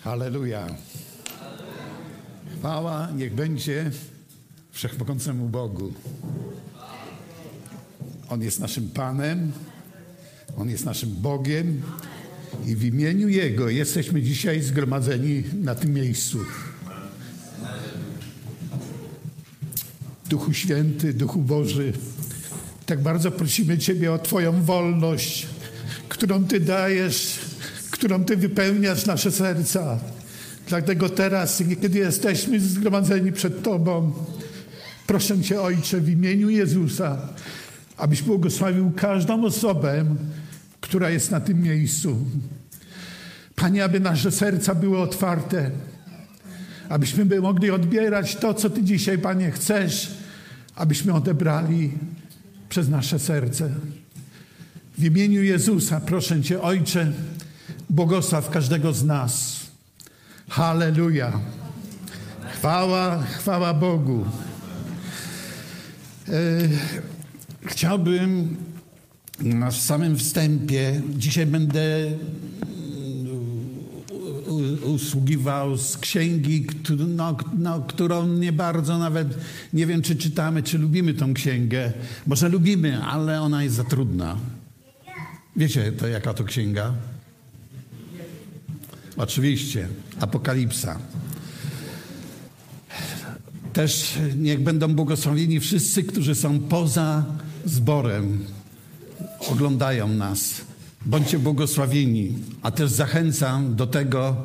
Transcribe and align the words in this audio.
Halleluja. 0.00 0.66
Chwała 2.58 3.08
niech 3.16 3.34
będzie 3.34 3.90
wszechmogącemu 4.72 5.48
Bogu. 5.48 5.92
On 8.28 8.42
jest 8.42 8.60
naszym 8.60 8.90
Panem, 8.90 9.52
On 10.56 10.70
jest 10.70 10.84
naszym 10.84 11.10
Bogiem 11.10 11.82
i 12.66 12.76
w 12.76 12.84
imieniu 12.84 13.28
Jego 13.28 13.68
jesteśmy 13.68 14.22
dzisiaj 14.22 14.62
zgromadzeni 14.62 15.44
na 15.54 15.74
tym 15.74 15.94
miejscu. 15.94 16.38
Duchu 20.28 20.52
Święty, 20.52 21.14
Duchu 21.14 21.38
Boży, 21.38 21.92
tak 22.86 23.02
bardzo 23.02 23.30
prosimy 23.30 23.78
Ciebie 23.78 24.12
o 24.12 24.18
Twoją 24.18 24.62
wolność, 24.62 25.46
którą 26.08 26.44
Ty 26.44 26.60
dajesz, 26.60 27.49
którą 28.00 28.24
Ty 28.24 28.36
wypełniasz 28.36 29.06
nasze 29.06 29.30
serca. 29.30 29.98
Dlatego 30.68 31.08
teraz, 31.08 31.62
kiedy 31.80 31.98
jesteśmy 31.98 32.60
zgromadzeni 32.60 33.32
przed 33.32 33.62
Tobą, 33.62 34.12
proszę 35.06 35.40
Cię, 35.40 35.60
Ojcze, 35.60 36.00
w 36.00 36.08
imieniu 36.08 36.50
Jezusa, 36.50 37.28
abyś 37.96 38.22
błogosławił 38.22 38.92
każdą 38.96 39.44
osobę, 39.44 40.04
która 40.80 41.10
jest 41.10 41.30
na 41.30 41.40
tym 41.40 41.62
miejscu. 41.62 42.16
Panie, 43.56 43.84
aby 43.84 44.00
nasze 44.00 44.30
serca 44.30 44.74
były 44.74 44.98
otwarte, 44.98 45.70
abyśmy 46.88 47.40
mogli 47.40 47.70
odbierać 47.70 48.36
to, 48.36 48.54
co 48.54 48.70
Ty 48.70 48.82
dzisiaj, 48.82 49.18
Panie, 49.18 49.50
chcesz, 49.50 50.10
abyśmy 50.76 51.12
odebrali 51.12 51.92
przez 52.68 52.88
nasze 52.88 53.18
serce. 53.18 53.70
W 54.98 55.04
imieniu 55.04 55.42
Jezusa 55.42 56.00
proszę 56.00 56.42
Cię, 56.42 56.62
Ojcze, 56.62 57.12
błogosław 57.90 58.50
każdego 58.50 58.92
z 58.92 59.04
nas. 59.04 59.60
Halleluja. 60.48 61.40
Chwała, 62.52 63.22
chwała 63.22 63.74
Bogu. 63.74 64.24
E, 66.28 66.32
chciałbym 67.66 68.56
na 69.40 69.70
samym 69.70 70.16
wstępie, 70.18 71.02
dzisiaj 71.16 71.46
będę 71.46 71.82
usługiwał 74.84 75.76
z 75.76 75.96
księgi, 75.98 76.66
no, 77.08 77.36
no, 77.58 77.80
którą 77.80 78.26
nie 78.26 78.52
bardzo 78.52 78.98
nawet 78.98 79.28
nie 79.72 79.86
wiem, 79.86 80.02
czy 80.02 80.16
czytamy, 80.16 80.62
czy 80.62 80.78
lubimy 80.78 81.14
tą 81.14 81.34
księgę. 81.34 81.92
Może 82.26 82.48
lubimy, 82.48 83.02
ale 83.02 83.42
ona 83.42 83.64
jest 83.64 83.76
za 83.76 83.84
trudna. 83.84 84.36
Wiecie, 85.56 85.92
to 85.92 86.08
jaka 86.08 86.34
to 86.34 86.44
księga? 86.44 86.94
Oczywiście, 89.20 89.88
Apokalipsa. 90.20 90.98
Też 93.72 94.18
niech 94.36 94.60
będą 94.60 94.94
błogosławieni 94.94 95.60
wszyscy, 95.60 96.02
którzy 96.04 96.34
są 96.34 96.60
poza 96.60 97.24
zborem, 97.64 98.44
oglądają 99.48 100.08
nas. 100.08 100.60
Bądźcie 101.06 101.38
błogosławieni, 101.38 102.34
a 102.62 102.70
też 102.70 102.90
zachęcam 102.90 103.76
do 103.76 103.86
tego, 103.86 104.36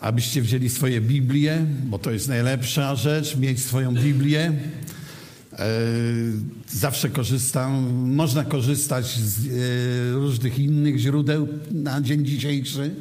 abyście 0.00 0.42
wzięli 0.42 0.68
swoje 0.68 1.00
Biblię, 1.00 1.66
bo 1.84 1.98
to 1.98 2.10
jest 2.10 2.28
najlepsza 2.28 2.94
rzecz, 2.94 3.36
mieć 3.36 3.60
swoją 3.62 3.94
Biblię. 3.94 4.52
E, 5.52 5.68
zawsze 6.68 7.10
korzystam, 7.10 7.92
można 7.92 8.44
korzystać 8.44 9.06
z 9.06 9.46
e, 9.46 9.50
różnych 10.12 10.58
innych 10.58 10.98
źródeł 10.98 11.48
na 11.70 12.00
dzień 12.00 12.26
dzisiejszy. 12.26 12.94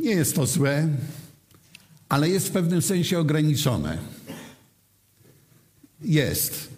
Nie 0.00 0.10
jest 0.10 0.34
to 0.34 0.46
złe, 0.46 0.88
ale 2.08 2.28
jest 2.28 2.48
w 2.48 2.50
pewnym 2.50 2.82
sensie 2.82 3.18
ograniczone. 3.18 3.98
Jest. 6.02 6.68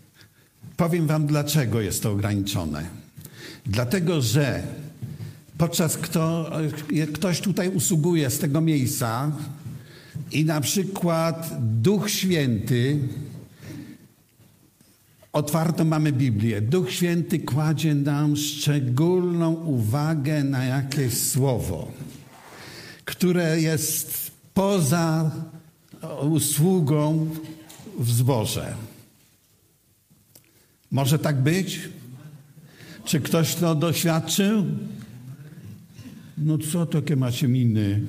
Powiem 0.77 1.07
Wam, 1.07 1.27
dlaczego 1.27 1.81
jest 1.81 2.03
to 2.03 2.13
ograniczone. 2.13 2.85
Dlatego, 3.67 4.23
że 4.23 4.63
podczas 5.59 5.97
kto, 5.97 6.51
ktoś 7.13 7.41
tutaj 7.41 7.69
usługuje 7.69 8.31
z 8.31 8.39
tego 8.39 8.61
miejsca 8.61 9.33
i 10.33 10.45
na 10.45 10.61
przykład 10.61 11.51
Duch 11.61 12.11
Święty, 12.11 12.99
otwarto 15.33 15.85
mamy 15.85 16.13
Biblię, 16.13 16.61
Duch 16.61 16.93
Święty 16.93 17.39
kładzie 17.39 17.95
nam 17.95 18.37
szczególną 18.37 19.55
uwagę 19.55 20.45
na 20.45 20.65
jakieś 20.65 21.15
słowo, 21.19 21.93
które 23.09 23.61
jest 23.61 24.31
poza 24.55 25.31
usługą 26.21 27.31
w 27.99 28.11
zborze. 28.11 28.75
Może 30.91 31.19
tak 31.19 31.43
być? 31.43 31.81
Czy 33.05 33.21
ktoś 33.21 33.55
to 33.55 33.75
doświadczył? 33.75 34.65
No 36.39 36.59
co 36.59 36.87
takie 36.87 37.17
macie 37.17 37.49
miny 37.49 38.01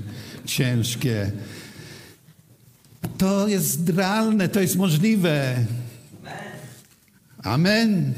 ciężkie? 0.46 1.32
To 3.18 3.48
jest 3.48 3.90
realne, 3.90 4.50
to 4.50 4.60
jest 4.60 4.76
możliwe. 4.76 5.66
Amen. 7.44 8.14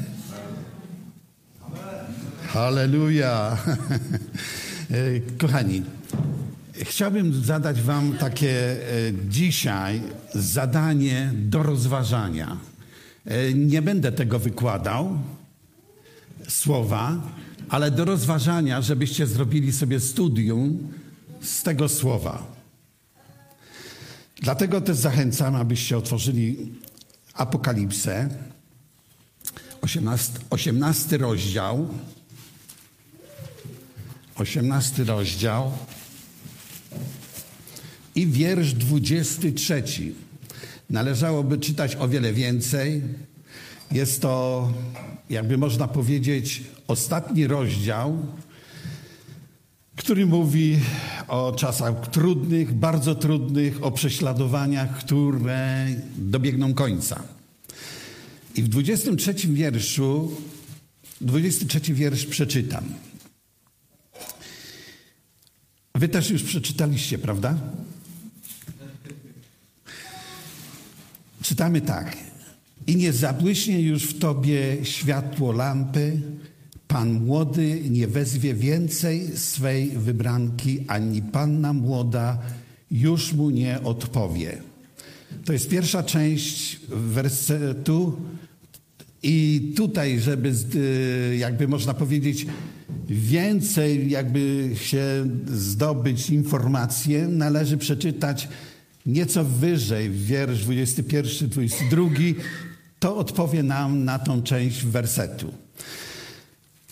Halleluja. 2.46 3.56
Kochani, 5.40 5.82
chciałbym 6.74 7.44
zadać 7.44 7.82
Wam 7.82 8.12
takie 8.12 8.50
e, 8.50 8.78
dzisiaj 9.28 10.02
zadanie 10.34 11.32
do 11.34 11.62
rozważania. 11.62 12.56
E, 13.24 13.54
nie 13.54 13.82
będę 13.82 14.12
tego 14.12 14.38
wykładał 14.38 15.18
słowa, 16.48 17.22
ale 17.68 17.90
do 17.90 18.04
rozważania, 18.04 18.82
żebyście 18.82 19.26
zrobili 19.26 19.72
sobie 19.72 20.00
studium 20.00 20.92
z 21.42 21.62
tego 21.62 21.88
słowa. 21.88 22.52
Dlatego 24.42 24.80
też 24.80 24.96
zachęcam, 24.96 25.56
abyście 25.56 25.98
otworzyli 25.98 26.72
Apokalipsę, 27.34 28.28
18, 29.80 30.32
18 30.50 31.18
rozdział. 31.18 31.88
18 34.34 35.04
rozdział 35.04 35.72
i 38.14 38.26
wiersz 38.26 38.72
23. 38.72 39.82
Należałoby 40.90 41.58
czytać 41.58 41.96
o 41.96 42.08
wiele 42.08 42.32
więcej. 42.32 43.02
Jest 43.92 44.22
to 44.22 44.72
jakby 45.30 45.58
można 45.58 45.88
powiedzieć, 45.88 46.62
ostatni 46.88 47.46
rozdział, 47.46 48.26
który 49.96 50.26
mówi 50.26 50.78
o 51.28 51.52
czasach 51.52 52.10
trudnych, 52.10 52.72
bardzo 52.74 53.14
trudnych, 53.14 53.84
o 53.84 53.90
prześladowaniach, 53.90 54.98
które 54.98 55.86
dobiegną 56.16 56.74
końca. 56.74 57.22
I 58.54 58.62
w 58.62 58.68
23 58.68 59.34
wierszu, 59.34 60.36
23 61.20 61.94
wiersz 61.94 62.26
przeczytam. 62.26 62.84
Wy 65.94 66.08
też 66.08 66.30
już 66.30 66.42
przeczytaliście, 66.42 67.18
prawda? 67.18 67.58
Czytamy 71.42 71.80
tak 71.80 72.16
i 72.86 72.96
nie 72.96 73.12
zabłyśnie 73.12 73.80
już 73.80 74.02
w 74.02 74.18
tobie 74.18 74.76
światło 74.82 75.52
lampy, 75.52 76.20
pan 76.88 77.12
młody 77.12 77.80
nie 77.90 78.06
wezwie 78.08 78.54
więcej 78.54 79.36
swej 79.36 79.90
wybranki, 79.90 80.84
ani 80.88 81.22
panna 81.22 81.72
młoda 81.72 82.38
już 82.90 83.32
mu 83.32 83.50
nie 83.50 83.82
odpowie. 83.82 84.62
To 85.44 85.52
jest 85.52 85.68
pierwsza 85.68 86.02
część 86.02 86.80
wersetu. 86.88 88.16
I 89.22 89.72
tutaj, 89.76 90.20
żeby 90.20 90.52
jakby 91.38 91.68
można 91.68 91.94
powiedzieć 91.94 92.46
więcej 93.08 94.10
jakby 94.10 94.70
się 94.80 95.26
zdobyć 95.46 96.30
informacje, 96.30 97.28
należy 97.28 97.76
przeczytać 97.76 98.48
nieco 99.06 99.44
wyżej, 99.44 100.10
wiersz 100.10 100.64
21, 100.64 101.48
22 101.48 102.08
to 102.98 103.16
odpowie 103.16 103.62
nam 103.62 104.04
na 104.04 104.18
tą 104.18 104.42
część 104.42 104.84
wersetu. 104.84 105.52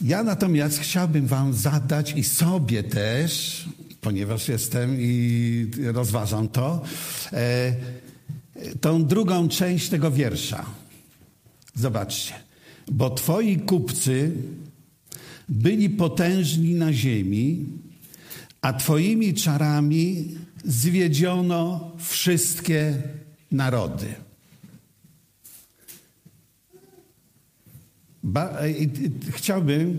Ja 0.01 0.23
natomiast 0.23 0.79
chciałbym 0.79 1.27
Wam 1.27 1.55
zadać 1.55 2.13
i 2.17 2.25
sobie 2.25 2.83
też, 2.83 3.65
ponieważ 4.01 4.49
jestem 4.49 4.97
i 5.01 5.67
rozważam 5.93 6.49
to, 6.49 6.83
e, 7.33 7.75
tą 8.81 9.05
drugą 9.05 9.49
część 9.49 9.89
tego 9.89 10.11
wiersza. 10.11 10.67
Zobaczcie. 11.75 12.35
Bo 12.93 13.11
Twoi 13.11 13.59
kupcy 13.59 14.33
byli 15.49 15.91
potężni 15.91 16.75
na 16.75 16.93
ziemi, 16.93 17.67
a 18.63 18.73
Twoimi 18.73 19.35
czarami 19.35 20.29
zwiedziono 20.65 21.91
wszystkie 21.99 22.95
narody. 23.51 24.07
Ba 28.23 28.59
chciałbym 29.31 29.99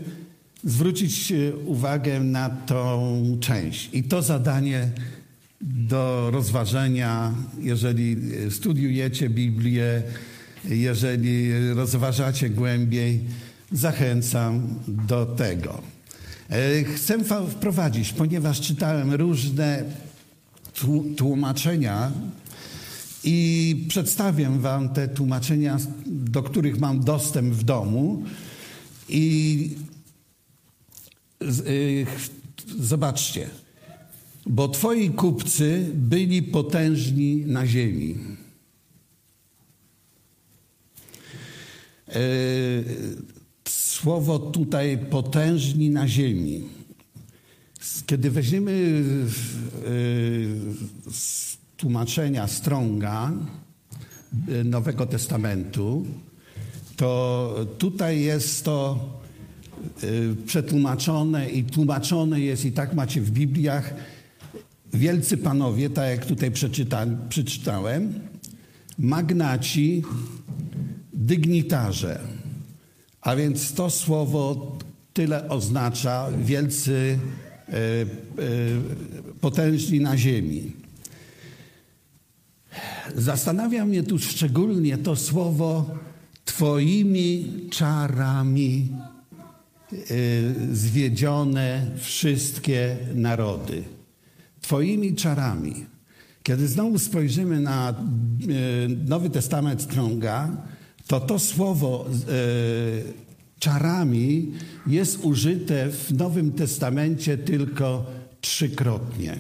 zwrócić 0.63 1.33
uwagę 1.65 2.19
na 2.19 2.49
tą 2.49 3.37
część 3.39 3.89
i 3.93 4.03
to 4.03 4.21
zadanie 4.21 4.89
do 5.61 6.29
rozważenia, 6.31 7.33
jeżeli 7.59 8.17
studiujecie 8.49 9.29
Biblię, 9.29 10.03
jeżeli 10.65 11.51
rozważacie 11.73 12.49
głębiej, 12.49 13.19
zachęcam 13.71 14.79
do 14.87 15.25
tego. 15.25 15.81
E, 16.49 16.83
chcę 16.83 17.17
wprowadzić, 17.49 18.13
ponieważ 18.13 18.61
czytałem 18.61 19.13
różne 19.13 19.83
tłumaczenia 21.17 22.11
i 23.23 23.85
przedstawię 23.87 24.49
Wam 24.49 24.89
te 24.89 25.07
tłumaczenia, 25.07 25.77
do 26.05 26.43
których 26.43 26.79
mam 26.79 27.03
dostęp 27.03 27.53
w 27.53 27.63
domu. 27.63 28.23
I 29.09 29.69
y, 31.67 32.05
zobaczcie, 32.79 33.49
bo 34.45 34.67
Twoi 34.67 35.09
kupcy 35.09 35.89
byli 35.93 36.43
potężni 36.43 37.35
na 37.45 37.67
ziemi. 37.67 38.15
E, 42.07 42.19
słowo 43.69 44.39
tutaj 44.39 44.97
potężni 44.97 45.89
na 45.89 46.07
ziemi. 46.07 46.63
Kiedy 48.05 48.31
weźmiemy 48.31 49.03
z 51.11 51.57
tłumaczenia 51.77 52.47
Stronga 52.47 53.31
e, 54.47 54.63
Nowego 54.63 55.05
Testamentu, 55.05 56.05
to 56.95 57.55
tutaj 57.77 58.21
jest 58.21 58.65
to 58.65 59.09
e, 60.03 60.07
przetłumaczone 60.45 61.49
i 61.49 61.63
tłumaczone 61.63 62.39
jest, 62.39 62.65
i 62.65 62.71
tak 62.71 62.93
macie 62.93 63.21
w 63.21 63.31
Bibliach, 63.31 63.93
wielcy 64.93 65.37
panowie, 65.37 65.89
tak 65.89 66.09
jak 66.09 66.25
tutaj 66.25 66.51
przeczyta, 66.51 67.05
przeczytałem, 67.29 68.19
magnaci, 68.99 70.03
dygnitarze. 71.13 72.19
A 73.21 73.35
więc 73.35 73.73
to 73.73 73.89
słowo 73.89 74.77
tyle 75.13 75.49
oznacza 75.49 76.27
wielcy, 76.43 77.19
e, 77.19 77.41
e, 77.47 77.50
potężni 79.41 79.99
na 79.99 80.17
ziemi. 80.17 80.71
Zastanawia 83.15 83.85
mnie 83.85 84.03
tu 84.03 84.19
szczególnie 84.19 84.97
to 84.97 85.15
słowo 85.15 85.97
Twoimi 86.45 87.45
czarami 87.69 88.89
e, 89.91 89.95
zwiedzione 90.75 91.91
wszystkie 91.97 92.97
narody. 93.15 93.83
Twoimi 94.61 95.15
czarami. 95.15 95.85
Kiedy 96.43 96.67
znowu 96.67 96.99
spojrzymy 96.99 97.59
na 97.59 97.95
Nowy 99.05 99.29
Testament 99.29 99.81
Stronga, 99.81 100.49
to 101.07 101.19
to 101.19 101.39
słowo 101.39 102.05
e, 102.09 103.30
czarami 103.61 104.51
jest 104.87 105.19
użyte 105.23 105.89
w 105.89 106.11
Nowym 106.13 106.51
Testamencie 106.51 107.37
tylko 107.37 108.05
trzykrotnie. 108.41 109.39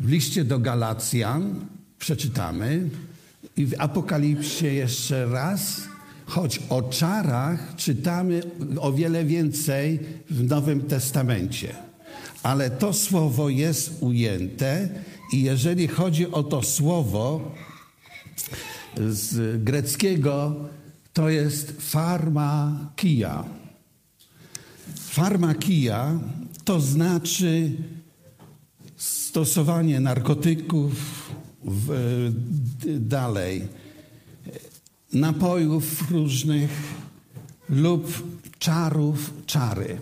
W 0.00 0.08
liście 0.08 0.44
do 0.44 0.58
Galacjan 0.58 1.66
przeczytamy 1.98 2.88
i 3.56 3.66
w 3.66 3.74
Apokalipsie 3.78 4.66
jeszcze 4.66 5.26
raz, 5.26 5.82
choć 6.26 6.60
o 6.68 6.82
czarach 6.82 7.76
czytamy 7.76 8.42
o 8.80 8.92
wiele 8.92 9.24
więcej 9.24 10.00
w 10.30 10.48
Nowym 10.48 10.80
Testamencie. 10.80 11.74
Ale 12.42 12.70
to 12.70 12.92
słowo 12.92 13.48
jest 13.48 13.96
ujęte 14.00 14.88
i 15.32 15.42
jeżeli 15.42 15.88
chodzi 15.88 16.30
o 16.30 16.42
to 16.42 16.62
słowo, 16.62 17.52
z 18.96 19.62
greckiego 19.62 20.56
to 21.14 21.28
jest 21.28 21.72
farmakia. 21.78 23.44
Farmakia 24.96 26.18
to 26.64 26.80
znaczy 26.80 27.70
stosowanie 28.96 30.00
narkotyków, 30.00 30.92
w, 31.64 32.32
dalej 33.00 33.68
napojów 35.12 36.10
różnych 36.10 36.70
lub 37.68 38.24
czarów, 38.58 39.34
czary. 39.46 39.98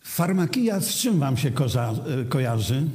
Farmakia 0.00 0.80
z 0.80 0.88
czym 0.88 1.18
wam 1.18 1.36
się 1.36 1.50
kojarzy? 2.28 2.86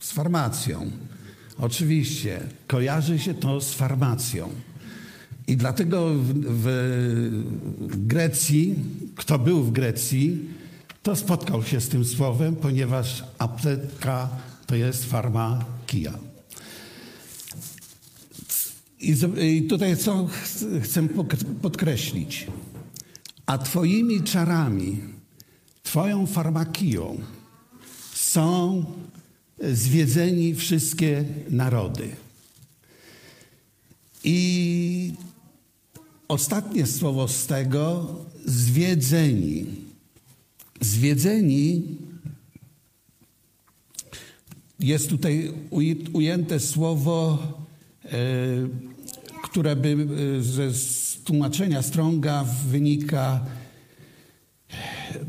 Z 0.00 0.12
farmacją. 0.12 0.90
Oczywiście, 1.58 2.40
kojarzy 2.66 3.18
się 3.18 3.34
to 3.34 3.60
z 3.60 3.74
farmacją. 3.74 4.48
I 5.46 5.56
dlatego 5.56 6.14
w, 6.14 6.32
w, 6.44 8.06
Grecji, 8.06 8.74
kto 9.16 9.38
był 9.38 9.62
w 9.64 9.72
Grecji, 9.72 10.38
to 11.02 11.16
spotkał 11.16 11.62
się 11.62 11.80
z 11.80 11.88
tym 11.88 12.04
słowem, 12.04 12.56
ponieważ 12.56 13.24
apteka 13.38 14.28
to 14.66 14.74
jest 14.74 15.04
farmakia. 15.04 16.18
I, 19.00 19.62
tutaj 19.62 19.96
co 19.96 20.28
chcę 20.82 21.08
podkreślić. 21.62 22.46
A 23.46 23.58
twoimi 23.58 24.22
czarami, 24.22 25.00
twoją 25.82 26.26
farmakią 26.26 27.18
są 28.14 28.84
zwiedzeni 29.72 30.54
wszystkie 30.54 31.24
narody. 31.50 32.08
I 34.24 35.12
ostatnie 36.28 36.86
słowo 36.86 37.28
z 37.28 37.46
tego 37.46 38.06
zwiedzeni. 38.44 39.66
Zwiedzeni 40.80 41.82
jest 44.80 45.08
tutaj 45.08 45.52
ujęte 46.12 46.60
słowo, 46.60 47.38
e, 48.04 48.08
które 49.42 49.76
by 49.76 49.96
e, 50.38 50.42
ze 50.42 50.70
tłumaczenia 51.24 51.82
Stronga 51.82 52.44
wynika 52.44 53.44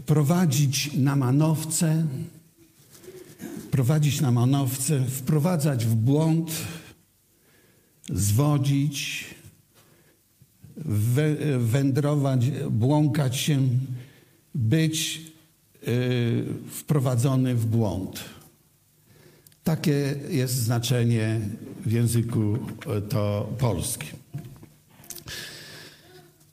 prowadzić 0.05 0.93
na 0.93 1.15
manowce, 1.15 2.07
prowadzić 3.71 4.21
na 4.21 4.31
manowce, 4.31 5.05
wprowadzać 5.05 5.85
w 5.85 5.95
błąd, 5.95 6.51
zwodzić, 8.09 9.25
wędrować, 11.59 12.51
błąkać 12.69 13.37
się, 13.37 13.59
być 14.55 15.21
y, 15.87 16.45
wprowadzony 16.71 17.55
w 17.55 17.65
błąd. 17.65 18.25
Takie 19.63 20.15
jest 20.29 20.53
znaczenie 20.53 21.39
w 21.85 21.91
języku 21.91 22.55
y, 22.97 23.01
to 23.01 23.49
polskim. 23.57 24.19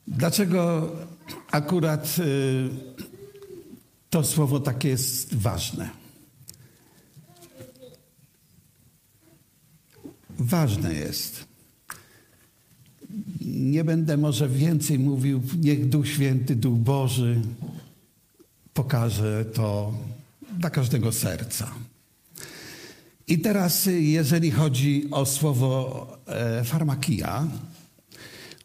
Dlaczego 0.07 0.91
akurat 1.51 2.15
y, 2.19 2.69
to 4.09 4.23
słowo 4.23 4.59
takie 4.59 4.89
jest 4.89 5.35
ważne? 5.35 5.89
Ważne 10.39 10.93
jest. 10.93 11.45
Nie 13.41 13.83
będę 13.83 14.17
może 14.17 14.49
więcej 14.49 14.99
mówił, 14.99 15.41
niech 15.59 15.89
Duch 15.89 16.07
Święty, 16.07 16.55
Duch 16.55 16.77
Boży 16.77 17.41
pokaże 18.73 19.45
to 19.53 19.93
dla 20.59 20.69
każdego 20.69 21.11
serca. 21.11 21.71
I 23.27 23.39
teraz, 23.39 23.89
jeżeli 23.99 24.51
chodzi 24.51 25.07
o 25.11 25.25
słowo 25.25 26.07
e, 26.27 26.63
farmakia, 26.63 27.47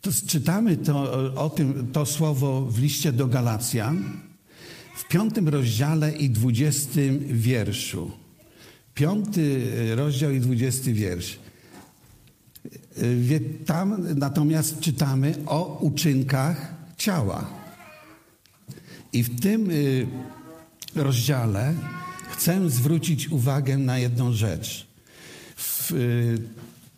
to 0.00 0.10
czytamy 0.26 0.76
to, 0.76 1.34
o 1.34 1.50
tym, 1.50 1.88
to 1.92 2.06
słowo 2.06 2.62
w 2.62 2.78
liście 2.78 3.12
do 3.12 3.26
Galacjan 3.26 4.20
w 4.96 5.08
piątym 5.08 5.48
rozdziale 5.48 6.12
i 6.12 6.30
dwudziestym 6.30 7.18
wierszu. 7.28 8.10
Piąty 8.94 9.66
rozdział 9.96 10.30
i 10.30 10.40
dwudziesty 10.40 10.92
wiersz. 10.92 11.38
Tam 13.66 14.06
natomiast 14.16 14.80
czytamy 14.80 15.34
o 15.46 15.78
uczynkach 15.80 16.74
ciała. 16.96 17.46
I 19.12 19.22
w 19.22 19.40
tym 19.40 19.70
y, 19.70 20.06
rozdziale 20.94 21.74
chcę 22.30 22.70
zwrócić 22.70 23.28
uwagę 23.28 23.78
na 23.78 23.98
jedną 23.98 24.32
rzecz. 24.32 24.86
W 25.56 25.92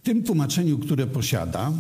tym 0.03 0.23
tłumaczeniu, 0.23 0.79
które 0.79 1.07
posiada, 1.07 1.73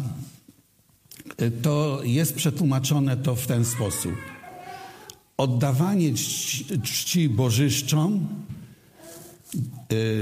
to 1.63 2.01
jest 2.05 2.35
przetłumaczone 2.35 3.17
to 3.17 3.37
w 3.37 3.47
ten 3.47 3.65
sposób. 3.65 4.13
Oddawanie 5.37 6.15
czci, 6.15 6.67
czci 6.83 7.29
bożyszczom, 7.29 8.29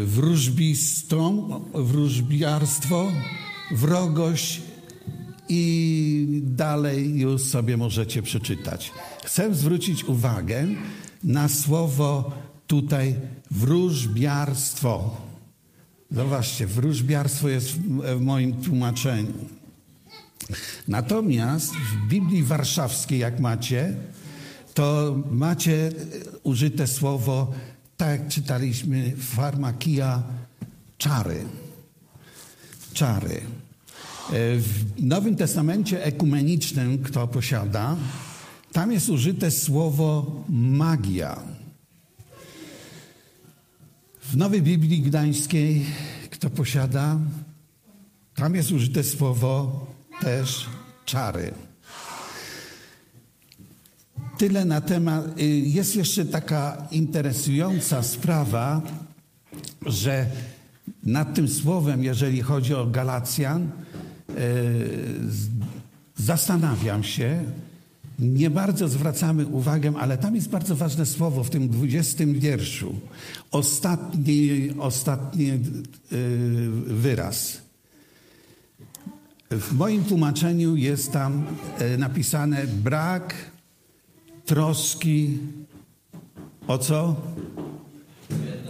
wróżbistom, 0.04 1.64
wróżbiarstwo, 1.74 3.12
wrogość 3.72 4.62
i 5.48 6.42
dalej 6.42 7.18
już 7.18 7.42
sobie 7.42 7.76
możecie 7.76 8.22
przeczytać. 8.22 8.92
Chcę 9.24 9.54
zwrócić 9.54 10.04
uwagę 10.04 10.66
na 11.24 11.48
słowo 11.48 12.32
tutaj 12.66 13.14
wróżbiarstwo. 13.50 15.16
Zobaczcie, 16.10 16.66
wróżbiarstwo 16.66 17.48
jest 17.48 17.68
w 18.16 18.20
moim 18.20 18.52
tłumaczeniu. 18.62 19.32
Natomiast 20.88 21.72
w 21.74 22.08
Biblii 22.08 22.42
Warszawskiej, 22.42 23.18
jak 23.18 23.40
macie, 23.40 23.94
to 24.74 25.16
macie 25.30 25.92
użyte 26.42 26.86
słowo, 26.86 27.52
tak 27.96 28.20
jak 28.20 28.28
czytaliśmy, 28.28 29.12
farmakia, 29.16 30.22
czary. 30.98 31.44
Czary. 32.92 33.40
W 34.30 34.84
Nowym 34.98 35.36
Testamencie 35.36 36.04
ekumenicznym, 36.04 37.02
kto 37.02 37.28
posiada, 37.28 37.96
tam 38.72 38.92
jest 38.92 39.08
użyte 39.08 39.50
słowo 39.50 40.44
magia. 40.48 41.42
W 44.20 44.36
Nowej 44.36 44.62
Biblii 44.62 45.00
Gdańskiej, 45.00 45.86
kto 46.30 46.50
posiada, 46.50 47.18
tam 48.34 48.54
jest 48.54 48.72
użyte 48.72 49.04
słowo 49.04 49.86
też 50.20 50.66
czary. 51.04 51.54
Tyle 54.38 54.64
na 54.64 54.80
temat. 54.80 55.40
Y, 55.40 55.44
jest 55.46 55.96
jeszcze 55.96 56.24
taka 56.24 56.88
interesująca 56.90 58.02
sprawa, 58.02 58.82
że 59.86 60.26
nad 61.02 61.34
tym 61.34 61.48
słowem, 61.48 62.04
jeżeli 62.04 62.42
chodzi 62.42 62.74
o 62.74 62.86
Galacjan, 62.86 63.70
zastanawiam 66.16 67.04
się. 67.04 67.44
Nie 68.18 68.50
bardzo 68.50 68.88
zwracamy 68.88 69.46
uwagę, 69.46 69.92
ale 69.98 70.18
tam 70.18 70.34
jest 70.34 70.48
bardzo 70.48 70.76
ważne 70.76 71.06
słowo 71.06 71.44
w 71.44 71.50
tym 71.50 71.68
dwudziestym 71.68 72.40
wierszu. 72.40 72.94
Ostatni, 73.50 74.70
ostatni 74.78 75.50
y, 75.50 75.58
wyraz. 76.86 77.62
W 79.50 79.72
moim 79.72 80.04
tłumaczeniu 80.04 80.76
jest 80.76 81.12
tam 81.12 81.44
e, 81.78 81.96
napisane 81.96 82.66
brak 82.66 83.34
troski 84.46 85.38
o 86.66 86.78
co? 86.78 87.16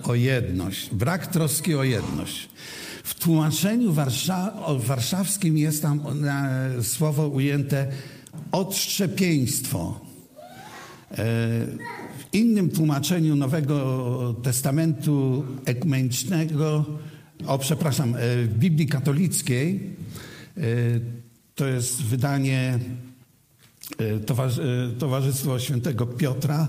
O 0.02 0.14
jedność. 0.14 0.94
Brak 0.94 1.26
troski 1.26 1.74
o 1.74 1.84
jedność. 1.84 2.48
W 3.02 3.14
tłumaczeniu 3.14 3.92
warsza 3.92 4.52
warszawskim 4.78 5.58
jest 5.58 5.82
tam 5.82 6.00
słowo 6.82 7.28
ujęte 7.28 7.86
odszczepieństwo. 8.52 10.00
E, 11.10 11.16
w 12.18 12.32
innym 12.32 12.70
tłumaczeniu 12.70 13.36
Nowego 13.36 14.36
Testamentu 14.42 15.44
Ekumenicznego, 15.64 16.84
o 17.46 17.58
przepraszam, 17.58 18.14
e, 18.14 18.18
w 18.44 18.58
Biblii 18.58 18.86
katolickiej 18.86 19.96
E, 20.56 20.62
to 21.54 21.66
jest 21.66 22.02
wydanie 22.02 22.78
e, 24.00 24.04
e, 24.04 24.90
Towarzystwa 24.98 25.58
Świętego 25.58 26.06
Piotra. 26.06 26.68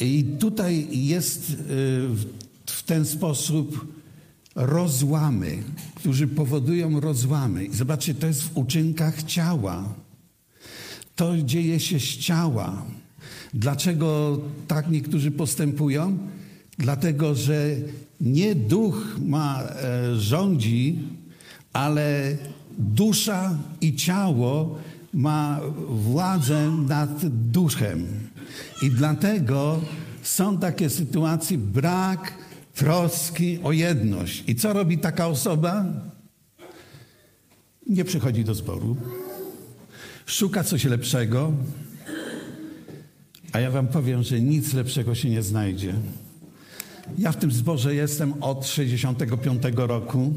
I 0.00 0.24
tutaj 0.38 0.88
jest 1.06 1.56
w 2.66 2.82
ten 2.86 3.04
sposób 3.04 3.94
rozłamy, 4.54 5.62
którzy 5.94 6.28
powodują 6.28 7.00
rozłamy. 7.00 7.66
Zobaczcie, 7.72 8.14
to 8.14 8.26
jest 8.26 8.42
w 8.42 8.56
uczynkach 8.56 9.22
ciała. 9.22 9.94
To 11.16 11.42
dzieje 11.42 11.80
się 11.80 12.00
z 12.00 12.02
ciała. 12.02 12.82
Dlaczego 13.54 14.40
tak 14.68 14.90
niektórzy 14.90 15.30
postępują? 15.30 16.18
Dlatego, 16.78 17.34
że 17.34 17.76
nie 18.20 18.54
duch 18.54 19.16
ma 19.26 19.62
rządzi, 20.16 20.98
ale 21.72 22.36
dusza 22.78 23.58
i 23.80 23.96
ciało 23.96 24.78
ma 25.14 25.60
władzę 25.88 26.70
nad 26.70 27.26
duchem. 27.26 28.06
I 28.82 28.90
dlatego 28.90 29.80
są 30.22 30.58
takie 30.58 30.90
sytuacje, 30.90 31.58
brak 31.58 32.43
troski 32.74 33.58
o 33.62 33.72
jedność. 33.72 34.44
I 34.46 34.54
co 34.54 34.72
robi 34.72 34.98
taka 34.98 35.26
osoba? 35.26 35.84
Nie 37.86 38.04
przychodzi 38.04 38.44
do 38.44 38.54
zboru, 38.54 38.96
szuka 40.26 40.64
coś 40.64 40.84
lepszego, 40.84 41.52
a 43.52 43.60
ja 43.60 43.70
wam 43.70 43.88
powiem, 43.88 44.22
że 44.22 44.40
nic 44.40 44.74
lepszego 44.74 45.14
się 45.14 45.30
nie 45.30 45.42
znajdzie. 45.42 45.94
Ja 47.18 47.32
w 47.32 47.36
tym 47.36 47.52
zborze 47.52 47.94
jestem 47.94 48.42
od 48.42 48.66
65 48.66 49.62
roku. 49.76 50.34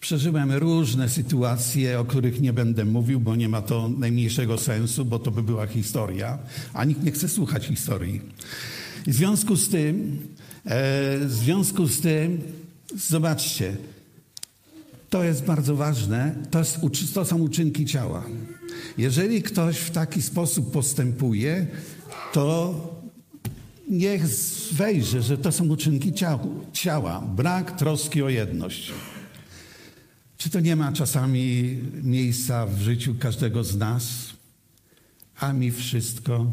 Przeżyłem 0.00 0.52
różne 0.52 1.08
sytuacje, 1.08 2.00
o 2.00 2.04
których 2.04 2.40
nie 2.40 2.52
będę 2.52 2.84
mówił, 2.84 3.20
bo 3.20 3.36
nie 3.36 3.48
ma 3.48 3.62
to 3.62 3.88
najmniejszego 3.88 4.58
sensu, 4.58 5.04
bo 5.04 5.18
to 5.18 5.30
by 5.30 5.42
była 5.42 5.66
historia, 5.66 6.38
a 6.74 6.84
nikt 6.84 7.02
nie 7.02 7.10
chce 7.10 7.28
słuchać 7.28 7.66
historii. 7.66 8.20
W 9.06 9.14
związku 9.14 9.56
z 9.56 9.68
tym, 9.68 10.18
w 10.64 11.28
związku 11.28 11.86
z 11.86 12.00
tym, 12.00 12.40
zobaczcie, 12.96 13.76
to 15.10 15.24
jest 15.24 15.44
bardzo 15.44 15.76
ważne, 15.76 16.34
to, 16.50 16.58
jest, 16.58 16.78
to 17.14 17.24
są 17.24 17.38
uczynki 17.38 17.86
ciała. 17.86 18.24
Jeżeli 18.98 19.42
ktoś 19.42 19.76
w 19.76 19.90
taki 19.90 20.22
sposób 20.22 20.72
postępuje, 20.72 21.66
to 22.32 22.74
niech 23.88 24.22
wejrzy, 24.72 25.22
że 25.22 25.38
to 25.38 25.52
są 25.52 25.68
uczynki 25.68 26.12
ciała. 26.72 27.20
Brak 27.20 27.78
troski 27.78 28.22
o 28.22 28.28
jedność. 28.28 28.92
Czy 30.36 30.50
to 30.50 30.60
nie 30.60 30.76
ma 30.76 30.92
czasami 30.92 31.78
miejsca 32.02 32.66
w 32.66 32.80
życiu 32.80 33.14
każdego 33.18 33.64
z 33.64 33.76
nas? 33.76 34.04
A 35.38 35.52
mi 35.52 35.70
wszystko. 35.70 36.46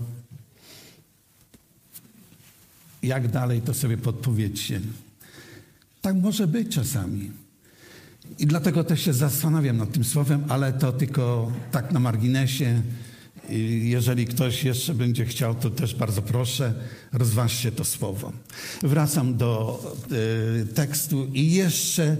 Jak 3.03 3.27
dalej, 3.27 3.61
to 3.61 3.73
sobie 3.73 3.97
podpowiedzcie. 3.97 4.81
Tak 6.01 6.15
może 6.15 6.47
być 6.47 6.75
czasami. 6.75 7.31
I 8.39 8.47
dlatego 8.47 8.83
też 8.83 9.01
się 9.01 9.13
zastanawiam 9.13 9.77
nad 9.77 9.91
tym 9.91 10.03
słowem, 10.03 10.43
ale 10.49 10.73
to 10.73 10.91
tylko 10.91 11.51
tak 11.71 11.91
na 11.91 11.99
marginesie. 11.99 12.81
Jeżeli 13.81 14.25
ktoś 14.25 14.63
jeszcze 14.63 14.93
będzie 14.93 15.25
chciał, 15.25 15.55
to 15.55 15.69
też 15.69 15.95
bardzo 15.95 16.21
proszę, 16.21 16.73
rozważcie 17.13 17.71
to 17.71 17.83
słowo. 17.83 18.31
Wracam 18.81 19.37
do 19.37 19.81
y, 20.61 20.65
tekstu 20.65 21.27
i 21.33 21.51
jeszcze 21.51 22.17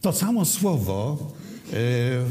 to 0.00 0.12
samo 0.12 0.44
słowo 0.44 1.32
e, 1.72 1.76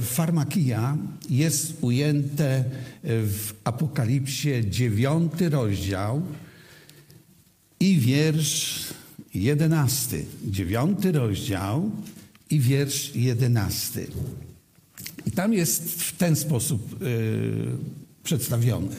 farmakia 0.01 0.97
jest 1.29 1.77
ujęte 1.81 2.63
w 3.03 3.53
Apokalipsie 3.63 4.69
dziewiąty 4.69 5.49
rozdział 5.49 6.21
i 7.79 7.97
wiersz 7.97 8.85
jedenasty. 9.33 10.25
Dziewiąty 10.45 11.11
rozdział 11.11 11.91
i 12.49 12.59
wiersz 12.59 13.15
jedenasty. 13.15 14.07
I 15.25 15.31
tam 15.31 15.53
jest 15.53 16.01
w 16.01 16.17
ten 16.17 16.35
sposób 16.35 17.01
yy, 17.01 17.77
przedstawiony. 18.23 18.95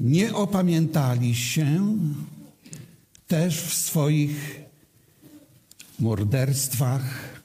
Nie 0.00 0.34
opamiętali 0.34 1.34
się 1.34 1.98
też 3.28 3.60
w 3.60 3.74
swoich 3.74 4.60
morderstwach, 5.98 7.40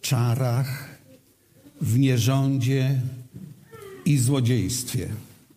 czarach, 0.00 0.88
w 1.80 1.98
nierządzie 1.98 3.00
i 4.04 4.18
złodziejstwie. 4.18 5.08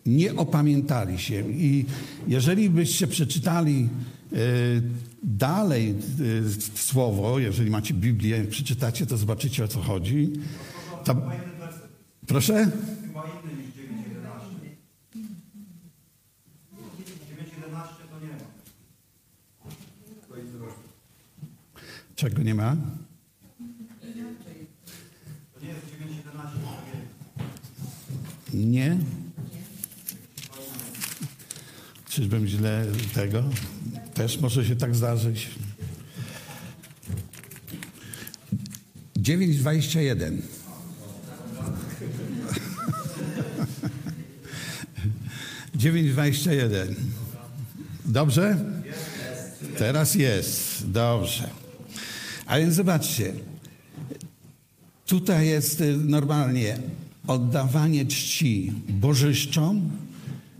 Nie 0.05 0.35
opamiętali 0.35 1.19
się. 1.19 1.51
I 1.51 1.85
jeżeli 2.27 2.69
byście 2.69 3.07
przeczytali 3.07 3.89
y, 4.33 4.81
dalej 5.23 5.95
y, 6.21 6.77
słowo, 6.77 7.39
jeżeli 7.39 7.71
macie 7.71 7.93
Biblię, 7.93 8.43
przeczytacie, 8.43 9.05
to 9.05 9.17
zobaczycie 9.17 9.63
o 9.63 9.67
co 9.67 9.81
chodzi. 9.81 10.31
To... 11.03 11.15
Proszę? 12.27 12.71
11 17.75 18.03
to 18.11 18.19
nie 18.19 18.31
ma. 18.31 18.39
To 20.29 20.37
i 20.37 20.47
zdrowie. 20.47 20.73
Czego 22.15 22.43
nie 22.43 22.55
ma? 22.55 22.75
Nie 25.61 25.67
jest 25.67 25.85
9.11, 25.85 26.31
to 26.33 26.85
nie 26.85 26.91
jest. 26.91 27.13
Nie? 28.53 28.97
Czyżbym 32.15 32.47
źle 32.47 32.85
tego? 33.13 33.43
Też 34.13 34.39
może 34.39 34.65
się 34.65 34.75
tak 34.75 34.95
zdarzyć. 34.95 35.49
9,21. 39.17 40.37
Dziewięć 45.75 46.11
dwadzieścia 46.11 46.53
jeden. 46.53 46.95
Dobrze? 48.05 48.57
Teraz 49.77 50.15
jest. 50.15 50.91
Dobrze. 50.91 51.49
A 52.45 52.59
więc 52.59 52.75
zobaczcie. 52.75 53.33
Tutaj 55.05 55.47
jest 55.47 55.81
y, 55.81 55.97
normalnie 55.97 56.77
oddawanie 57.27 58.05
czci 58.05 58.71
bożyszczom, 58.89 59.91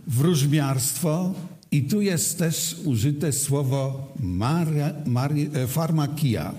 wróżbiarstwo 0.06 1.34
i 1.70 1.82
tu 1.82 2.00
jest 2.00 2.38
też 2.38 2.76
użyte 2.84 3.32
słowo 3.32 4.12
maria, 4.20 4.92
mari, 5.06 5.50
e, 5.54 5.66
farmakia. 5.66 6.54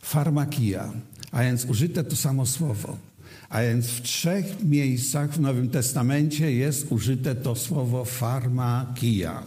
Farmakia, 0.00 0.92
a 1.32 1.42
więc 1.42 1.64
użyte 1.64 2.04
to 2.04 2.16
samo 2.16 2.46
słowo. 2.46 2.96
A 3.48 3.62
więc 3.62 3.86
w 3.86 4.02
trzech 4.02 4.64
miejscach 4.64 5.32
w 5.32 5.40
Nowym 5.40 5.68
Testamencie 5.70 6.52
jest 6.52 6.92
użyte 6.92 7.34
to 7.34 7.56
słowo 7.56 8.04
farmakia. 8.04 9.42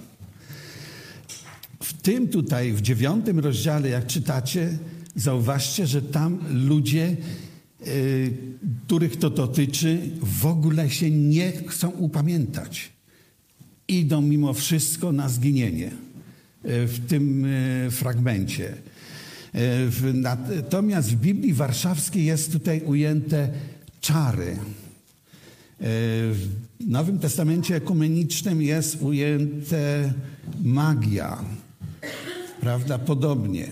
W 1.84 1.94
tym 1.94 2.28
tutaj, 2.28 2.74
w 2.74 2.82
dziewiątym 2.82 3.40
rozdziale, 3.40 3.90
jak 3.90 4.08
czytacie, 4.08 4.78
zauważcie, 5.16 5.88
że 5.88 6.02
tam 6.02 6.40
ludzie, 6.50 7.18
y, 7.88 8.34
których 8.86 9.18
to 9.20 9.30
dotyczy, 9.30 10.10
w 10.22 10.46
ogóle 10.46 10.90
się 10.90 11.12
nie 11.12 11.52
chcą 11.52 11.90
upamiętać. 11.90 12.97
Idą 13.88 14.22
mimo 14.22 14.54
wszystko 14.54 15.12
na 15.12 15.30
zginienie 15.30 15.88
y, 15.88 16.88
w 16.88 17.08
tym 17.08 17.46
y, 17.46 17.88
fragmencie. 17.92 18.74
W- 19.90 20.12
Natomiast 20.14 21.12
w 21.12 21.16
Biblii 21.16 21.54
Warszawskiej 21.54 22.26
jest 22.26 22.52
tutaj 22.52 22.82
ujęte 22.82 23.50
czary. 24.02 24.58
W 25.80 26.48
Nowym 26.80 27.20
Testamencie 27.20 27.76
Ekumenicznym 27.76 28.62
jest 28.62 29.02
ujęte 29.02 30.14
magia. 30.64 31.38
Prawdopodobnie. 32.62 33.68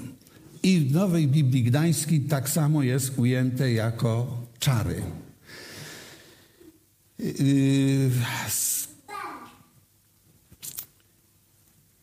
I 0.63 0.79
w 0.79 0.91
Nowej 0.93 1.27
Biblii 1.27 1.63
Gdańskiej 1.63 2.19
tak 2.21 2.49
samo 2.49 2.83
jest 2.83 3.19
ujęte 3.19 3.71
jako 3.71 4.43
czary. 4.59 5.01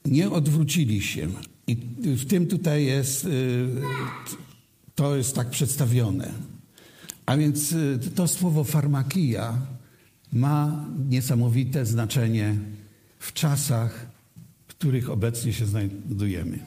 Nie 0.04 0.30
odwrócili 0.30 1.02
się. 1.02 1.28
I 1.66 1.76
w 2.16 2.26
tym 2.26 2.46
tutaj 2.46 2.84
jest, 2.84 3.24
yy, 3.24 3.68
to 4.94 5.16
jest 5.16 5.34
tak 5.34 5.50
przedstawione. 5.50 6.32
A 7.26 7.36
więc 7.36 7.70
yy, 7.70 7.98
to 8.14 8.28
słowo 8.28 8.64
farmakia 8.64 9.58
ma 10.32 10.86
niesamowite 11.08 11.86
znaczenie 11.86 12.58
w 13.18 13.32
czasach, 13.32 14.06
w 14.68 14.74
których 14.74 15.10
obecnie 15.10 15.52
się 15.52 15.66
znajdujemy. 15.66 16.58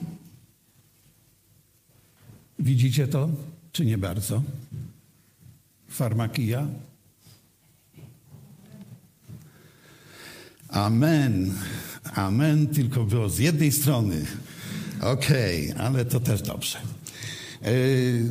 Widzicie 2.60 3.08
to, 3.08 3.30
czy 3.72 3.86
nie 3.86 3.98
bardzo? 3.98 4.44
Farmakia. 5.88 6.68
Amen. 10.70 11.54
Amen 12.14 12.68
tylko 12.68 13.04
było 13.04 13.30
z 13.30 13.40
jednej 13.40 13.72
strony. 13.72 14.26
Okej, 15.02 15.74
ale 15.78 16.06
to 16.06 16.20
też 16.20 16.42
dobrze. 16.42 16.80
Yy, 17.62 18.24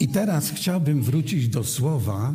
I 0.00 0.08
teraz 0.08 0.50
chciałbym 0.50 1.02
wrócić 1.02 1.48
do 1.48 1.64
słowa, 1.64 2.34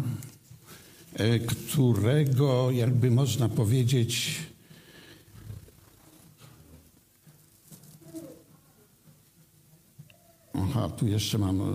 e, 1.13 1.39
którego, 1.39 2.71
jakby 2.71 3.11
można 3.11 3.49
powiedzieć, 3.49 4.35
Aha, 10.53 10.89
tu 10.89 11.07
jeszcze 11.07 11.37
mam. 11.37 11.61
e, 11.61 11.65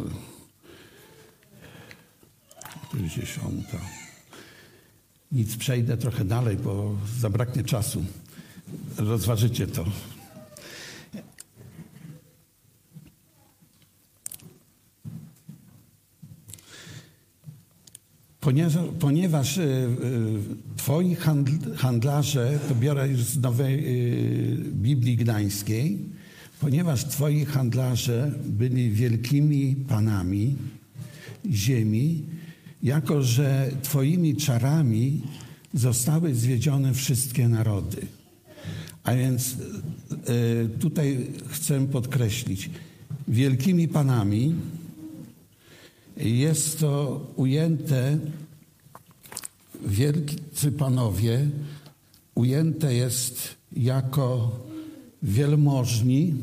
Tu 2.90 2.99
jest 2.99 3.14
dziesiąta. 3.14 3.79
Nic, 5.33 5.57
przejdę 5.57 5.97
trochę 5.97 6.25
dalej, 6.25 6.57
bo 6.57 6.97
zabraknie 7.21 7.64
czasu. 7.64 8.05
Rozważycie 8.97 9.66
to. 9.66 9.85
Ponieważ, 18.40 18.75
ponieważ 19.01 19.59
e, 19.59 19.62
e, 19.62 19.88
twoi 20.77 21.16
handl- 21.16 21.77
handlarze, 21.77 22.59
to 22.68 22.75
biorę 22.75 23.09
już 23.09 23.21
z 23.21 23.40
Nowej 23.40 23.79
e, 23.79 23.83
Biblii 24.73 25.16
Gdańskiej, 25.16 25.99
ponieważ 26.61 27.05
twoi 27.05 27.45
handlarze 27.45 28.33
byli 28.45 28.90
wielkimi 28.90 29.77
panami 29.88 30.57
ziemi, 31.51 32.23
jako 32.83 33.23
że 33.23 33.71
twoimi 33.83 34.37
czarami 34.37 35.21
zostały 35.75 36.35
zwiedzione 36.35 36.95
wszystkie 36.95 37.49
narody. 37.49 38.07
A 39.05 39.14
więc 39.14 39.57
e, 40.11 40.68
tutaj 40.79 41.27
chcę 41.49 41.87
podkreślić, 41.87 42.71
wielkimi 43.29 43.88
panami 43.88 44.55
jest 46.16 46.79
to 46.79 47.21
ujęte, 47.37 48.18
wielcy 49.87 50.73
panowie, 50.79 51.49
ujęte 52.35 52.95
jest 52.95 53.57
jako 53.73 54.61
wielmożni. 55.23 56.35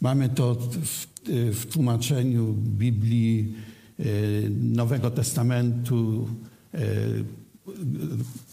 Mamy 0.00 0.28
to 0.28 0.54
w, 0.54 1.06
w 1.52 1.66
tłumaczeniu 1.66 2.54
Biblii 2.54 3.54
Nowego 4.60 5.10
Testamentu 5.10 6.28
e, 6.74 6.78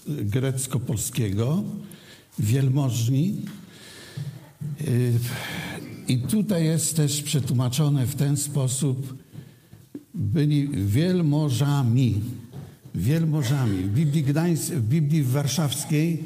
grecko-polskiego. 0.08 1.64
Wielmożni. 2.40 3.36
E, 4.82 4.84
I 6.08 6.18
tutaj 6.18 6.66
jest 6.66 6.96
też 6.96 7.22
przetłumaczone 7.22 8.06
w 8.06 8.16
ten 8.16 8.38
sposób, 8.38 9.18
byli 10.14 10.68
wielmożami. 10.88 12.22
Wielmożami. 12.96 13.84
W 13.84 13.94
Biblii, 13.94 14.24
Gdańs, 14.24 14.70
w 14.70 14.82
Biblii 14.82 15.24
Warszawskiej 15.24 16.24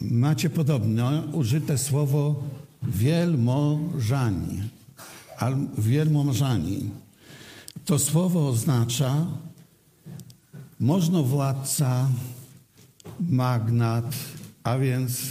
macie 0.00 0.50
podobno 0.50 1.22
użyte 1.32 1.78
słowo 1.78 2.42
wielmożani. 2.82 4.62
Wielmożani. 5.78 6.90
To 7.84 7.98
słowo 7.98 8.48
oznacza 8.48 9.26
możnowładca, 10.80 12.08
magnat, 13.20 14.14
a 14.64 14.78
więc 14.78 15.22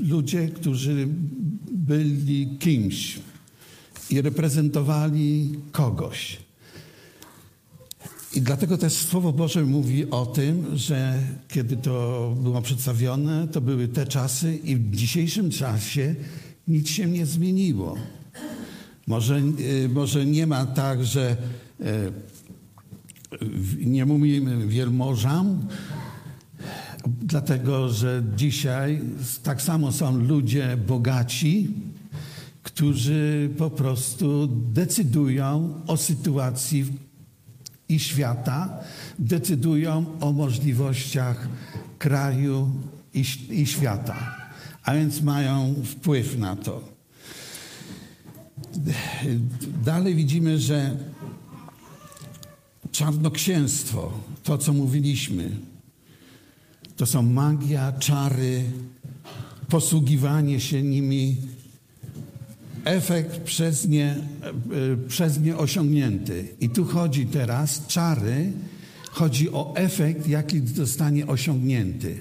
ludzie, 0.00 0.48
którzy 0.48 1.08
byli 1.70 2.58
kimś 2.58 3.20
i 4.10 4.22
reprezentowali 4.22 5.58
kogoś. 5.72 6.38
I 8.34 8.40
dlatego 8.40 8.78
też 8.78 8.92
Słowo 8.92 9.32
Boże 9.32 9.64
mówi 9.64 10.10
o 10.10 10.26
tym, 10.26 10.76
że 10.76 11.18
kiedy 11.48 11.76
to 11.76 12.34
było 12.42 12.62
przedstawione, 12.62 13.48
to 13.48 13.60
były 13.60 13.88
te 13.88 14.06
czasy 14.06 14.56
i 14.56 14.76
w 14.76 14.96
dzisiejszym 14.96 15.50
czasie 15.50 16.14
nic 16.68 16.88
się 16.88 17.06
nie 17.06 17.26
zmieniło. 17.26 17.96
Może, 19.06 19.42
y, 19.60 19.88
może 19.88 20.26
nie 20.26 20.46
ma 20.46 20.66
tak, 20.66 21.04
że 21.04 21.36
y, 21.80 22.12
nie 23.86 24.06
mówimy 24.06 24.66
wielmożam, 24.66 25.66
dlatego 27.06 27.88
że 27.88 28.22
dzisiaj 28.36 29.00
tak 29.42 29.62
samo 29.62 29.92
są 29.92 30.16
ludzie 30.16 30.76
bogaci, 30.86 31.68
którzy 32.62 33.50
po 33.58 33.70
prostu 33.70 34.48
decydują 34.72 35.74
o 35.86 35.96
sytuacji 35.96 36.86
i 37.88 37.98
świata, 37.98 38.78
decydują 39.18 40.04
o 40.20 40.32
możliwościach 40.32 41.48
kraju 41.98 42.70
i, 43.14 43.24
i 43.50 43.66
świata, 43.66 44.36
a 44.82 44.94
więc 44.94 45.22
mają 45.22 45.74
wpływ 45.84 46.38
na 46.38 46.56
to. 46.56 46.91
Dalej 49.84 50.14
widzimy, 50.14 50.58
że 50.58 50.96
czarnoksięstwo, 52.92 54.12
to 54.42 54.58
co 54.58 54.72
mówiliśmy, 54.72 55.50
to 56.96 57.06
są 57.06 57.22
magia, 57.22 57.92
czary, 57.92 58.64
posługiwanie 59.68 60.60
się 60.60 60.82
nimi, 60.82 61.36
efekt 62.84 63.40
przez 63.40 63.88
nie, 63.88 64.06
e, 64.06 65.08
przez 65.08 65.40
nie 65.40 65.56
osiągnięty. 65.56 66.48
I 66.60 66.68
tu 66.68 66.84
chodzi 66.84 67.26
teraz, 67.26 67.86
czary, 67.86 68.52
chodzi 69.10 69.50
o 69.50 69.72
efekt, 69.76 70.28
jaki 70.28 70.66
zostanie 70.66 71.26
osiągnięty. 71.26 72.20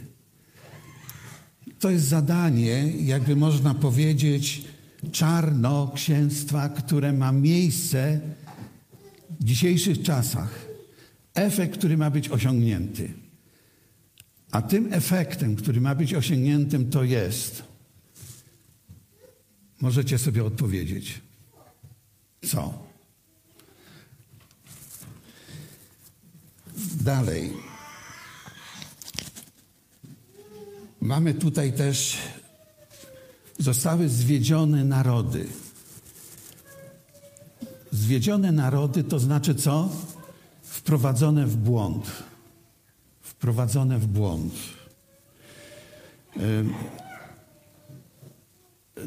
To 1.79 1.89
jest 1.89 2.05
zadanie, 2.05 2.93
jakby 2.99 3.35
można 3.35 3.73
powiedzieć, 3.73 4.63
czarnoksięstwa, 5.11 6.69
które 6.69 7.13
ma 7.13 7.31
miejsce 7.31 8.19
w 9.39 9.43
dzisiejszych 9.43 10.01
czasach. 10.01 10.65
Efekt, 11.33 11.77
który 11.77 11.97
ma 11.97 12.09
być 12.09 12.29
osiągnięty. 12.29 13.13
A 14.51 14.61
tym 14.61 14.93
efektem, 14.93 15.55
który 15.55 15.81
ma 15.81 15.95
być 15.95 16.13
osiągniętym, 16.13 16.89
to 16.89 17.03
jest. 17.03 17.63
Możecie 19.81 20.17
sobie 20.17 20.43
odpowiedzieć. 20.43 21.21
Co? 22.47 22.73
Dalej. 27.01 27.53
Mamy 31.01 31.33
tutaj 31.33 31.73
też, 31.73 32.17
zostały 33.61 34.09
zwiedzione 34.09 34.83
narody. 34.83 35.47
Zwiedzione 37.91 38.51
narody 38.51 39.03
to 39.03 39.19
znaczy 39.19 39.55
co? 39.55 39.89
Wprowadzone 40.61 41.47
w 41.47 41.55
błąd. 41.55 42.11
Wprowadzone 43.21 43.99
w 43.99 44.07
błąd. 44.07 44.53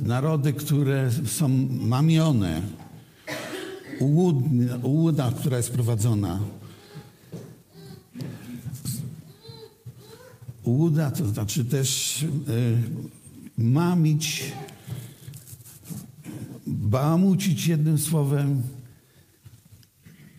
Narody, 0.00 0.52
które 0.52 1.10
są 1.26 1.48
mamione, 1.70 2.62
ułuda, 4.82 5.32
która 5.32 5.56
jest 5.56 5.70
prowadzona. 5.70 6.40
Ułuda 10.62 11.10
to 11.10 11.26
znaczy 11.26 11.64
też 11.64 12.22
y, 12.22 12.26
mamić, 13.58 14.52
bałamucić 16.66 17.66
jednym 17.66 17.98
słowem. 17.98 18.62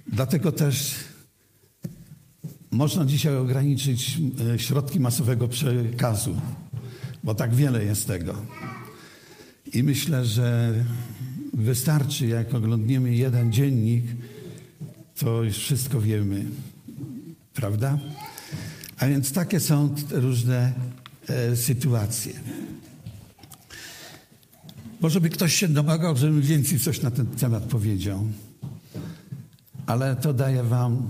Dlatego 0.08 0.52
też 0.52 0.96
można 2.72 3.06
dzisiaj 3.06 3.36
ograniczyć 3.36 4.18
y, 4.56 4.60
środki 4.60 5.00
masowego 5.00 5.48
przekazu, 5.48 6.42
bo 7.24 7.36
tak 7.36 7.56
wiele 7.56 7.86
jest 7.86 8.08
tego. 8.08 8.36
I 9.74 9.84
myślę, 9.84 10.26
że 10.26 10.74
wystarczy, 11.54 12.28
jak 12.28 12.54
oglądniemy 12.54 13.16
jeden 13.16 13.54
dziennik, 13.54 14.06
to 15.20 15.44
już 15.44 15.58
wszystko 15.58 16.02
wiemy. 16.02 16.46
Prawda? 17.54 18.00
A 18.98 19.08
więc 19.08 19.32
takie 19.32 19.60
są 19.60 19.96
różne 20.12 20.74
e, 21.28 21.56
sytuacje. 21.56 22.34
Może 25.06 25.22
by 25.22 25.30
ktoś 25.30 25.56
się 25.56 25.68
domagał, 25.68 26.18
żebym 26.18 26.42
więcej 26.42 26.80
coś 26.80 27.02
na 27.02 27.12
ten 27.12 27.28
temat 27.28 27.64
powiedział. 27.64 28.24
Ale 29.86 30.16
to 30.16 30.34
daję 30.34 30.64
Wam 30.64 31.10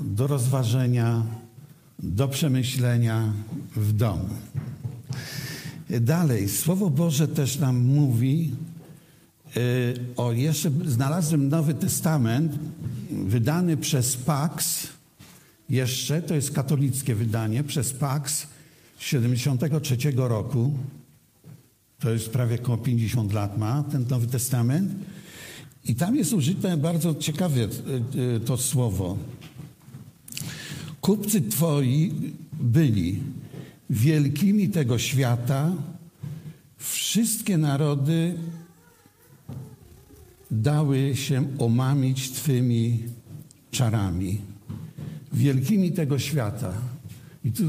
do 0.00 0.26
rozważenia, 0.26 1.22
do 1.98 2.28
przemyślenia 2.28 3.32
w 3.76 3.92
domu. 3.92 4.28
Dalej, 6.00 6.48
Słowo 6.48 6.90
Boże 6.90 7.28
też 7.28 7.58
nam 7.58 7.78
mówi 7.78 8.54
e, 9.56 9.60
o 10.16 10.32
jeszcze, 10.32 10.70
znalazłem 10.84 11.48
Nowy 11.48 11.74
Testament 11.74 12.52
wydany 13.10 13.76
przez 13.76 14.16
Pax, 14.16 14.86
jeszcze, 15.68 16.22
to 16.22 16.34
jest 16.34 16.50
katolickie 16.50 17.14
wydanie, 17.14 17.64
przez 17.64 17.92
Pax 17.92 18.46
73 18.98 19.96
roku. 20.16 20.72
To 21.98 22.10
jest 22.10 22.30
prawie 22.30 22.60
około 22.62 22.78
50 22.78 23.32
lat 23.32 23.58
ma 23.58 23.82
ten 23.82 24.04
Nowy 24.10 24.26
Testament. 24.26 24.92
I 25.84 25.94
tam 25.94 26.16
jest 26.16 26.32
użyte 26.32 26.76
bardzo 26.76 27.14
ciekawe 27.14 27.60
e, 27.60 27.66
e, 28.36 28.40
to 28.40 28.56
słowo. 28.56 29.18
Kupcy 31.00 31.40
twoi 31.40 32.12
byli 32.52 33.20
wielkimi 33.90 34.68
tego 34.68 34.98
świata, 34.98 35.72
wszystkie 36.76 37.58
narody 37.58 38.34
dały 40.50 41.16
się 41.16 41.46
omamić 41.58 42.30
Twymi 42.30 42.98
czarami 43.70 44.38
wielkimi 45.32 45.92
tego 45.92 46.18
świata. 46.18 46.72
I 47.44 47.52
tu 47.52 47.62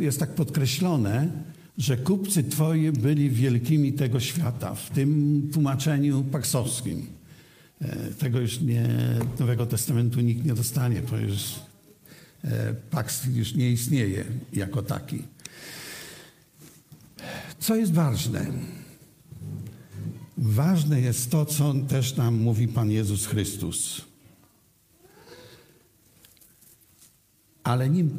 jest 0.00 0.18
tak 0.18 0.34
podkreślone, 0.34 1.28
że 1.78 1.96
kupcy 1.96 2.44
Twoi 2.44 2.92
byli 2.92 3.30
wielkimi 3.30 3.92
tego 3.92 4.20
świata, 4.20 4.74
w 4.74 4.90
tym 4.90 5.42
tłumaczeniu 5.52 6.24
paksowskim. 6.24 7.06
E, 7.80 7.96
tego 8.10 8.40
już 8.40 8.60
nie, 8.60 8.88
Nowego 9.40 9.66
Testamentu 9.66 10.20
nikt 10.20 10.44
nie 10.44 10.54
dostanie, 10.54 11.02
bo 11.10 11.16
już 11.16 11.42
e, 12.44 12.74
paks 12.90 13.26
już 13.34 13.54
nie 13.54 13.70
istnieje 13.70 14.24
jako 14.52 14.82
taki. 14.82 15.22
Co 17.58 17.76
jest 17.76 17.92
ważne? 17.92 18.46
Ważne 20.38 21.00
jest 21.00 21.30
to, 21.30 21.46
co 21.46 21.74
też 21.74 22.16
nam 22.16 22.34
mówi 22.34 22.68
Pan 22.68 22.90
Jezus 22.90 23.26
Chrystus. 23.26 24.00
Ale 27.64 27.90
nim 27.90 28.10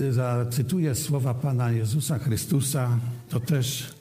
e, 0.00 0.12
zacytuję 0.12 0.94
słowa 0.94 1.34
Pana 1.34 1.72
Jezusa 1.72 2.18
Chrystusa, 2.18 2.98
to 3.28 3.40
też 3.40 3.94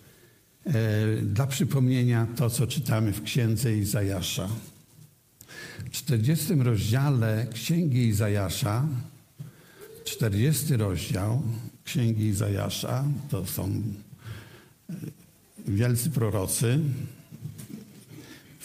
e, 0.66 0.74
dla 1.22 1.48
przypomnienia 1.48 2.28
to, 2.36 2.50
co 2.50 2.68
czytamy 2.68 3.14
w 3.14 3.24
księdze 3.24 3.78
Izajasza. 3.78 4.50
W 5.86 5.90
40 5.92 6.54
rozdziale 6.56 7.48
Księgi 7.54 8.08
Izajasza, 8.08 8.88
40 10.04 10.78
rozdział 10.78 11.42
Księgi 11.84 12.26
Izajasza, 12.26 13.04
to 13.30 13.46
są 13.46 13.82
e, 14.90 14.94
wielcy 15.68 16.10
prorocy. 16.10 16.80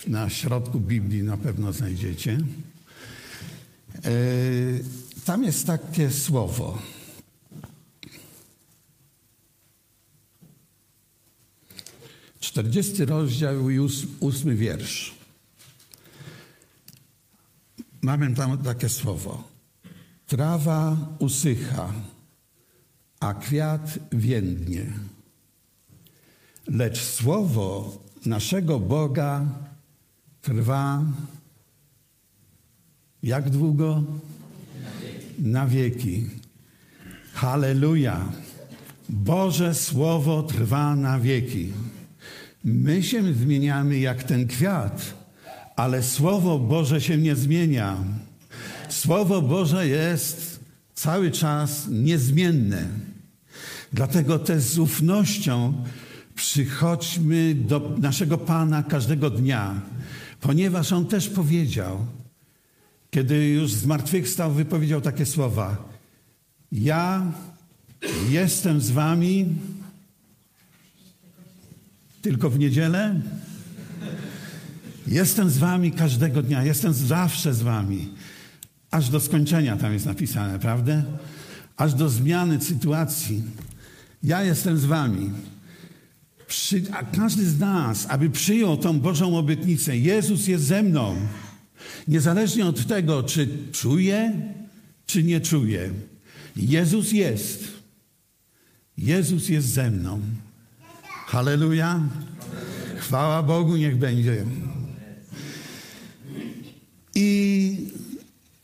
Na 0.06 0.30
środku 0.30 0.80
Biblii 0.80 1.22
na 1.22 1.36
pewno 1.36 1.72
znajdziecie. 1.72 2.38
Tam 5.28 5.44
jest 5.44 5.66
takie 5.66 6.10
słowo. 6.10 6.78
Czterdziesty 12.40 13.06
rozdział 13.06 13.70
i 13.70 13.78
ósmy 14.20 14.54
wiersz. 14.54 15.14
Mamy 18.02 18.34
tam 18.34 18.58
takie 18.58 18.88
słowo. 18.88 19.44
Trawa 20.26 20.96
usycha, 21.18 21.92
a 23.20 23.34
kwiat 23.34 23.98
więdnie. 24.12 24.92
Lecz 26.66 27.02
słowo 27.02 27.98
naszego 28.26 28.80
Boga 28.80 29.46
trwa 30.42 31.02
jak 33.22 33.50
długo? 33.50 34.02
Na 35.38 35.66
wieki. 35.66 36.24
Halleluja! 37.34 38.32
Boże 39.08 39.74
Słowo 39.74 40.42
trwa 40.42 40.96
na 40.96 41.18
wieki. 41.20 41.72
My 42.64 43.02
się 43.02 43.34
zmieniamy 43.34 43.98
jak 43.98 44.22
ten 44.22 44.46
kwiat, 44.46 45.14
ale 45.76 46.02
Słowo 46.02 46.58
Boże 46.58 47.00
się 47.00 47.16
nie 47.16 47.36
zmienia. 47.36 47.96
Słowo 48.88 49.42
Boże 49.42 49.88
jest 49.88 50.60
cały 50.94 51.30
czas 51.30 51.86
niezmienne. 51.90 52.88
Dlatego 53.92 54.38
też 54.38 54.62
z 54.62 54.78
ufnością 54.78 55.84
przychodźmy 56.34 57.54
do 57.54 57.96
naszego 57.98 58.38
Pana 58.38 58.82
każdego 58.82 59.30
dnia, 59.30 59.80
ponieważ 60.40 60.92
On 60.92 61.06
też 61.06 61.28
powiedział– 61.28 61.98
kiedy 63.10 63.48
już 63.48 63.72
zmartwychwstał, 63.72 64.52
wypowiedział 64.52 65.00
takie 65.00 65.26
słowa. 65.26 65.88
Ja 66.72 67.32
Jestem 68.28 68.80
z 68.80 68.90
wami 68.90 69.46
tylko 72.22 72.50
w 72.50 72.58
niedzielę. 72.58 73.20
Jestem 75.06 75.50
z 75.50 75.58
wami 75.58 75.92
każdego 75.92 76.42
dnia, 76.42 76.64
jestem 76.64 76.92
zawsze 76.92 77.54
z 77.54 77.62
wami. 77.62 78.08
Aż 78.90 79.08
do 79.08 79.20
skończenia 79.20 79.76
tam 79.76 79.92
jest 79.92 80.06
napisane, 80.06 80.58
prawda? 80.58 81.02
Aż 81.76 81.94
do 81.94 82.08
zmiany 82.08 82.60
sytuacji. 82.60 83.42
Ja 84.22 84.42
jestem 84.42 84.78
z 84.78 84.84
wami. 84.84 85.30
Przy, 86.46 86.82
każdy 87.16 87.50
z 87.50 87.58
nas, 87.58 88.06
aby 88.08 88.30
przyjął 88.30 88.76
tą 88.76 89.00
Bożą 89.00 89.38
obietnicę, 89.38 89.96
Jezus 89.96 90.46
jest 90.46 90.64
ze 90.64 90.82
mną. 90.82 91.16
Niezależnie 92.08 92.66
od 92.66 92.86
tego, 92.86 93.22
czy 93.22 93.48
czuje, 93.72 94.32
czy 95.06 95.22
nie 95.22 95.40
czuje. 95.40 95.90
Jezus 96.56 97.12
jest. 97.12 97.64
Jezus 98.98 99.48
jest 99.48 99.68
ze 99.68 99.90
mną. 99.90 100.20
Halleluja. 101.26 102.00
Chwała 102.98 103.42
Bogu 103.42 103.76
niech 103.76 103.96
będzie. 103.96 104.44
I 107.14 107.90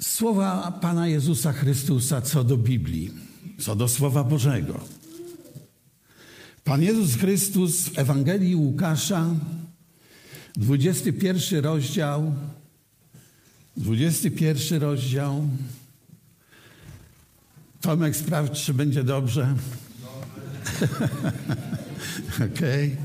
słowa 0.02 0.78
Pana 0.80 1.08
Jezusa 1.08 1.52
Chrystusa 1.52 2.20
co 2.20 2.44
do 2.44 2.56
Biblii, 2.56 3.10
co 3.58 3.76
do 3.76 3.88
Słowa 3.88 4.24
Bożego. 4.24 4.80
Pan 6.64 6.82
Jezus 6.82 7.14
Chrystus 7.14 7.88
w 7.88 7.98
Ewangelii 7.98 8.56
Łukasza, 8.56 9.26
21 10.56 11.64
rozdział, 11.64 12.34
21 13.76 14.80
rozdział. 14.80 15.48
Tomek, 17.80 18.16
sprawdź, 18.16 18.64
czy 18.64 18.74
będzie 18.74 19.04
dobrze. 19.04 19.54
Okej. 22.54 22.96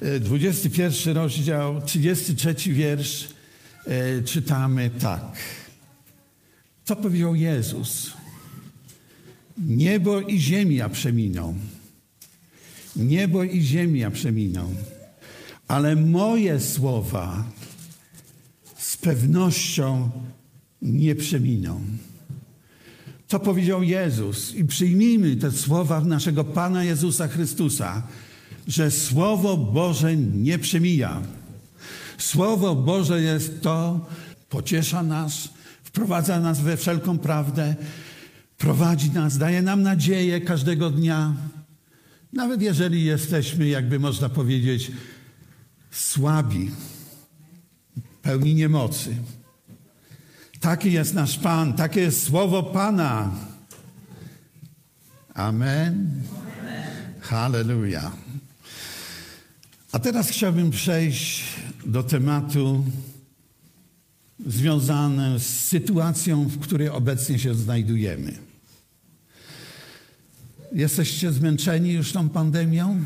Okay. 0.00 0.20
21 0.20 1.16
rozdział, 1.16 1.82
33 1.82 2.54
wiersz 2.72 3.28
e, 3.86 4.22
czytamy 4.22 4.90
tak. 4.90 5.36
Co 6.84 6.96
powiedział 6.96 7.34
Jezus? 7.34 8.10
Niebo 9.58 10.20
i 10.20 10.38
ziemia 10.38 10.88
przeminą. 10.88 11.54
Niebo 12.96 13.44
i 13.44 13.62
ziemia 13.62 14.10
przeminą. 14.10 14.74
Ale 15.68 15.96
moje 15.96 16.60
słowa 16.60 17.44
z 18.90 18.96
pewnością 18.96 20.10
nie 20.82 21.14
przeminą. 21.14 21.80
To 23.28 23.40
powiedział 23.40 23.82
Jezus 23.82 24.54
i 24.54 24.64
przyjmijmy 24.64 25.36
te 25.36 25.50
słowa 25.50 26.00
naszego 26.00 26.44
Pana 26.44 26.84
Jezusa 26.84 27.28
Chrystusa, 27.28 28.02
że 28.68 28.90
Słowo 28.90 29.56
Boże 29.56 30.16
nie 30.16 30.58
przemija. 30.58 31.22
Słowo 32.18 32.74
Boże 32.74 33.22
jest 33.22 33.62
to, 33.62 34.06
pociesza 34.48 35.02
nas, 35.02 35.48
wprowadza 35.84 36.40
nas 36.40 36.60
we 36.60 36.76
wszelką 36.76 37.18
prawdę, 37.18 37.74
prowadzi 38.58 39.10
nas, 39.10 39.38
daje 39.38 39.62
nam 39.62 39.82
nadzieję 39.82 40.40
każdego 40.40 40.90
dnia. 40.90 41.34
Nawet 42.32 42.62
jeżeli 42.62 43.04
jesteśmy, 43.04 43.68
jakby 43.68 43.98
można 43.98 44.28
powiedzieć, 44.28 44.92
słabi, 45.90 46.70
pełni 48.30 48.54
niemocy. 48.54 49.16
Taki 50.60 50.92
jest 50.92 51.14
nasz 51.14 51.38
Pan, 51.38 51.72
takie 51.72 52.00
jest 52.00 52.22
słowo 52.22 52.62
Pana. 52.62 53.32
Amen. 55.34 56.22
Hallelujah. 57.20 58.12
A 59.92 59.98
teraz 59.98 60.28
chciałbym 60.28 60.70
przejść 60.70 61.44
do 61.86 62.02
tematu 62.02 62.84
związanego 64.46 65.38
z 65.38 65.46
sytuacją, 65.46 66.44
w 66.44 66.58
której 66.58 66.88
obecnie 66.88 67.38
się 67.38 67.54
znajdujemy. 67.54 68.32
Jesteście 70.72 71.32
zmęczeni 71.32 71.92
już 71.92 72.12
tą 72.12 72.28
pandemią? 72.28 73.04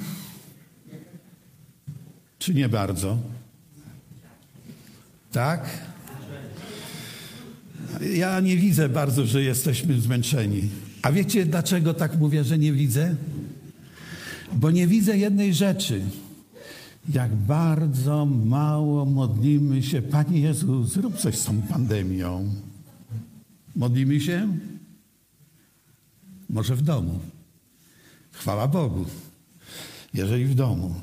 Czy 2.39 2.55
nie 2.55 2.69
bardzo? 2.69 3.19
Tak? 5.35 5.67
Ja 8.15 8.41
nie 8.41 8.57
widzę 8.57 8.89
bardzo, 8.89 9.27
że 9.27 9.43
jesteśmy 9.43 10.01
zmęczeni. 10.01 10.69
A 11.03 11.13
wiecie, 11.13 11.47
dlaczego 11.47 11.95
tak 11.95 12.19
mówię, 12.19 12.45
że 12.45 12.59
nie 12.59 12.73
widzę? 12.73 13.17
Bo 14.53 14.71
nie 14.71 14.87
widzę 14.87 15.19
jednej 15.19 15.55
rzeczy. 15.55 16.03
Jak 17.09 17.35
bardzo 17.35 18.27
mało 18.27 19.05
modlimy 19.05 19.83
się, 19.83 20.03
Panie 20.03 20.41
Jezu, 20.41 20.85
zrób 20.85 21.19
coś 21.19 21.39
z 21.39 21.45
tą 21.45 21.63
pandemią. 21.63 22.55
Modlimy 23.77 24.21
się? 24.21 24.49
Może 26.51 26.77
w 26.77 26.83
domu. 26.83 27.21
Chwała 28.33 28.69
Bogu, 28.69 29.05
jeżeli 30.15 30.45
w 30.45 30.55
domu. 30.55 30.95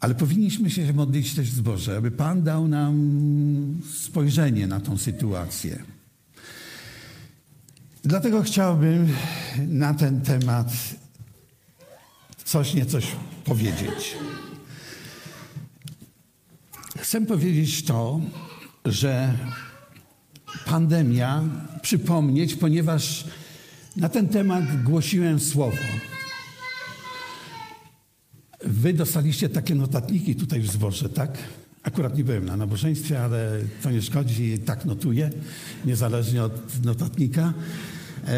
Ale 0.00 0.14
powinniśmy 0.14 0.70
się 0.70 0.92
modlić 0.92 1.34
też 1.34 1.50
z 1.50 1.60
Boże, 1.60 1.96
aby 1.96 2.10
Pan 2.10 2.42
dał 2.42 2.68
nam 2.68 3.82
spojrzenie 3.94 4.66
na 4.66 4.80
tą 4.80 4.98
sytuację. 4.98 5.82
Dlatego 8.02 8.42
chciałbym 8.42 9.08
na 9.68 9.94
ten 9.94 10.20
temat 10.20 10.72
coś 12.44 12.74
niecoś 12.74 13.06
powiedzieć. 13.44 14.16
Chcę 16.98 17.20
powiedzieć 17.26 17.84
to, 17.84 18.20
że 18.84 19.34
pandemia, 20.66 21.42
przypomnieć, 21.82 22.54
ponieważ 22.54 23.24
na 23.96 24.08
ten 24.08 24.28
temat 24.28 24.82
głosiłem 24.82 25.40
słowo. 25.40 25.76
Wy 28.64 28.92
dostaliście 28.92 29.48
takie 29.48 29.74
notatniki 29.74 30.36
tutaj 30.36 30.60
w 30.60 30.70
zborze, 30.70 31.08
tak? 31.08 31.38
Akurat 31.82 32.16
nie 32.16 32.24
byłem 32.24 32.44
na 32.44 32.56
nabożeństwie, 32.56 33.22
ale 33.22 33.60
to 33.82 33.90
nie 33.90 34.02
szkodzi, 34.02 34.58
tak 34.58 34.84
notuję, 34.84 35.30
niezależnie 35.84 36.42
od 36.42 36.84
notatnika. 36.84 37.54
E, 38.26 38.28
e, 38.28 38.34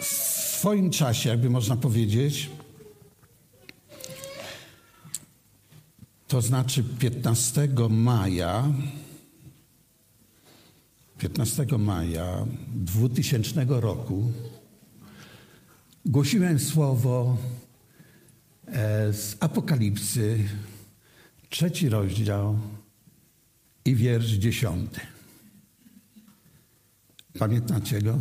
w 0.00 0.04
swoim 0.04 0.90
czasie, 0.90 1.28
jakby 1.28 1.50
można 1.50 1.76
powiedzieć, 1.76 2.50
to 6.28 6.42
znaczy 6.42 6.84
15 6.98 7.68
maja 7.90 8.64
15 11.18 11.66
maja 11.78 12.46
2000 12.74 13.66
roku 13.68 14.32
głosiłem 16.06 16.58
słowo 16.58 17.36
e, 18.66 19.12
z 19.12 19.36
Apokalipsy, 19.40 20.38
trzeci 21.48 21.88
rozdział 21.88 22.58
i 23.84 23.94
wiersz 23.94 24.30
dziesiąty. 24.30 25.00
Pamiętacie 27.38 28.02
go? 28.02 28.18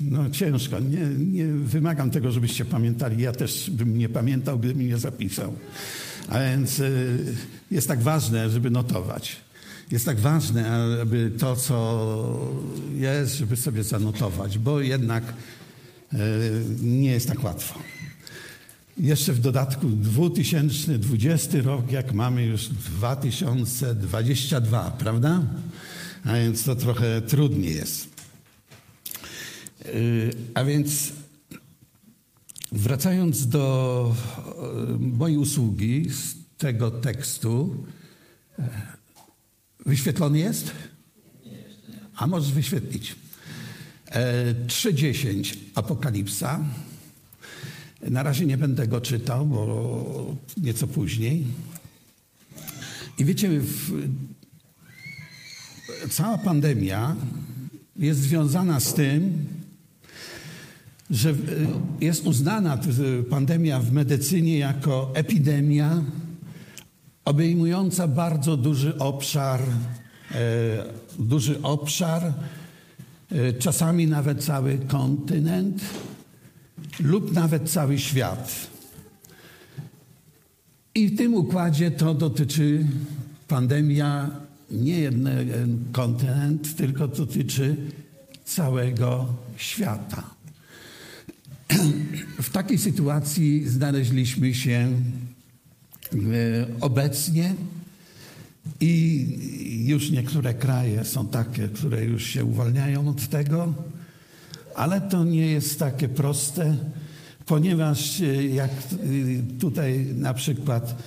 No 0.00 0.30
ciężko, 0.30 0.80
nie, 0.80 1.06
nie 1.18 1.46
wymagam 1.46 2.10
tego, 2.10 2.32
żebyście 2.32 2.64
pamiętali. 2.64 3.22
Ja 3.22 3.32
też 3.32 3.70
bym 3.70 3.98
nie 3.98 4.08
pamiętał, 4.08 4.58
gdybym 4.58 4.86
nie 4.86 4.98
zapisał. 4.98 5.54
A 6.28 6.38
więc 6.38 6.80
y, 6.80 7.36
jest 7.70 7.88
tak 7.88 8.02
ważne, 8.02 8.50
żeby 8.50 8.70
notować. 8.70 9.36
Jest 9.90 10.04
tak 10.04 10.20
ważne, 10.20 10.70
aby 11.02 11.32
to, 11.38 11.56
co 11.56 12.50
jest, 12.94 13.34
żeby 13.34 13.56
sobie 13.56 13.84
zanotować, 13.84 14.58
bo 14.58 14.80
jednak 14.80 15.24
nie 16.80 17.10
jest 17.10 17.28
tak 17.28 17.44
łatwo. 17.44 17.78
Jeszcze 18.98 19.32
w 19.32 19.40
dodatku 19.40 19.88
2020 19.88 21.62
rok, 21.62 21.92
jak 21.92 22.12
mamy 22.12 22.44
już 22.44 22.68
2022, 22.68 24.90
prawda? 24.90 25.42
A 26.24 26.34
więc 26.34 26.64
to 26.64 26.76
trochę 26.76 27.22
trudniej 27.22 27.74
jest. 27.74 28.08
Y, 29.86 30.30
a 30.54 30.64
więc 30.64 31.12
wracając 32.72 33.48
do 33.48 34.14
y, 34.94 34.98
mojej 34.98 35.38
usługi 35.38 36.10
z 36.10 36.34
tego 36.58 36.90
tekstu, 36.90 37.84
wyświetlony 39.86 40.38
jest? 40.38 40.72
A 42.16 42.26
możesz 42.26 42.52
wyświetlić. 42.52 43.16
3.10 44.10 45.56
Apokalipsa. 45.74 46.60
Na 48.02 48.22
razie 48.22 48.46
nie 48.46 48.58
będę 48.58 48.88
go 48.88 49.00
czytał, 49.00 49.46
bo 49.46 50.36
nieco 50.56 50.86
później. 50.86 51.44
I 53.18 53.24
wiecie, 53.24 53.60
cała 56.10 56.38
pandemia 56.38 57.16
jest 57.96 58.20
związana 58.20 58.80
z 58.80 58.94
tym, 58.94 59.46
że 61.10 61.34
jest 62.00 62.26
uznana 62.26 62.78
pandemia 63.30 63.80
w 63.80 63.92
medycynie 63.92 64.58
jako 64.58 65.10
epidemia 65.14 66.02
obejmująca 67.24 68.08
bardzo 68.08 68.56
duży 68.56 68.98
obszar, 68.98 69.62
duży 71.18 71.62
obszar, 71.62 72.32
czasami 73.58 74.06
nawet 74.06 74.44
cały 74.44 74.78
kontynent 74.78 75.82
lub 77.00 77.32
nawet 77.32 77.70
cały 77.70 77.98
świat. 77.98 78.68
I 80.94 81.08
w 81.08 81.16
tym 81.16 81.34
układzie 81.34 81.90
to 81.90 82.14
dotyczy 82.14 82.86
pandemia 83.48 84.30
nie 84.70 85.00
jeden 85.00 85.28
kontynent, 85.92 86.76
tylko 86.76 87.08
dotyczy 87.08 87.76
całego 88.44 89.26
świata. 89.56 90.22
W 92.42 92.50
takiej 92.50 92.78
sytuacji 92.78 93.68
znaleźliśmy 93.68 94.54
się 94.54 94.88
obecnie 96.80 97.54
i 98.80 99.84
już 99.86 100.10
niektóre 100.10 100.54
kraje 100.54 101.04
są 101.04 101.26
takie, 101.26 101.68
które 101.68 102.04
już 102.04 102.24
się 102.26 102.44
uwalniają 102.44 103.08
od 103.08 103.28
tego, 103.28 103.74
ale 104.74 105.00
to 105.00 105.24
nie 105.24 105.46
jest 105.46 105.78
takie 105.78 106.08
proste, 106.08 106.76
ponieważ 107.46 108.22
jak 108.52 108.70
tutaj 109.60 110.06
na 110.14 110.34
przykład 110.34 111.02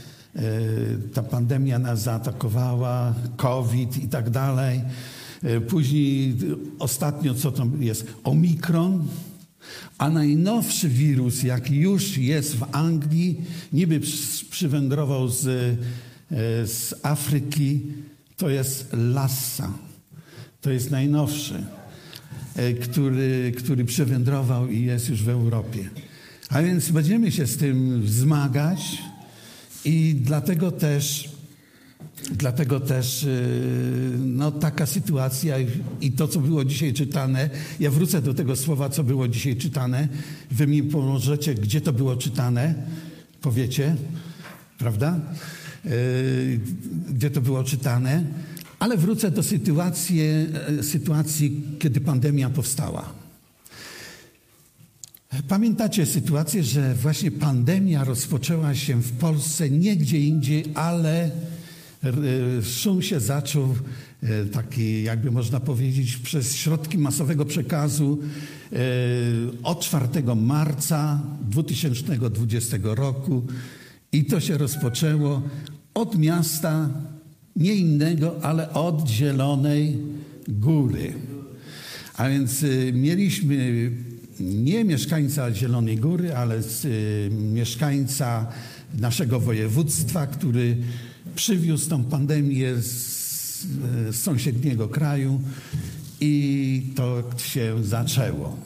ta 1.13 1.23
pandemia 1.23 1.79
nas 1.79 2.01
zaatakowała, 2.01 3.15
COVID 3.37 4.03
i 4.03 4.07
tak 4.07 4.29
dalej. 4.29 4.81
Później 5.67 6.35
ostatnio 6.79 7.33
co 7.33 7.51
to 7.51 7.67
jest? 7.79 8.07
Omikron. 8.23 9.07
A 9.97 10.09
najnowszy 10.09 10.89
wirus, 10.89 11.43
jaki 11.43 11.75
już 11.75 12.17
jest 12.17 12.55
w 12.55 12.65
Anglii, 12.71 13.41
niby 13.73 13.99
przywędrował 14.49 15.27
z, 15.27 15.77
z 16.65 16.93
Afryki, 17.03 17.81
to 18.37 18.49
jest 18.49 18.89
Lassa. 18.93 19.73
To 20.61 20.71
jest 20.71 20.91
najnowszy, 20.91 21.63
który, 22.81 23.51
który 23.57 23.85
przywędrował 23.85 24.67
i 24.67 24.85
jest 24.85 25.09
już 25.09 25.23
w 25.23 25.29
Europie. 25.29 25.89
A 26.49 26.61
więc 26.61 26.91
będziemy 26.91 27.31
się 27.31 27.47
z 27.47 27.57
tym 27.57 28.07
zmagać 28.07 28.97
i 29.85 30.15
dlatego 30.21 30.71
też, 30.71 31.29
dlatego 32.31 32.79
też 32.79 33.27
no, 34.17 34.51
taka 34.51 34.85
sytuacja 34.85 35.55
i 36.01 36.11
to, 36.11 36.27
co 36.27 36.39
było 36.39 36.65
dzisiaj 36.65 36.93
czytane, 36.93 37.49
ja 37.79 37.91
wrócę 37.91 38.21
do 38.21 38.33
tego 38.33 38.55
słowa, 38.55 38.89
co 38.89 39.03
było 39.03 39.27
dzisiaj 39.27 39.55
czytane. 39.55 40.07
Wy 40.51 40.67
mi 40.67 40.83
pomożecie, 40.83 41.55
gdzie 41.55 41.81
to 41.81 41.93
było 41.93 42.15
czytane, 42.15 42.73
powiecie, 43.41 43.95
prawda? 44.77 45.19
Gdzie 47.09 47.29
to 47.29 47.41
było 47.41 47.63
czytane. 47.63 48.23
Ale 48.79 48.97
wrócę 48.97 49.31
do 49.31 49.43
sytuacji, 49.43 50.21
sytuacji, 50.81 51.61
kiedy 51.79 52.01
pandemia 52.01 52.49
powstała. 52.49 53.13
Pamiętacie 55.47 56.05
sytuację, 56.05 56.63
że 56.63 56.95
właśnie 56.95 57.31
pandemia 57.31 58.03
rozpoczęła 58.03 58.75
się 58.75 59.01
w 59.01 59.11
Polsce 59.11 59.69
nie 59.69 59.95
gdzie 59.95 60.19
indziej, 60.19 60.65
ale 60.73 61.31
szum 62.63 63.01
się 63.01 63.19
zaczął 63.19 63.75
taki, 64.51 65.03
jakby 65.03 65.31
można 65.31 65.59
powiedzieć, 65.59 66.17
przez 66.17 66.55
środki 66.55 66.97
masowego 66.97 67.45
przekazu 67.45 68.19
od 69.63 69.79
4 69.79 70.07
marca 70.35 71.21
2020 71.49 72.77
roku 72.83 73.43
i 74.11 74.25
to 74.25 74.39
się 74.39 74.57
rozpoczęło 74.57 75.41
od 75.93 76.17
miasta 76.17 76.89
nie 77.55 77.75
innego, 77.75 78.35
ale 78.41 78.73
od 78.73 79.09
Zielonej 79.09 79.97
Góry. 80.47 81.13
A 82.17 82.29
więc 82.29 82.65
mieliśmy 82.93 83.91
nie 84.39 84.83
mieszkańca 84.83 85.53
Zielonej 85.53 85.97
Góry, 85.97 86.35
ale 86.35 86.59
y, 86.85 87.29
mieszkańca 87.31 88.47
naszego 88.99 89.39
województwa, 89.39 90.27
który 90.27 90.77
przywiózł 91.35 91.89
tą 91.89 92.03
pandemię 92.03 92.75
z, 92.75 93.61
z 94.11 94.15
sąsiedniego 94.15 94.87
kraju 94.87 95.41
i 96.21 96.83
to 96.95 97.23
się 97.37 97.83
zaczęło. 97.83 98.57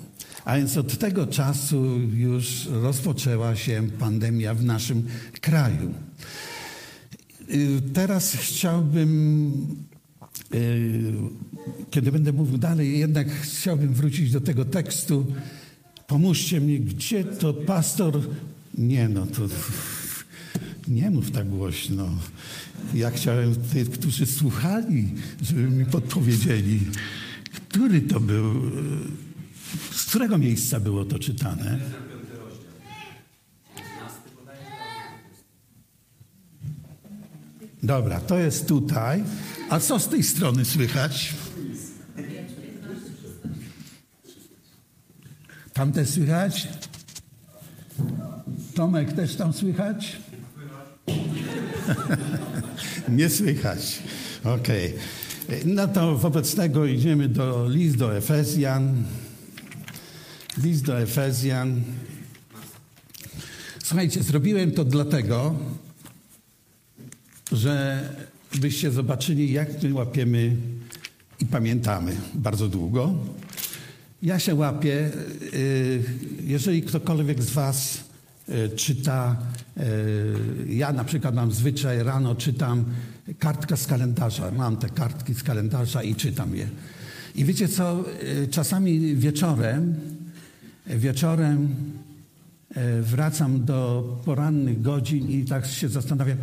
A 0.45 0.57
więc 0.57 0.77
od 0.77 0.97
tego 0.97 1.27
czasu 1.27 1.99
już 2.13 2.67
rozpoczęła 2.71 3.55
się 3.55 3.89
pandemia 3.99 4.53
w 4.53 4.63
naszym 4.63 5.07
kraju. 5.41 5.93
Teraz 7.93 8.35
chciałbym 8.35 9.51
kiedy 11.91 12.11
będę 12.11 12.33
mówił 12.33 12.57
dalej, 12.57 12.99
jednak 12.99 13.31
chciałbym 13.41 13.93
wrócić 13.93 14.31
do 14.31 14.41
tego 14.41 14.65
tekstu. 14.65 15.25
Pomóżcie 16.07 16.61
mi, 16.61 16.79
gdzie 16.79 17.23
to 17.23 17.53
pastor. 17.53 18.21
Nie, 18.77 19.09
no 19.09 19.25
to 19.25 19.41
nie 20.87 21.11
mów 21.11 21.31
tak 21.31 21.49
głośno. 21.49 22.09
Ja 22.93 23.11
chciałem 23.11 23.55
tych, 23.55 23.89
którzy 23.89 24.25
słuchali, 24.25 25.09
żeby 25.41 25.61
mi 25.61 25.85
podpowiedzieli, 25.85 26.79
który 27.69 28.01
to 28.01 28.19
był, 28.19 28.71
z 29.91 30.05
którego 30.05 30.37
miejsca 30.37 30.79
było 30.79 31.05
to 31.05 31.19
czytane. 31.19 31.79
Dobra, 37.85 38.19
to 38.19 38.37
jest 38.37 38.67
tutaj. 38.67 39.23
A 39.69 39.79
co 39.79 39.99
z 39.99 40.07
tej 40.07 40.23
strony 40.23 40.65
słychać? 40.65 41.33
Tam 45.73 45.91
też 45.91 46.09
słychać? 46.09 46.67
Tomek 48.75 49.13
też 49.13 49.35
tam 49.35 49.53
słychać? 49.53 50.17
Nie 53.09 53.29
słychać. 53.29 53.99
Okej. 54.43 54.93
Okay. 55.47 55.61
No 55.65 55.87
to 55.87 56.17
wobec 56.17 56.55
tego 56.55 56.85
idziemy 56.85 57.29
do 57.29 57.69
list 57.69 57.97
do 57.97 58.17
Efezjan. 58.17 59.03
List 60.57 60.85
do 60.85 61.01
Efezjan. 61.01 61.83
Słuchajcie, 63.83 64.23
zrobiłem 64.23 64.71
to 64.71 64.85
dlatego, 64.85 65.55
że 67.51 68.03
byście 68.59 68.91
zobaczyli, 68.91 69.53
jak 69.53 69.83
my 69.83 69.93
łapiemy 69.93 70.55
i 71.39 71.45
pamiętamy 71.45 72.15
bardzo 72.33 72.67
długo. 72.67 73.15
Ja 74.21 74.39
się 74.39 74.55
łapię, 74.55 75.11
y, 75.53 76.03
jeżeli 76.43 76.81
ktokolwiek 76.81 77.43
z 77.43 77.49
Was 77.49 78.03
y, 78.49 78.69
czyta, 78.69 79.37
y, 79.77 79.83
ja 80.69 80.93
na 80.93 81.03
przykład 81.03 81.35
mam 81.35 81.51
zwyczaj, 81.51 82.03
rano 82.03 82.35
czytam 82.35 82.85
kartkę 83.39 83.77
z 83.77 83.87
kalendarza. 83.87 84.51
Mam 84.51 84.77
te 84.77 84.89
kartki 84.89 85.33
z 85.33 85.43
kalendarza 85.43 86.03
i 86.03 86.15
czytam 86.15 86.55
je. 86.55 86.69
I 87.35 87.45
wiecie 87.45 87.67
co, 87.67 88.05
czasami 88.51 89.15
wieczorem, 89.15 89.95
wieczorem 90.87 91.75
wracam 93.01 93.65
do 93.65 94.03
porannych 94.25 94.81
godzin 94.81 95.29
i 95.29 95.45
tak 95.45 95.65
się 95.65 95.89
zastanawiam, 95.89 96.37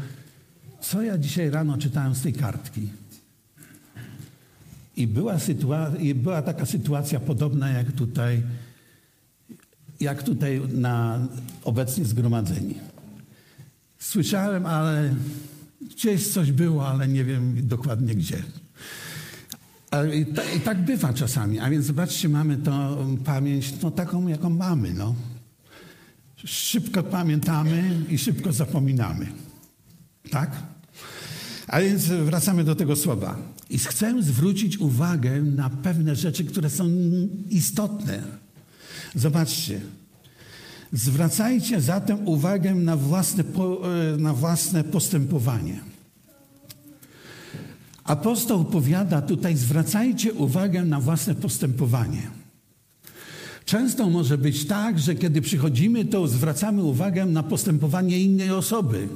co 0.82 1.02
ja 1.02 1.18
dzisiaj 1.18 1.50
rano 1.50 1.78
czytałem 1.78 2.14
z 2.14 2.22
tej 2.22 2.32
kartki. 2.32 2.88
I 4.96 5.06
była, 5.06 5.36
była 6.14 6.42
taka 6.42 6.66
sytuacja 6.66 7.20
podobna 7.20 7.70
jak 7.70 7.92
tutaj, 7.92 8.42
jak 10.00 10.22
tutaj 10.22 10.60
na 10.74 11.26
obecnie 11.64 12.04
zgromadzeni. 12.04 12.74
Słyszałem, 13.98 14.66
ale 14.66 15.14
gdzieś 15.80 16.28
coś 16.28 16.52
było, 16.52 16.88
ale 16.88 17.08
nie 17.08 17.24
wiem 17.24 17.66
dokładnie 17.66 18.14
gdzie. 18.14 18.42
I, 20.14 20.26
ta, 20.26 20.44
I, 20.44 20.60
tak 20.60 20.84
bywa 20.84 21.12
czasami. 21.12 21.58
A 21.58 21.70
więc 21.70 21.86
zobaczcie, 21.86 22.28
mamy 22.28 22.56
tą 22.56 23.16
pamięć 23.24 23.74
no, 23.82 23.90
taką, 23.90 24.28
jaką 24.28 24.50
mamy. 24.50 24.94
No. 24.94 25.14
Szybko 26.36 27.02
pamiętamy 27.02 28.04
i 28.08 28.18
szybko 28.18 28.52
zapominamy. 28.52 29.26
Tak? 30.30 30.71
A 31.72 31.80
więc 31.80 32.04
wracamy 32.04 32.64
do 32.64 32.74
tego 32.74 32.96
słowa. 32.96 33.36
I 33.70 33.78
chcę 33.78 34.22
zwrócić 34.22 34.78
uwagę 34.78 35.42
na 35.42 35.70
pewne 35.70 36.16
rzeczy, 36.16 36.44
które 36.44 36.70
są 36.70 36.90
istotne. 37.50 38.22
Zobaczcie. 39.14 39.80
Zwracajcie 40.92 41.80
zatem 41.80 42.28
uwagę 42.28 42.74
na 42.74 42.96
własne, 42.96 43.44
na 44.18 44.34
własne 44.34 44.84
postępowanie. 44.84 45.80
Apostoł 48.04 48.64
powiada 48.64 49.22
tutaj, 49.22 49.56
zwracajcie 49.56 50.32
uwagę 50.32 50.84
na 50.84 51.00
własne 51.00 51.34
postępowanie. 51.34 52.22
Często 53.64 54.10
może 54.10 54.38
być 54.38 54.66
tak, 54.66 54.98
że 54.98 55.14
kiedy 55.14 55.40
przychodzimy, 55.40 56.04
to 56.04 56.28
zwracamy 56.28 56.82
uwagę 56.82 57.26
na 57.26 57.42
postępowanie 57.42 58.20
innej 58.20 58.50
osoby 58.50 59.08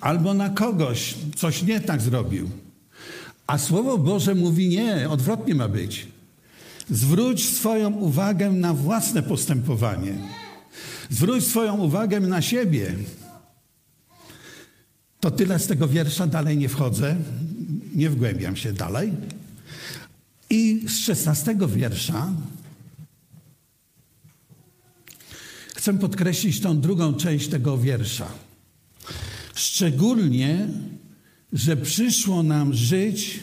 albo 0.00 0.34
na 0.34 0.50
kogoś, 0.50 1.14
coś 1.36 1.62
nie 1.62 1.80
tak 1.80 2.02
zrobił. 2.02 2.50
A 3.46 3.58
Słowo 3.58 3.98
Boże 3.98 4.34
mówi 4.34 4.68
nie, 4.68 5.10
odwrotnie 5.10 5.54
ma 5.54 5.68
być. 5.68 6.06
Zwróć 6.90 7.48
swoją 7.48 7.90
uwagę 7.90 8.50
na 8.50 8.74
własne 8.74 9.22
postępowanie. 9.22 10.14
Zwróć 11.10 11.46
swoją 11.46 11.76
uwagę 11.76 12.20
na 12.20 12.42
siebie. 12.42 12.94
To 15.20 15.30
tyle 15.30 15.58
z 15.58 15.66
tego 15.66 15.88
wiersza, 15.88 16.26
dalej 16.26 16.56
nie 16.56 16.68
wchodzę, 16.68 17.16
nie 17.94 18.10
wgłębiam 18.10 18.56
się 18.56 18.72
dalej. 18.72 19.12
I 20.50 20.84
z 20.88 20.98
szesnastego 20.98 21.68
wiersza 21.68 22.32
chcę 25.74 25.98
podkreślić 25.98 26.60
tą 26.60 26.80
drugą 26.80 27.14
część 27.14 27.48
tego 27.48 27.78
wiersza. 27.78 28.28
Szczególnie, 29.54 30.68
że 31.52 31.76
przyszło 31.76 32.42
nam 32.42 32.74
żyć 32.74 33.40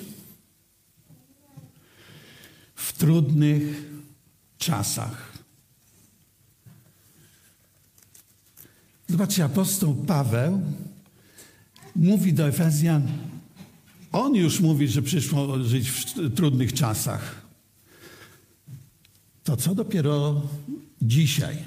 w 2.75 2.93
trudnych 2.93 3.91
czasach. 4.57 5.31
Zobaczcie, 9.09 9.43
apostoł 9.43 9.95
Paweł 9.95 10.61
mówi 11.95 12.33
do 12.33 12.47
Efezjan, 12.47 13.07
on 14.11 14.35
już 14.35 14.59
mówi, 14.59 14.87
że 14.87 15.01
przyszło 15.01 15.63
żyć 15.63 15.89
w 15.89 16.33
trudnych 16.35 16.73
czasach. 16.73 17.41
To 19.43 19.57
co 19.57 19.75
dopiero 19.75 20.41
dzisiaj? 21.01 21.57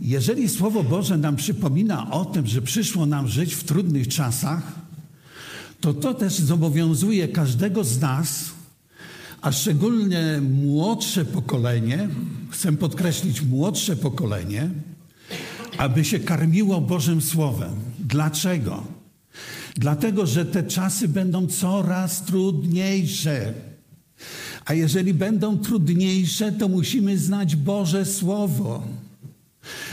Jeżeli 0.00 0.48
Słowo 0.48 0.82
Boże 0.82 1.18
nam 1.18 1.36
przypomina 1.36 2.10
o 2.10 2.24
tym, 2.24 2.46
że 2.46 2.62
przyszło 2.62 3.06
nam 3.06 3.28
żyć 3.28 3.54
w 3.54 3.64
trudnych 3.64 4.08
czasach, 4.08 4.62
to 5.80 5.94
to 5.94 6.14
też 6.14 6.34
zobowiązuje 6.34 7.28
każdego 7.28 7.84
z 7.84 8.00
nas, 8.00 8.50
a 9.42 9.52
szczególnie 9.52 10.40
młodsze 10.40 11.24
pokolenie, 11.24 12.08
chcę 12.50 12.72
podkreślić 12.72 13.42
młodsze 13.42 13.96
pokolenie, 13.96 14.70
aby 15.78 16.04
się 16.04 16.20
karmiło 16.20 16.80
Bożym 16.80 17.22
Słowem. 17.22 17.72
Dlaczego? 17.98 18.84
Dlatego, 19.76 20.26
że 20.26 20.44
te 20.46 20.62
czasy 20.62 21.08
będą 21.08 21.46
coraz 21.46 22.24
trudniejsze. 22.24 23.54
A 24.64 24.74
jeżeli 24.74 25.14
będą 25.14 25.58
trudniejsze, 25.58 26.52
to 26.52 26.68
musimy 26.68 27.18
znać 27.18 27.56
Boże 27.56 28.04
Słowo. 28.04 28.82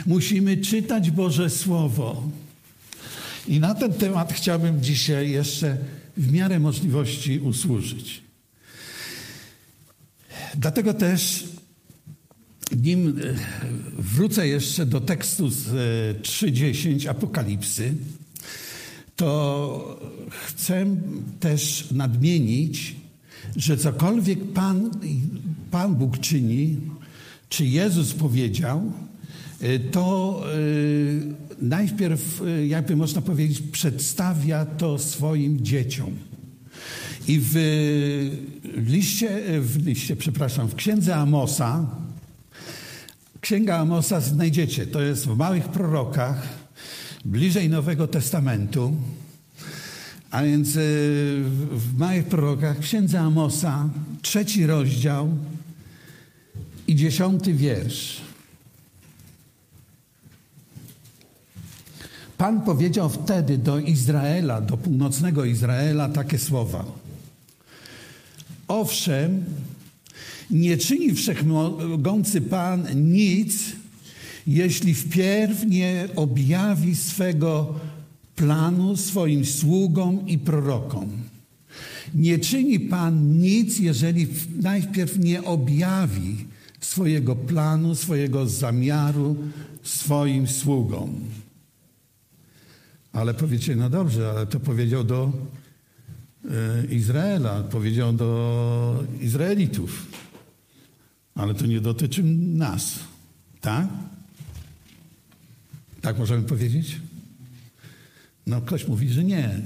Musimy 0.06 0.58
czytać 0.58 1.12
Boże 1.12 1.50
Słowo. 1.50 2.30
I 3.48 3.60
na 3.60 3.76
ten 3.76 3.94
temat 3.94 4.34
chciałbym 4.34 4.84
dzisiaj 4.84 5.30
jeszcze 5.30 5.78
w 6.18 6.32
miarę 6.32 6.60
możliwości 6.60 7.40
usłużyć. 7.40 8.22
Dlatego 10.56 10.94
też, 10.94 11.44
nim 12.82 13.10
e, 13.10 13.34
wrócę 13.98 14.48
jeszcze 14.48 14.86
do 14.86 15.02
tekstu 15.02 15.50
z 15.50 15.66
3.10 16.22 17.08
e, 17.08 17.10
Apokalipsy, 17.10 17.94
to 19.16 20.00
chcę 20.30 20.86
też 21.40 21.92
nadmienić, 21.92 22.96
że 23.56 23.78
cokolwiek 23.78 24.54
Pan, 24.54 24.92
Pan 25.72 25.96
Bóg 25.96 26.20
czyni, 26.20 26.78
czy 27.50 27.66
Jezus 27.66 28.14
powiedział, 28.14 28.92
to 29.92 30.44
najpierw, 31.62 32.42
jakby 32.68 32.96
można 32.96 33.22
powiedzieć, 33.22 33.62
przedstawia 33.62 34.66
to 34.66 35.00
swoim 35.00 35.66
dzieciom. 35.66 36.12
I 37.28 37.40
w 37.42 37.56
liście, 38.88 39.62
w 39.62 39.86
liście, 39.86 40.16
przepraszam, 40.16 40.68
w 40.68 40.76
księdze 40.76 41.16
Amosa, 41.16 41.86
księga 43.42 43.78
Amosa 43.78 44.22
znajdziecie, 44.22 44.86
to 44.86 45.02
jest 45.02 45.28
w 45.28 45.38
małych 45.38 45.68
prorokach, 45.68 46.48
bliżej 47.26 47.70
Nowego 47.70 48.08
Testamentu, 48.08 48.96
a 50.32 50.44
więc 50.44 50.70
w 51.72 51.98
małych 51.98 52.26
prorokach, 52.26 52.80
księdze 52.80 53.20
Amosa, 53.20 53.90
trzeci 54.22 54.66
rozdział 54.66 55.30
i 56.88 56.96
dziesiąty 56.96 57.54
wiersz. 57.54 58.27
Pan 62.38 62.62
powiedział 62.62 63.10
wtedy 63.10 63.58
do 63.58 63.80
Izraela, 63.80 64.62
do 64.62 64.78
północnego 64.78 65.46
Izraela 65.46 66.10
takie 66.10 66.40
słowa. 66.40 66.86
Owszem, 68.68 69.46
nie 70.52 70.78
czyni 70.78 71.14
wszechmogący 71.16 72.42
Pan 72.42 73.12
nic, 73.12 73.64
jeśli 74.48 74.94
wpierw 74.94 75.66
nie 75.66 76.08
objawi 76.16 76.96
swego 76.96 77.80
planu 78.36 78.98
swoim 78.98 79.46
sługom 79.46 80.28
i 80.28 80.38
prorokom. 80.38 81.10
Nie 82.16 82.40
czyni 82.40 82.80
Pan 82.80 83.40
nic, 83.40 83.80
jeżeli 83.80 84.28
najpierw 84.62 85.20
nie 85.20 85.44
objawi 85.44 86.46
swojego 86.82 87.36
planu, 87.36 87.96
swojego 87.96 88.48
zamiaru 88.48 89.36
swoim 89.84 90.48
sługom. 90.48 91.10
Ale 93.18 93.34
powiecie, 93.34 93.76
no 93.76 93.90
dobrze, 93.90 94.30
ale 94.30 94.48
to 94.48 94.60
powiedział 94.60 95.04
do 95.04 95.32
E, 96.48 96.86
Izraela, 96.86 97.64
powiedział 97.64 98.14
do 98.14 99.04
Izraelitów. 99.20 100.06
Ale 101.36 101.54
to 101.54 101.66
nie 101.66 101.82
dotyczy 101.82 102.24
nas, 102.24 103.00
tak? 103.62 103.88
Tak 106.02 106.18
możemy 106.20 106.44
powiedzieć? 106.44 107.02
No, 108.48 108.62
ktoś 108.62 108.88
mówi, 108.88 109.10
że 109.10 109.24
nie. 109.24 109.62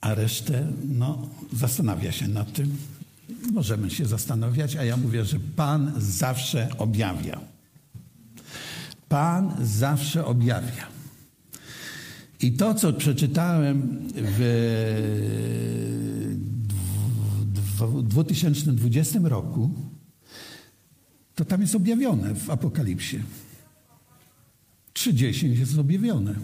A 0.00 0.14
resztę, 0.14 0.72
no, 0.84 1.28
zastanawia 1.52 2.12
się 2.12 2.28
nad 2.28 2.52
tym. 2.52 2.76
Możemy 3.52 3.90
się 3.90 4.06
zastanawiać, 4.06 4.76
a 4.76 4.84
ja 4.84 4.96
mówię, 4.96 5.24
że 5.24 5.40
Pan 5.56 5.92
zawsze 5.98 6.68
objawia. 6.78 7.40
Pan 9.08 9.56
zawsze 9.62 10.26
objawia. 10.26 10.99
I 12.42 12.52
to, 12.52 12.74
co 12.74 12.92
przeczytałem 12.92 14.08
w 14.14 14.42
2020 18.02 19.18
roku, 19.22 19.70
to 21.34 21.44
tam 21.44 21.60
jest 21.60 21.74
objawione 21.74 22.34
w 22.34 22.50
Apokalipsie. 22.50 23.22
3.10 24.94 25.58
jest 25.58 25.78
objawione. 25.78 26.34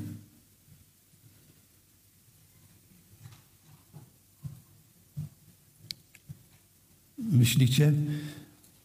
Myślicie, 7.18 7.92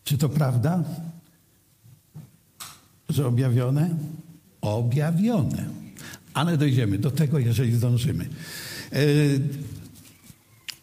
czy 0.04 0.18
to 0.18 0.30
prawda, 0.30 0.84
że 3.10 3.28
objawione? 3.28 3.96
Objawione. 4.62 5.82
Ale 6.34 6.58
dojdziemy 6.58 6.98
do 6.98 7.12
tego, 7.12 7.40
jeżeli 7.40 7.76
zdążymy. 7.76 8.26
E, 8.92 9.00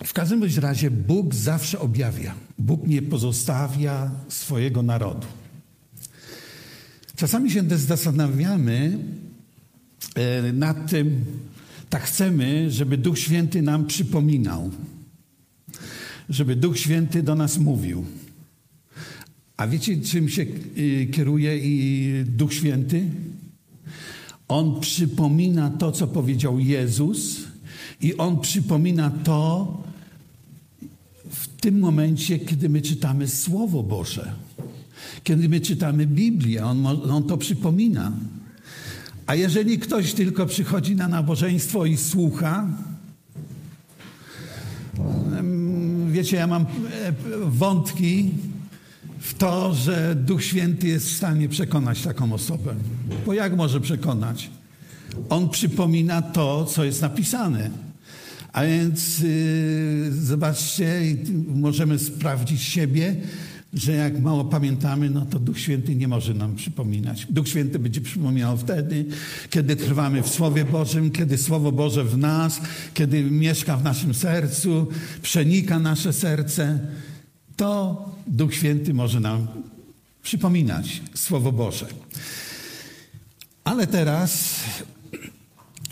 w 0.05 0.13
każdym 0.13 0.43
razie 0.61 0.91
Bóg 0.91 1.35
zawsze 1.35 1.79
objawia. 1.79 2.35
Bóg 2.59 2.87
nie 2.87 3.03
pozostawia 3.03 4.11
swojego 4.29 4.83
narodu. 4.83 5.27
Czasami 7.17 7.51
się 7.51 7.69
też 7.69 7.81
zastanawiamy 7.81 8.99
e, 10.15 10.53
nad 10.53 10.91
tym, 10.91 11.25
tak 11.91 12.03
chcemy, 12.03 12.71
żeby 12.71 12.99
Duch 12.99 13.19
Święty 13.19 13.63
nam 13.63 13.87
przypominał, 13.87 14.71
żeby 16.29 16.57
Duch 16.57 16.79
Święty 16.79 17.23
do 17.23 17.35
nas 17.35 17.59
mówił. 17.59 18.05
A 19.57 19.67
wiecie, 19.67 20.01
czym 20.01 20.29
się 20.29 20.43
e, 20.43 21.07
kieruje 21.07 21.59
i 21.59 22.25
Duch 22.25 22.55
Święty? 22.55 23.05
On 24.49 24.81
przypomina 24.81 25.71
to, 25.71 25.93
co 25.93 26.07
powiedział 26.07 26.59
Jezus, 26.59 27.41
i 28.01 28.17
on 28.17 28.41
przypomina 28.41 29.11
to 29.25 29.67
w 31.31 31.49
tym 31.49 31.79
momencie, 31.79 32.39
kiedy 32.39 32.69
my 32.69 32.83
czytamy 32.83 33.29
Słowo 33.29 33.83
Boże, 33.83 34.33
kiedy 35.25 35.49
my 35.49 35.61
czytamy 35.61 36.07
Biblię. 36.07 36.67
On, 36.67 36.87
on 36.87 37.23
to 37.23 37.37
przypomina. 37.37 38.13
A 39.27 39.35
jeżeli 39.35 39.79
ktoś 39.79 40.13
tylko 40.13 40.47
przychodzi 40.47 40.97
na 40.97 41.09
nabożeństwo 41.09 41.87
i 41.87 41.97
słucha, 41.97 42.67
wiecie, 46.11 46.37
ja 46.37 46.47
mam 46.47 46.63
e, 46.63 46.67
wątki, 47.47 48.31
w 49.19 49.35
to, 49.35 49.75
że 49.75 50.15
Duch 50.15 50.45
Święty 50.45 50.89
jest 50.89 51.07
w 51.09 51.17
stanie 51.17 51.49
przekonać 51.49 52.03
taką 52.03 52.33
osobę. 52.33 52.75
Bo 53.27 53.33
jak 53.33 53.57
może 53.57 53.81
przekonać? 53.81 54.51
On 55.29 55.49
przypomina 55.49 56.23
to, 56.23 56.65
co 56.65 56.85
jest 56.85 57.03
napisane. 57.03 57.71
A 58.53 58.65
więc 58.65 59.19
yy, 59.19 60.13
zobaczcie, 60.13 61.03
możemy 61.55 61.99
sprawdzić 61.99 62.63
siebie, 62.63 63.17
że 63.75 63.93
jak 63.93 64.21
mało 64.21 64.45
pamiętamy, 64.45 65.11
no 65.11 65.27
to 65.27 65.39
Duch 65.39 65.59
Święty 65.59 65.95
nie 65.95 66.09
może 66.09 66.35
nam 66.35 66.57
przypominać. 66.57 67.27
Duch 67.31 67.49
Święty 67.49 67.79
będzie 67.79 68.01
przypominał 68.01 68.57
wtedy, 68.57 69.05
kiedy 69.51 69.77
trwamy 69.77 70.23
w 70.23 70.29
Słowie 70.29 70.65
Bożym, 70.65 71.11
kiedy 71.11 71.39
Słowo 71.39 71.73
Boże 71.73 72.05
w 72.05 72.19
nas, 72.19 72.61
kiedy 72.95 73.23
mieszka 73.23 73.77
w 73.77 73.85
naszym 73.85 74.15
sercu, 74.15 74.87
przenika 75.23 75.79
nasze 75.79 76.13
serce. 76.13 76.79
To 77.59 78.05
Duch 78.27 78.55
Święty 78.55 78.95
może 78.95 79.21
nam 79.21 79.47
przypominać 80.23 81.03
Słowo 81.15 81.53
Boże. 81.53 81.87
Ale 83.65 83.87
teraz 83.87 84.61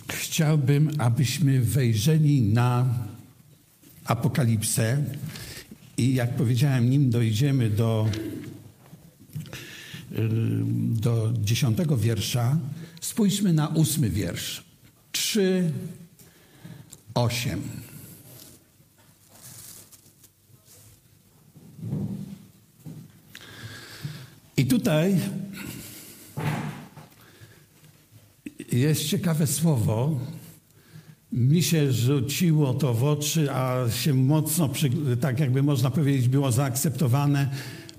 chciałbym, 0.08 0.90
abyśmy 0.98 1.60
wejrzeli 1.60 2.42
na 2.42 2.86
Apokalipsę 4.04 5.04
i 5.96 6.14
jak 6.14 6.36
powiedziałem, 6.36 6.90
nim 6.90 7.10
dojdziemy 7.10 7.70
do, 7.70 8.08
y, 10.12 10.18
do 11.00 11.32
dziesiątego 11.42 11.96
wiersza, 11.96 12.58
spójrzmy 13.00 13.52
na 13.52 13.68
ósmy 13.68 14.10
wiersz. 14.10 14.64
Trzy, 15.12 15.70
osiem. 17.14 17.85
I 24.56 24.66
tutaj 24.66 25.20
jest 28.72 29.04
ciekawe 29.04 29.46
słowo. 29.46 30.20
Mi 31.32 31.62
się 31.62 31.92
rzuciło 31.92 32.74
to 32.74 32.94
w 32.94 33.04
oczy, 33.04 33.52
a 33.52 33.90
się 33.90 34.14
mocno, 34.14 34.70
tak 35.20 35.40
jakby 35.40 35.62
można 35.62 35.90
powiedzieć, 35.90 36.28
było 36.28 36.52
zaakceptowane 36.52 37.50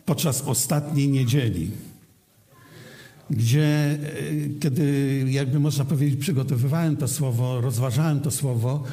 podczas 0.06 0.42
ostatniej 0.42 1.10
niedzieli, 1.10 1.72
gdzie, 3.30 3.66
e, 3.66 3.98
kiedy, 4.60 5.26
jakby 5.30 5.60
można 5.60 5.86
powiedzieć, 5.86 6.20
przygotowywałem 6.20 6.98
to 6.98 7.08
słowo, 7.08 7.62
rozważałem 7.62 8.20
to 8.20 8.32
słowo, 8.32 8.84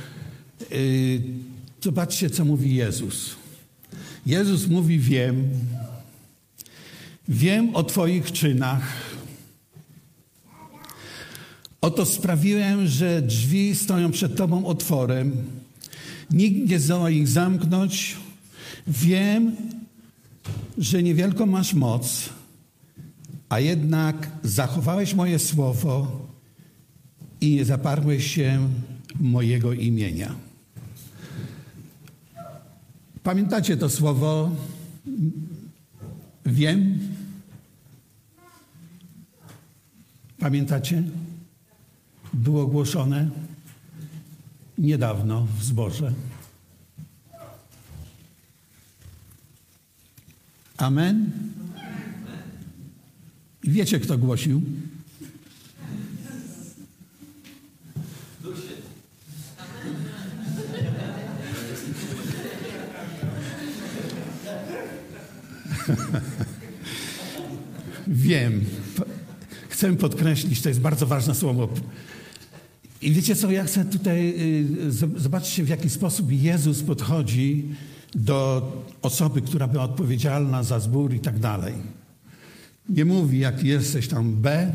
e, 0.63 0.65
zobaczcie, 1.81 2.31
co 2.31 2.45
mówi 2.45 2.75
Jezus. 2.75 3.44
Jezus 4.27 4.67
mówi: 4.69 4.99
Wiem, 4.99 5.49
wiem 7.29 7.77
o 7.77 7.85
Twoich 7.85 8.33
czynach 8.33 9.15
Oto 11.85 12.07
sprawiłem, 12.07 12.87
że 12.87 13.23
drzwi 13.23 13.75
stoją 13.75 14.11
przed 14.11 14.37
Tobą 14.37 14.67
otworem. 14.67 15.33
Nikt 16.31 16.71
nie 16.71 16.79
zdoła 16.79 17.11
ich 17.11 17.29
zamknąć. 17.29 18.17
Wiem, 18.87 19.57
że 20.79 21.03
niewielką 21.03 21.47
masz 21.47 21.75
moc, 21.75 22.29
a 23.49 23.61
jednak 23.61 24.31
zachowałeś 24.43 25.15
moje 25.15 25.39
słowo 25.39 26.27
i 27.41 27.55
nie 27.55 27.65
zaparłeś 27.65 28.35
się 28.35 28.69
mojego 29.21 29.73
imienia. 29.73 30.35
Pamiętacie 33.25 33.77
to 33.77 33.91
słowo? 33.91 34.51
Wiem. 36.47 36.99
Pamiętacie? 40.39 41.03
było 42.35 42.67
głoszone 42.67 43.31
niedawno 44.79 45.47
w 45.59 45.65
zborze. 45.65 46.13
Amen. 50.77 51.31
Wiecie, 53.63 54.01
kto 54.01 54.19
głosił? 54.19 54.63
Wiem. 68.07 68.65
Chcę 69.69 69.97
podkreślić, 69.97 70.63
to 70.63 70.69
jest 70.69 70.81
bardzo 70.81 71.07
ważne 71.07 71.35
słowo. 71.35 71.69
I 73.03 73.13
wiecie 73.13 73.37
co, 73.37 73.51
ja 73.51 73.65
chcę 73.65 73.85
tutaj, 73.85 74.35
y, 74.81 74.93
zobaczcie 75.17 75.65
w 75.65 75.69
jaki 75.69 75.91
sposób 75.91 76.33
Jezus 76.33 76.83
podchodzi 76.83 77.65
do 78.15 78.73
osoby, 79.03 79.43
która 79.43 79.69
była 79.69 79.85
odpowiedzialna 79.85 80.63
za 80.63 80.81
zbór 80.81 81.15
i 81.15 81.21
tak 81.21 81.39
dalej. 81.39 81.75
Nie 82.89 83.05
mówi, 83.05 83.39
jak 83.39 83.65
jesteś 83.65 84.09
tam 84.09 84.33
B, 84.33 84.73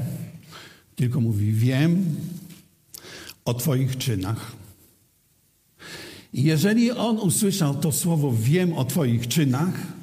tylko 0.96 1.22
mówi, 1.22 1.52
wiem 1.52 2.16
o 3.46 3.54
Twoich 3.54 3.98
czynach. 3.98 4.52
I 6.34 6.44
jeżeli 6.44 6.92
on 6.92 7.18
usłyszał 7.18 7.76
to 7.76 7.92
słowo 7.92 8.34
wiem 8.40 8.74
o 8.74 8.86
Twoich 8.86 9.28
czynach, 9.28 9.99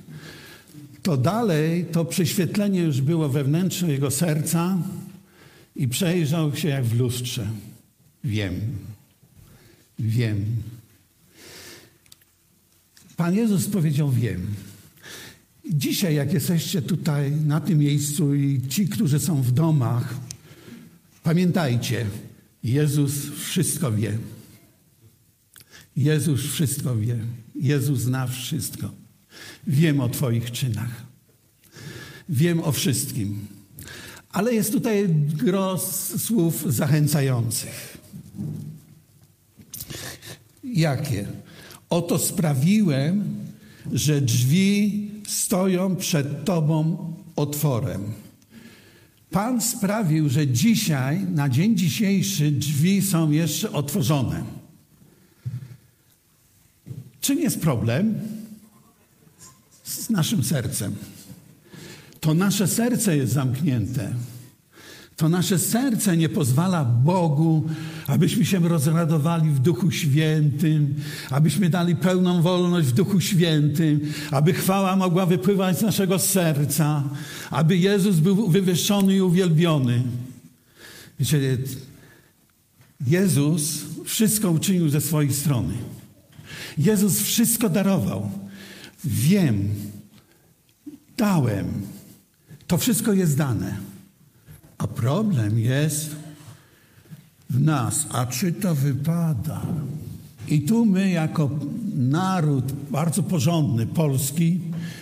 to 1.06 1.16
dalej 1.16 1.84
to 1.92 2.04
prześwietlenie 2.04 2.80
już 2.80 3.00
było 3.00 3.28
wewnętrzne 3.28 3.92
jego 3.92 4.10
serca 4.10 4.78
i 5.76 5.88
przejrzał 5.88 6.56
się 6.56 6.68
jak 6.68 6.84
w 6.84 6.98
lustrze. 6.98 7.50
Wiem. 8.24 8.60
Wiem. 9.98 10.44
Pan 13.16 13.34
Jezus 13.34 13.66
powiedział: 13.68 14.10
Wiem. 14.10 14.46
Dzisiaj, 15.70 16.14
jak 16.14 16.32
jesteście 16.32 16.82
tutaj 16.82 17.32
na 17.32 17.60
tym 17.60 17.78
miejscu 17.78 18.34
i 18.34 18.60
ci, 18.68 18.88
którzy 18.88 19.18
są 19.18 19.42
w 19.42 19.52
domach, 19.52 20.14
pamiętajcie, 21.22 22.06
Jezus 22.64 23.12
wszystko 23.30 23.92
wie. 23.92 24.18
Jezus 25.96 26.40
wszystko 26.40 26.96
wie. 26.96 27.18
Jezus 27.54 28.00
zna 28.00 28.26
wszystko. 28.26 29.05
Wiem 29.66 30.00
o 30.00 30.08
Twoich 30.08 30.50
czynach. 30.50 31.06
Wiem 32.28 32.60
o 32.60 32.72
wszystkim. 32.72 33.46
Ale 34.32 34.54
jest 34.54 34.72
tutaj 34.72 35.08
gros 35.34 36.12
słów 36.22 36.74
zachęcających. 36.74 37.98
Jakie? 40.64 41.26
Oto 41.90 42.18
sprawiłem, 42.18 43.24
że 43.92 44.20
drzwi 44.20 45.10
stoją 45.26 45.96
przed 45.96 46.44
Tobą 46.44 47.12
otworem. 47.36 48.12
Pan 49.30 49.60
sprawił, 49.60 50.28
że 50.28 50.48
dzisiaj, 50.48 51.20
na 51.20 51.48
dzień 51.48 51.76
dzisiejszy, 51.76 52.50
drzwi 52.50 53.02
są 53.02 53.30
jeszcze 53.30 53.72
otworzone. 53.72 54.44
Czym 57.20 57.38
jest 57.38 57.60
problem? 57.60 58.14
Z 59.86 60.10
naszym 60.10 60.44
sercem. 60.44 60.94
To 62.20 62.34
nasze 62.34 62.68
serce 62.68 63.16
jest 63.16 63.32
zamknięte. 63.32 64.12
To 65.16 65.28
nasze 65.28 65.58
serce 65.58 66.16
nie 66.16 66.28
pozwala 66.28 66.84
Bogu, 66.84 67.64
abyśmy 68.06 68.44
się 68.44 68.68
rozradowali 68.68 69.50
w 69.50 69.58
Duchu 69.58 69.90
Świętym, 69.90 70.94
abyśmy 71.30 71.70
dali 71.70 71.96
pełną 71.96 72.42
wolność 72.42 72.88
w 72.88 72.92
Duchu 72.92 73.20
Świętym, 73.20 74.00
aby 74.30 74.52
chwała 74.52 74.96
mogła 74.96 75.26
wypływać 75.26 75.78
z 75.78 75.82
naszego 75.82 76.18
serca, 76.18 77.02
aby 77.50 77.76
Jezus 77.76 78.16
był 78.16 78.48
wywyższony 78.48 79.16
i 79.16 79.20
uwielbiony. 79.20 80.02
Wiecie, 81.20 81.58
Jezus 83.06 83.84
wszystko 84.04 84.50
uczynił 84.50 84.88
ze 84.88 85.00
swojej 85.00 85.32
strony. 85.32 85.74
Jezus 86.78 87.20
wszystko 87.22 87.68
darował. 87.68 88.45
Wiem, 89.06 89.74
dałem. 91.16 91.66
To 92.66 92.78
wszystko 92.78 93.12
jest 93.12 93.36
dane. 93.36 93.76
A 94.78 94.86
problem 94.86 95.58
jest 95.58 96.16
w 97.50 97.60
nas. 97.60 98.06
A 98.10 98.26
czy 98.26 98.52
to 98.52 98.74
wypada? 98.74 99.62
I 100.48 100.60
tu 100.60 100.84
my, 100.86 101.10
jako 101.10 101.50
naród 101.96 102.72
bardzo 102.90 103.22
porządny, 103.22 103.86
polski, 103.86 104.60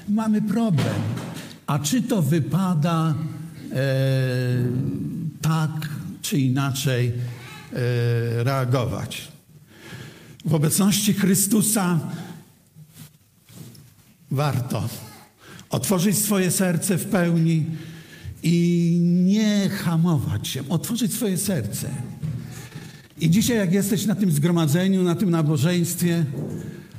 mamy 0.08 0.42
problem. 0.42 0.96
A 1.66 1.78
czy 1.78 2.02
to 2.02 2.22
wypada 2.22 3.14
e, 3.72 3.84
tak 5.40 5.88
czy 6.22 6.38
inaczej 6.38 7.08
e, 7.08 7.14
reagować? 8.44 9.28
W 10.44 10.54
obecności 10.54 11.14
Chrystusa 11.14 12.00
warto 14.34 14.88
otworzyć 15.74 16.18
swoje 16.18 16.50
serce 16.50 16.98
w 16.98 17.06
pełni 17.06 17.64
i 18.42 18.98
nie 19.02 19.68
hamować 19.68 20.48
się, 20.48 20.68
otworzyć 20.68 21.14
swoje 21.14 21.38
serce. 21.38 21.90
I 23.20 23.30
dzisiaj, 23.30 23.56
jak 23.56 23.72
jesteś 23.72 24.06
na 24.06 24.14
tym 24.14 24.30
zgromadzeniu, 24.30 25.02
na 25.02 25.14
tym 25.14 25.30
nabożeństwie, 25.30 26.24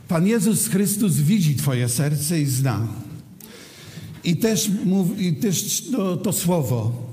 Pan 0.08 0.28
Jezus 0.28 0.68
Chrystus 0.68 1.14
widzi 1.14 1.56
Twoje 1.56 1.90
serce 1.90 2.42
i 2.42 2.46
zna. 2.46 2.88
I 4.24 4.38
też, 4.38 4.70
mów, 4.86 5.20
i 5.20 5.34
też 5.34 5.84
to, 5.92 6.18
to 6.18 6.34
słowo. 6.34 7.06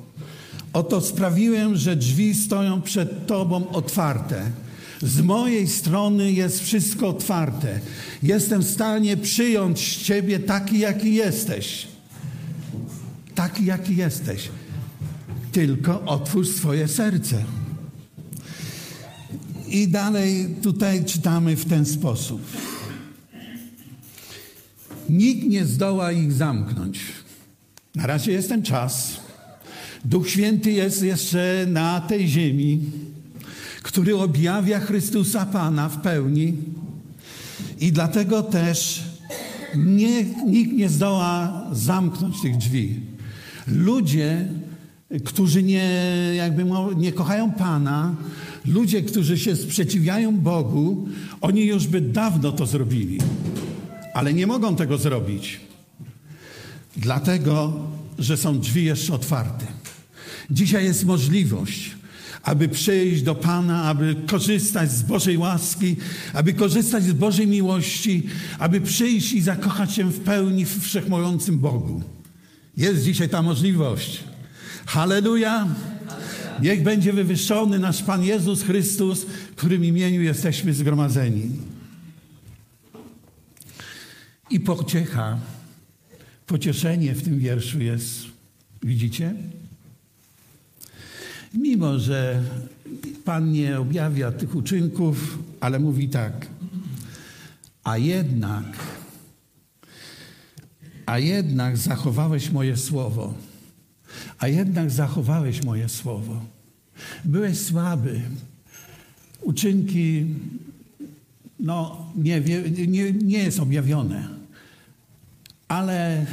Oto 0.72 1.00
sprawiłem, 1.00 1.76
że 1.76 1.96
drzwi 1.96 2.34
stoją 2.34 2.82
przed 2.82 3.26
Tobą 3.26 3.68
otwarte. 3.68 4.50
Z 5.02 5.20
mojej 5.20 5.68
strony 5.68 6.32
jest 6.32 6.62
wszystko 6.62 7.08
otwarte. 7.08 7.80
Jestem 8.22 8.62
w 8.62 8.70
stanie 8.70 9.16
przyjąć 9.16 9.96
Ciebie 9.96 10.38
taki, 10.38 10.78
jaki 10.78 11.14
jesteś. 11.14 11.88
Taki, 13.34 13.64
jaki 13.64 13.96
jesteś. 13.96 14.48
Tylko 15.52 16.04
otwórz 16.04 16.48
swoje 16.48 16.88
serce. 16.88 17.44
I 19.68 19.88
dalej 19.88 20.48
tutaj 20.62 21.04
czytamy 21.04 21.56
w 21.56 21.64
ten 21.64 21.86
sposób. 21.86 22.42
Nikt 25.08 25.48
nie 25.48 25.64
zdoła 25.64 26.12
ich 26.12 26.32
zamknąć. 26.32 27.00
Na 27.94 28.06
razie 28.06 28.32
jest 28.32 28.48
ten 28.48 28.62
czas. 28.62 29.20
Duch 30.04 30.28
Święty 30.28 30.72
jest 30.72 31.02
jeszcze 31.02 31.66
na 31.68 32.00
tej 32.00 32.28
ziemi, 32.28 32.80
który 33.82 34.16
objawia 34.16 34.80
Chrystusa 34.80 35.46
Pana 35.46 35.88
w 35.88 36.00
pełni. 36.00 36.54
I 37.80 37.92
dlatego 37.92 38.42
też 38.42 39.02
nie, 39.76 40.24
nikt 40.46 40.72
nie 40.72 40.88
zdoła 40.88 41.64
zamknąć 41.72 42.40
tych 42.42 42.56
drzwi. 42.56 43.00
Ludzie, 43.66 44.48
którzy 45.24 45.62
nie, 45.62 45.90
jakby 46.36 46.64
nie 46.96 47.12
kochają 47.12 47.52
Pana, 47.52 48.14
ludzie, 48.66 49.02
którzy 49.02 49.38
się 49.38 49.56
sprzeciwiają 49.56 50.36
Bogu, 50.36 51.08
oni 51.40 51.66
już 51.66 51.86
by 51.86 52.00
dawno 52.00 52.52
to 52.52 52.66
zrobili 52.66 53.18
ale 54.12 54.34
nie 54.34 54.46
mogą 54.46 54.76
tego 54.76 54.98
zrobić, 54.98 55.60
dlatego 56.96 57.72
że 58.18 58.36
są 58.36 58.58
drzwi 58.58 58.84
jeszcze 58.84 59.14
otwarte. 59.14 59.66
Dzisiaj 60.50 60.84
jest 60.84 61.04
możliwość, 61.04 61.90
aby 62.42 62.68
przyjść 62.68 63.22
do 63.22 63.34
Pana, 63.34 63.84
aby 63.84 64.16
korzystać 64.26 64.92
z 64.92 65.02
Bożej 65.02 65.38
łaski, 65.38 65.96
aby 66.32 66.52
korzystać 66.52 67.04
z 67.04 67.12
Bożej 67.12 67.46
miłości, 67.46 68.26
aby 68.58 68.80
przyjść 68.80 69.32
i 69.32 69.40
zakochać 69.40 69.92
się 69.92 70.10
w 70.10 70.20
pełni 70.20 70.64
w 70.64 70.82
wszechmogącym 70.84 71.58
Bogu. 71.58 72.02
Jest 72.76 73.04
dzisiaj 73.04 73.28
ta 73.28 73.42
możliwość. 73.42 74.24
Halleluja! 74.86 75.68
Niech 76.62 76.82
będzie 76.82 77.12
wywyższony 77.12 77.78
nasz 77.78 78.02
Pan 78.02 78.24
Jezus 78.24 78.62
Chrystus, 78.62 79.24
w 79.24 79.54
którym 79.54 79.84
imieniu 79.84 80.22
jesteśmy 80.22 80.74
zgromadzeni. 80.74 81.50
I 84.50 84.60
pociecha, 84.60 85.38
pocieszenie 86.46 87.14
w 87.14 87.22
tym 87.22 87.38
wierszu 87.38 87.80
jest, 87.80 88.24
widzicie? 88.82 89.34
Mimo, 91.54 91.98
że 91.98 92.42
Pan 93.24 93.52
nie 93.52 93.78
objawia 93.78 94.32
tych 94.32 94.54
uczynków, 94.54 95.38
ale 95.60 95.78
mówi 95.78 96.08
tak, 96.08 96.46
a 97.84 97.98
jednak, 97.98 98.64
a 101.06 101.18
jednak 101.18 101.76
zachowałeś 101.76 102.50
moje 102.50 102.76
słowo, 102.76 103.34
a 104.38 104.48
jednak 104.48 104.90
zachowałeś 104.90 105.64
moje 105.64 105.88
słowo. 105.88 106.40
Byłeś 107.24 107.58
słaby, 107.58 108.20
uczynki 109.40 110.26
no, 111.60 112.06
nie, 112.16 112.40
nie, 112.88 113.12
nie 113.12 113.38
jest 113.38 113.60
objawione. 113.60 114.28
Ale 115.68 116.26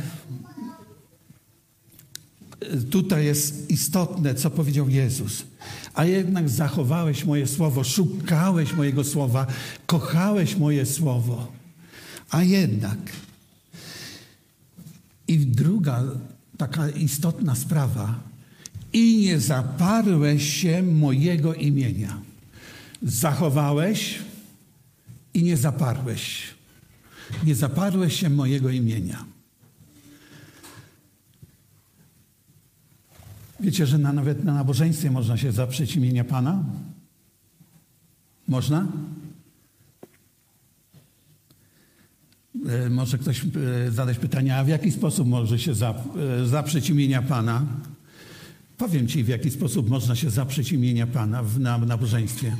tutaj 2.92 3.26
jest 3.26 3.70
istotne, 3.70 4.36
co 4.36 4.50
powiedział 4.50 4.90
Jezus. 4.90 5.44
A 5.94 6.06
jednak 6.06 6.50
zachowałeś 6.50 7.26
moje 7.26 7.48
słowo, 7.48 7.84
szukałeś 7.84 8.74
mojego 8.74 9.04
słowa, 9.04 9.48
kochałeś 9.86 10.56
moje 10.56 10.86
słowo. 10.86 11.52
A 12.30 12.44
jednak. 12.44 12.98
I 15.28 15.38
druga 15.38 16.04
taka 16.58 16.90
istotna 16.90 17.56
sprawa. 17.56 18.20
I 18.94 19.18
nie 19.18 19.40
zaparłeś 19.40 20.54
się 20.54 20.84
mojego 20.84 21.54
imienia. 21.54 22.22
Zachowałeś 23.02 24.20
i 25.34 25.44
nie 25.44 25.58
zaparłeś 25.58 26.60
nie 27.44 27.56
zaparłeś 27.56 28.20
się 28.20 28.30
mojego 28.30 28.70
imienia. 28.70 29.26
Wiecie, 33.60 33.86
że 33.86 33.98
na, 33.98 34.14
nawet 34.14 34.44
na 34.44 34.54
nabożeństwie 34.54 35.12
można 35.12 35.38
się 35.38 35.52
zaprzeć 35.52 35.96
imienia 35.96 36.24
Pana? 36.24 36.64
Można? 38.48 38.88
E, 42.70 42.90
może 42.90 43.18
ktoś 43.18 43.46
e, 43.46 43.92
zadać 43.92 44.18
pytanie, 44.18 44.58
a 44.58 44.64
w 44.64 44.68
jaki 44.68 44.92
sposób 44.92 45.28
może 45.28 45.60
się 45.60 45.72
e, 45.72 46.46
zaprzeć 46.46 46.90
imienia 46.90 47.22
Pana? 47.22 47.66
Powiem 48.78 49.08
Ci, 49.08 49.24
w 49.24 49.28
jaki 49.28 49.52
sposób 49.52 49.90
można 49.90 50.16
się 50.16 50.30
zaprzeć 50.30 50.72
imienia 50.72 51.08
Pana 51.08 51.44
w 51.44 51.60
nabożeństwie. 51.86 52.56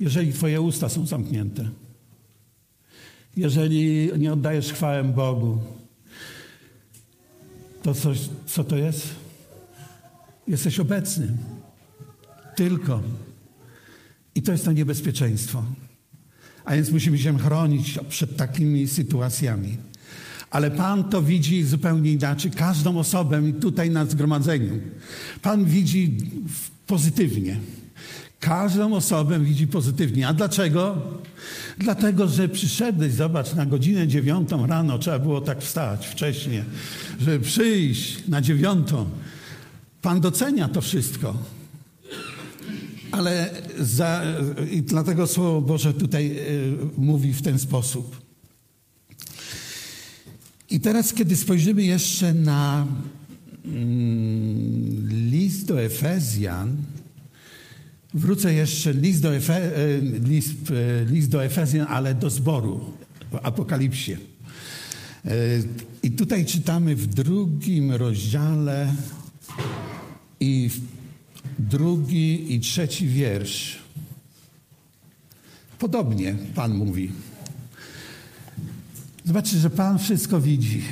Jeżeli 0.00 0.32
Twoje 0.32 0.60
usta 0.60 0.88
są 0.88 1.06
zamknięte 1.06 1.70
jeżeli 3.36 4.10
nie 4.18 4.32
oddajesz 4.32 4.72
chwałę 4.72 5.04
Bogu, 5.04 5.58
to 7.82 7.94
coś, 7.94 8.18
co 8.46 8.64
to 8.64 8.76
jest? 8.76 9.25
Jesteś 10.48 10.80
obecny. 10.80 11.28
Tylko. 12.56 13.02
I 14.34 14.42
to 14.42 14.52
jest 14.52 14.64
to 14.64 14.72
niebezpieczeństwo. 14.72 15.64
A 16.64 16.74
więc 16.74 16.90
musimy 16.90 17.18
się 17.18 17.38
chronić 17.38 17.98
przed 18.08 18.36
takimi 18.36 18.88
sytuacjami. 18.88 19.76
Ale 20.50 20.70
Pan 20.70 21.04
to 21.04 21.22
widzi 21.22 21.64
zupełnie 21.64 22.12
inaczej. 22.12 22.50
Każdą 22.50 22.98
osobę 22.98 23.42
tutaj 23.60 23.90
na 23.90 24.06
zgromadzeniu. 24.06 24.80
Pan 25.42 25.64
widzi 25.64 26.16
pozytywnie. 26.86 27.60
Każdą 28.40 28.94
osobę 28.94 29.40
widzi 29.40 29.66
pozytywnie. 29.66 30.28
A 30.28 30.34
dlaczego? 30.34 30.96
Dlatego, 31.78 32.28
że 32.28 32.48
przyszedłeś, 32.48 33.12
zobacz, 33.12 33.54
na 33.54 33.66
godzinę 33.66 34.08
dziewiątą 34.08 34.66
rano, 34.66 34.98
trzeba 34.98 35.18
było 35.18 35.40
tak 35.40 35.60
wstać 35.60 36.06
wcześniej, 36.06 36.62
żeby 37.20 37.40
przyjść 37.40 38.28
na 38.28 38.40
dziewiątą. 38.40 39.10
Pan 40.06 40.20
docenia 40.20 40.68
to 40.68 40.80
wszystko. 40.80 41.36
Ale 43.12 43.50
za, 43.80 44.22
i 44.70 44.82
dlatego 44.82 45.26
Słowo 45.26 45.60
Boże 45.60 45.94
tutaj 45.94 46.38
y, 46.38 46.76
mówi 46.98 47.32
w 47.32 47.42
ten 47.42 47.58
sposób. 47.58 48.20
I 50.70 50.80
teraz, 50.80 51.12
kiedy 51.12 51.36
spojrzymy 51.36 51.82
jeszcze 51.82 52.34
na 52.34 52.86
mm, 53.64 55.08
list 55.30 55.66
do 55.66 55.82
Efezjan, 55.82 56.76
Wrócę 58.14 58.54
jeszcze 58.54 58.92
list 58.92 59.22
do, 59.22 59.36
Efe, 59.36 59.54
e, 59.56 60.00
list, 60.00 60.70
e, 60.70 61.04
list 61.04 61.30
do 61.30 61.44
Efezjan, 61.44 61.86
ale 61.90 62.14
do 62.14 62.30
zboru 62.30 62.80
w 63.32 63.36
Apokalipsie. 63.42 64.12
E, 64.12 64.18
I 66.02 66.10
tutaj 66.10 66.44
czytamy 66.44 66.96
w 66.96 67.06
drugim 67.06 67.92
rozdziale 67.92 68.92
i 70.40 70.70
drugi 71.58 72.54
i 72.54 72.60
trzeci 72.60 73.08
wiersz. 73.08 73.78
Podobnie 75.78 76.34
Pan 76.54 76.74
mówi. 76.74 77.12
Zobaczcie, 79.24 79.58
że 79.58 79.70
Pan 79.70 79.98
wszystko 79.98 80.40
widzi. 80.40 80.82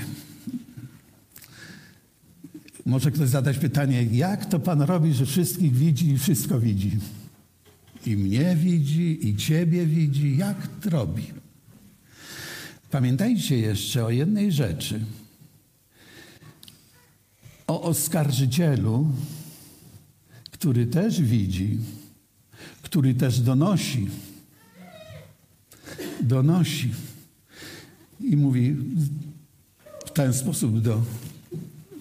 Może 2.86 3.11
ktoś 3.11 3.28
zadać 3.28 3.59
pytanie, 3.59 4.03
jak 4.03 4.47
to 4.47 4.61
Pan 4.61 4.82
robi, 4.82 5.14
że 5.14 5.26
wszystkich 5.26 5.72
widzi 5.72 6.09
i 6.09 6.18
wszystko 6.18 6.61
widzi? 6.61 6.99
I 8.07 8.16
mnie 8.16 8.57
widzi, 8.57 9.28
i 9.28 9.36
Ciebie 9.36 9.86
widzi. 9.86 10.36
Jak 10.36 10.66
to 10.80 10.90
robi? 10.90 11.22
Pamiętajcie 12.90 13.59
jeszcze 13.59 14.05
o 14.05 14.11
jednej 14.11 14.53
rzeczy. 14.53 15.01
O 17.67 17.83
oskarżycielu, 17.83 19.09
który 20.51 20.87
też 20.87 21.23
widzi, 21.23 21.79
który 22.83 23.15
też 23.15 23.41
donosi. 23.41 24.09
Donosi. 26.21 26.91
I 28.21 28.37
mówi, 28.37 28.77
ten 30.15 30.35
sposób 30.35 30.81
do. 30.81 31.03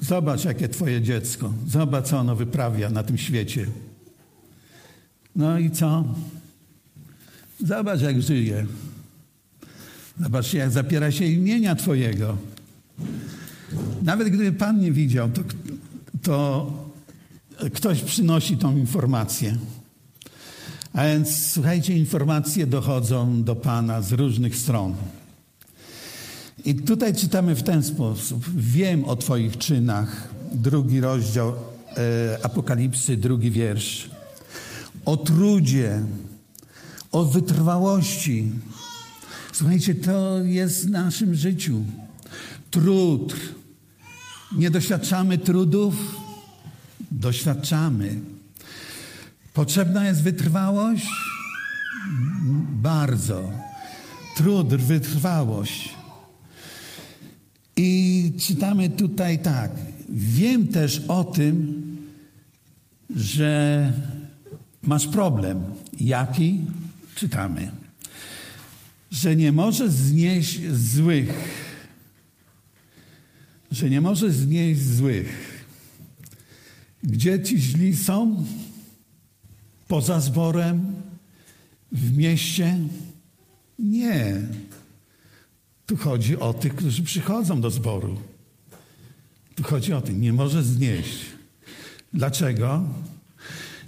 Zobacz, 0.01 0.45
jakie 0.45 0.70
twoje 0.70 1.01
dziecko. 1.01 1.53
Zobacz, 1.68 2.07
co 2.07 2.20
ono 2.20 2.36
wyprawia 2.36 2.89
na 2.89 3.03
tym 3.03 3.18
świecie. 3.18 3.68
No 5.36 5.59
i 5.59 5.72
co? 5.72 6.03
Zobacz, 7.59 8.01
jak 8.01 8.22
żyje. 8.22 8.66
Zobacz, 10.20 10.53
jak 10.53 10.72
zapiera 10.72 11.11
się 11.11 11.26
imienia 11.26 11.76
Twojego. 11.76 12.38
Nawet 14.01 14.30
gdyby 14.30 14.51
Pan 14.51 14.80
nie 14.80 14.91
widział, 14.91 15.30
to, 15.30 15.41
to 16.21 16.71
ktoś 17.74 18.01
przynosi 18.01 18.57
tą 18.57 18.78
informację. 18.78 19.57
A 20.93 21.05
więc 21.05 21.51
słuchajcie, 21.51 21.97
informacje 21.97 22.67
dochodzą 22.67 23.43
do 23.43 23.55
Pana 23.55 24.01
z 24.01 24.11
różnych 24.11 24.55
stron. 24.55 24.95
I 26.65 26.76
tutaj 26.76 27.15
czytamy 27.15 27.55
w 27.55 27.63
ten 27.63 27.84
sposób. 27.84 28.45
Wiem 28.55 29.05
o 29.05 29.15
Twoich 29.15 29.57
czynach. 29.57 30.28
Drugi 30.51 31.01
rozdział 31.01 31.49
e, 31.49 32.38
Apokalipsy, 32.43 33.17
drugi 33.17 33.51
wiersz. 33.51 34.09
O 35.05 35.17
trudzie, 35.17 36.01
o 37.11 37.26
wytrwałości. 37.26 38.51
Słuchajcie, 39.53 39.95
to 39.95 40.43
jest 40.43 40.88
w 40.88 40.89
naszym 40.89 41.36
życiu. 41.36 41.84
Trud. 42.71 43.36
Nie 44.58 44.72
doświadczamy 44.72 45.38
trudów? 45.38 46.16
Doświadczamy. 47.12 48.20
Potrzebna 49.54 50.08
jest 50.08 50.24
wytrwałość? 50.24 51.08
Bardzo. 52.70 53.51
Trud, 54.36 54.68
wytrwałość. 54.68 55.89
I 57.78 58.32
czytamy 58.39 58.89
tutaj 58.89 59.39
tak. 59.39 59.72
Wiem 60.10 60.68
też 60.68 61.01
o 61.08 61.24
tym, 61.24 61.84
że 63.16 63.93
masz 64.84 65.08
problem. 65.08 65.64
Jaki? 65.99 66.60
Czytamy. 67.16 67.72
Że 69.12 69.36
nie 69.36 69.51
możesz 69.51 69.91
znieść 69.91 70.60
złych. 70.72 71.62
Że 73.74 73.89
nie 73.89 74.01
możesz 74.01 74.34
znieść 74.34 74.82
złych. 74.82 75.65
Gdzie 77.03 77.43
ci 77.43 77.57
źli 77.57 77.95
są? 77.97 78.45
Poza 79.88 80.19
zborem? 80.19 80.95
W 81.91 82.17
mieście? 82.17 82.78
Nie. 83.80 84.41
Tu 85.86 85.97
chodzi 85.97 86.38
o 86.39 86.53
tych, 86.53 86.76
którzy 86.76 87.03
przychodzą 87.03 87.61
do 87.61 87.69
zboru. 87.71 88.17
Tu 89.55 89.63
chodzi 89.63 89.93
o 89.93 90.01
tych. 90.01 90.17
Nie 90.17 90.34
może 90.34 90.63
znieść. 90.63 91.26
Dlaczego? 92.13 92.84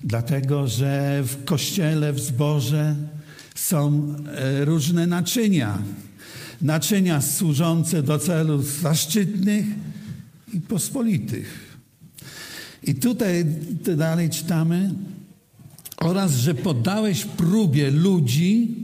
Dlatego, 0.04 0.68
że 0.68 1.24
w 1.24 1.46
kościele, 1.46 2.14
w 2.14 2.20
zborze 2.20 2.96
są 3.56 4.06
e, 4.28 4.66
różne 4.66 5.08
naczynia. 5.08 5.78
Naczynia 6.62 7.22
służące 7.22 8.04
do 8.04 8.20
celów 8.20 8.82
zaszczytnych 8.82 9.66
i 10.54 10.62
pospolitych. 10.62 11.78
I 12.84 12.96
tutaj 12.96 13.46
dalej 13.98 14.30
czytamy, 14.30 14.94
oraz 15.98 16.36
że 16.36 16.56
poddałeś 16.56 17.26
próbie 17.26 17.92
ludzi, 17.92 18.76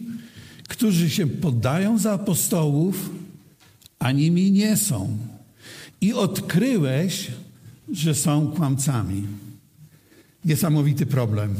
którzy 0.67 1.09
się 1.09 1.27
poddają 1.27 1.97
za 1.97 2.13
apostołów, 2.13 3.09
a 3.99 4.11
nimi 4.11 4.51
nie 4.51 4.77
są. 4.77 5.17
I 6.01 6.13
odkryłeś, 6.13 7.31
że 7.93 8.15
są 8.15 8.47
kłamcami. 8.47 9.27
Niesamowity 10.45 11.05
problem. 11.05 11.55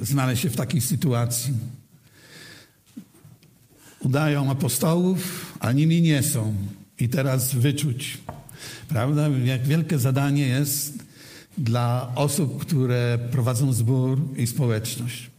Znaleźć 0.00 0.42
się 0.42 0.50
w 0.50 0.56
takiej 0.56 0.80
sytuacji. 0.80 1.54
Udają 4.04 4.50
apostołów, 4.50 5.52
a 5.60 5.72
nimi 5.72 6.02
nie 6.02 6.22
są. 6.22 6.54
I 7.00 7.08
teraz 7.08 7.54
wyczuć, 7.54 8.18
prawda, 8.88 9.28
jak 9.28 9.62
wielkie 9.66 9.98
zadanie 9.98 10.46
jest 10.46 10.98
dla 11.58 12.12
osób, 12.14 12.60
które 12.60 13.18
prowadzą 13.30 13.72
zbór 13.72 14.20
i 14.36 14.46
społeczność. 14.46 15.30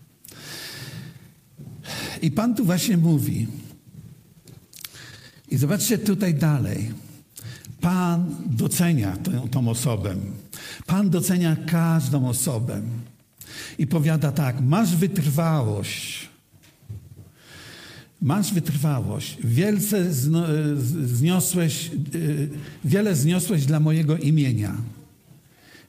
I 2.21 2.31
Pan 2.31 2.55
tu 2.55 2.65
właśnie 2.65 2.97
mówi. 2.97 3.47
I 5.49 5.57
zobaczcie 5.57 5.97
tutaj 5.97 6.33
dalej. 6.33 6.91
Pan 7.81 8.35
docenia 8.45 9.17
tę, 9.17 9.47
tą 9.51 9.69
osobę. 9.69 10.15
Pan 10.85 11.09
docenia 11.09 11.55
każdą 11.55 12.29
osobę. 12.29 12.81
I 13.77 13.87
powiada 13.87 14.31
tak: 14.31 14.61
Masz 14.61 14.95
wytrwałość. 14.95 16.32
Masz 18.23 18.53
wytrwałość. 18.53 19.37
Wielce 19.43 20.13
zniosłeś, 21.03 21.91
y, 22.15 22.49
wiele 22.85 23.15
zniosłeś 23.15 23.65
dla 23.65 23.79
mojego 23.79 24.17
imienia. 24.17 24.77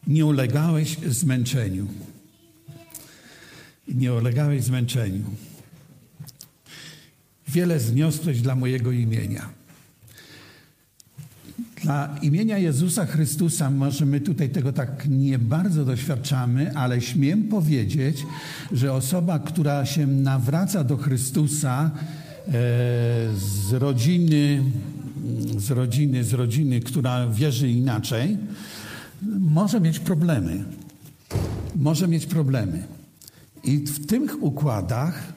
Nie 0.06 0.26
ulegałeś 0.26 0.96
zmęczeniu. 1.06 1.86
Nie 3.88 4.14
ulegałeś 4.14 4.64
zmęczeniu. 4.64 5.24
Wiele 7.48 7.80
zniosłeś 7.80 8.40
dla 8.40 8.56
mojego 8.56 8.92
imienia. 8.92 9.48
Dla 11.82 12.18
imienia 12.22 12.58
Jezusa 12.58 13.06
Chrystusa 13.06 13.70
może 13.70 14.06
my 14.06 14.20
tutaj 14.20 14.50
tego 14.50 14.72
tak 14.72 15.06
nie 15.08 15.38
bardzo 15.38 15.84
doświadczamy, 15.84 16.76
ale 16.76 17.00
śmiem 17.00 17.44
powiedzieć, 17.44 18.26
że 18.72 18.92
osoba, 18.92 19.38
która 19.38 19.86
się 19.86 20.06
nawraca 20.06 20.84
do 20.84 20.96
Chrystusa 20.96 21.90
e, 22.20 22.23
z 23.34 23.72
rodziny, 23.72 24.62
z 25.56 25.70
rodziny, 25.70 26.24
z 26.24 26.32
rodziny, 26.32 26.80
która 26.80 27.28
wierzy 27.28 27.68
inaczej, 27.68 28.38
może 29.38 29.80
mieć 29.80 29.98
problemy. 29.98 30.64
Może 31.76 32.08
mieć 32.08 32.26
problemy. 32.26 32.86
I 33.64 33.78
w 33.78 34.06
tych 34.06 34.42
układach 34.42 35.32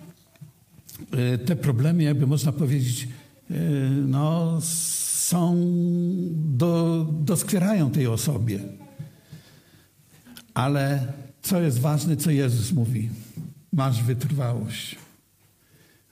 e, 1.12 1.38
te 1.38 1.56
problemy, 1.56 2.04
jakby 2.04 2.28
można 2.28 2.52
powiedzieć, 2.52 3.08
e, 3.52 3.54
no, 3.90 4.58
są, 4.62 5.58
do, 6.34 7.06
doskwierają 7.20 7.92
tej 7.92 8.08
osobie. 8.08 8.60
Ale 10.54 11.14
co 11.42 11.62
jest 11.62 11.80
ważne, 11.80 12.18
co 12.18 12.32
Jezus 12.32 12.72
mówi? 12.72 13.10
Masz 13.74 14.04
wytrwałość. 14.04 15.07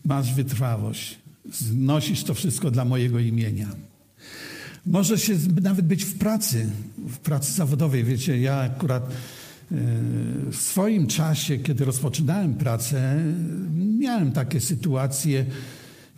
Masz 0.06 0.34
wytrwałość. 0.34 1.18
Znosisz 1.51 2.24
to 2.24 2.34
wszystko 2.34 2.72
dla 2.72 2.86
mojego 2.86 3.20
imienia. 3.20 3.68
Może 4.86 5.18
się 5.18 5.34
nawet 5.62 5.86
być 5.88 6.03
w 6.03 6.18
pracy, 6.18 6.70
w 6.97 7.18
pracy 7.18 7.53
zawodowej. 7.53 8.03
Wiecie, 8.03 8.39
ja 8.39 8.56
akurat 8.56 9.03
e, 9.03 9.16
w 10.51 10.56
swoim 10.56 11.08
czasie, 11.08 11.58
kiedy 11.58 11.86
rozpoczynałem 11.86 12.53
pracę, 12.53 13.24
miałem 13.99 14.32
takie 14.32 14.62
sytuacje, 14.62 15.45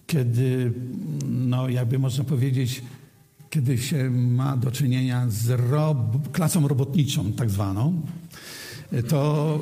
kiedy, 0.07 0.73
no 1.27 1.69
jakby 1.69 1.99
można 1.99 2.23
powiedzieć, 2.23 2.81
kiedy 3.49 3.77
się 3.77 4.09
ma 4.09 4.57
do 4.57 4.71
czynienia 4.71 5.25
z 5.29 5.49
rob 5.69 6.31
klasą 6.31 6.67
robotniczą, 6.67 7.31
tak 7.33 7.49
zwaną, 7.49 8.01
to 9.07 9.59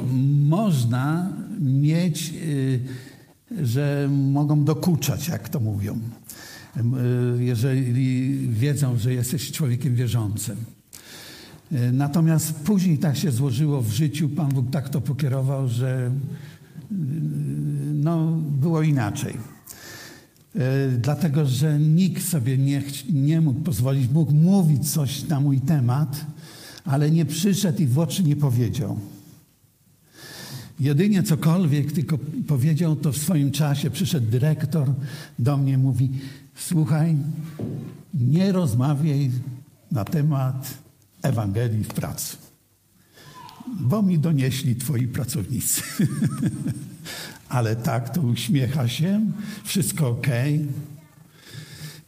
można 0.48 1.34
mieć, 1.60 2.34
y, 2.44 2.80
że 3.62 4.10
mogą 4.12 4.64
dokuczać, 4.64 5.28
jak 5.28 5.50
to 5.50 5.60
mówią, 5.60 6.00
y, 6.78 7.44
jeżeli 7.44 7.94
wiedzą, 8.50 8.98
że 8.98 9.14
jesteś 9.14 9.52
człowiekiem 9.52 9.96
wierzącym. 9.96 10.58
Y, 11.72 11.92
natomiast 11.92 12.54
później 12.54 12.98
tak 12.98 13.18
się 13.18 13.32
złożyło 13.32 13.82
w 13.82 13.90
życiu, 13.92 14.30
Pan 14.30 14.50
Bóg 14.50 14.66
tak 14.72 14.90
to 14.90 15.02
pokierował, 15.02 15.68
że 15.68 16.12
no, 17.94 18.38
było 18.62 18.82
inaczej. 18.82 19.38
E, 20.56 20.90
dlatego 20.98 21.46
że 21.46 21.80
nikt 21.80 22.28
sobie 22.28 22.58
nie, 22.58 22.84
nie 23.14 23.42
mógł 23.42 23.60
pozwolić, 23.60 24.12
mógł 24.12 24.34
mówić 24.34 24.92
coś 24.92 25.28
na 25.28 25.40
mój 25.40 25.62
temat, 25.62 26.26
ale 26.86 27.12
nie 27.12 27.26
przyszedł 27.26 27.82
i 27.82 27.88
w 27.88 28.00
oczy 28.00 28.24
nie 28.24 28.36
powiedział. 28.36 29.00
Jedynie 30.80 31.24
cokolwiek 31.24 31.92
tylko 31.92 32.18
powiedział, 32.48 32.96
to 32.96 33.12
w 33.12 33.18
swoim 33.18 33.52
czasie 33.52 33.92
przyszedł 33.92 34.28
dyrektor 34.32 34.94
do 35.40 35.58
mnie, 35.58 35.78
mówi: 35.78 36.10
Słuchaj, 36.56 37.16
nie 38.14 38.52
rozmawiaj 38.52 39.32
na 39.92 40.06
temat 40.06 40.74
Ewangelii 41.22 41.84
w 41.84 41.88
pracy, 41.88 42.38
bo 43.80 44.02
mi 44.02 44.20
donieśli 44.20 44.76
twoi 44.76 45.08
pracownicy. 45.08 45.82
ale 47.50 47.76
tak, 47.76 48.10
to 48.10 48.22
uśmiecha 48.22 48.88
się, 48.88 49.32
wszystko 49.64 50.10
ok. 50.10 50.28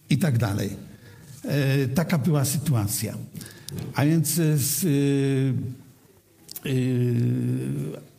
i 0.09 0.17
tak 0.17 0.37
dalej. 0.37 0.69
E, 1.43 1.87
taka 1.87 2.17
była 2.17 2.45
sytuacja. 2.45 3.17
A 3.95 4.05
więc 4.05 4.27
z, 4.55 4.85
e, 4.85 6.67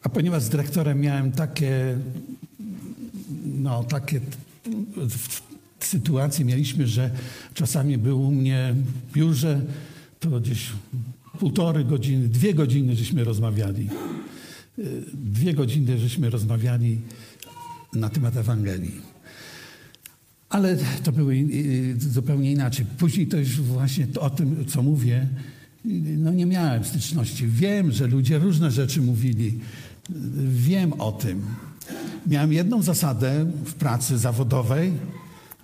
a 0.03 0.09
ponieważ 0.09 0.43
z 0.43 0.49
dyrektorem 0.49 1.01
miałem 1.01 1.33
takie, 1.33 1.99
no 3.45 3.85
takie 3.85 4.21
sytuacje 5.81 6.45
mieliśmy, 6.45 6.87
że 6.87 7.11
czasami 7.55 7.99
był 7.99 8.23
u 8.23 8.31
mnie 8.31 8.75
w 8.75 9.13
biurze, 9.13 9.61
to 10.21 10.41
gdzieś 10.41 10.73
półtorej 11.39 11.85
godziny, 11.85 12.29
dwie 12.29 12.55
godziny 12.55 12.97
żeśmy 12.97 13.25
rozmawiali. 13.25 13.89
Dwie 15.15 15.55
godziny 15.55 15.99
żeśmy 15.99 16.31
rozmawiali 16.31 17.01
na 17.95 18.09
temat 18.09 18.37
Ewangelii. 18.37 19.01
Ale 20.49 20.77
to 21.05 21.13
było 21.13 21.31
zupełnie 21.99 22.53
inaczej. 22.53 22.87
Później 22.99 23.27
to 23.27 23.37
już 23.37 23.61
właśnie 23.61 24.07
o 24.21 24.31
tym, 24.31 24.65
co 24.67 24.83
mówię, 24.83 25.27
no 26.19 26.33
nie 26.33 26.47
miałem 26.47 26.85
styczności. 26.85 27.47
Wiem, 27.47 27.93
że 27.93 28.07
ludzie 28.07 28.39
różne 28.39 28.71
rzeczy 28.71 29.03
mówili. 29.03 29.59
Wiem 30.49 30.93
o 30.93 31.13
tym. 31.13 31.43
Miałem 32.27 32.53
jedną 32.53 32.83
zasadę 32.83 33.47
w 33.65 33.75
pracy 33.75 34.19
zawodowej, 34.19 34.93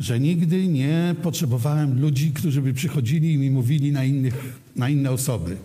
że 0.01 0.21
nigdy 0.21 0.67
nie 0.67 1.15
potrzebowałem 1.23 2.01
ludzi, 2.01 2.33
którzy 2.33 2.63
by 2.63 2.75
przychodzili 2.75 3.33
i 3.33 3.39
mi 3.39 3.51
mówili 3.51 3.93
na, 3.93 4.05
innych, 4.05 4.35
na 4.77 4.89
inne 4.89 5.11
osoby. 5.11 5.57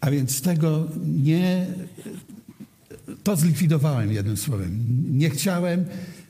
A 0.00 0.10
więc 0.10 0.40
tego 0.40 0.88
nie. 1.06 1.66
To 3.24 3.36
zlikwidowałem 3.36 4.12
jednym 4.12 4.36
słowem. 4.36 4.84
Nie 5.10 5.30
chciałem 5.30 5.84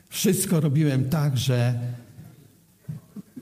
wszystko 0.09 0.59
robiłem 0.59 1.09
tak, 1.09 1.37
że 1.37 1.79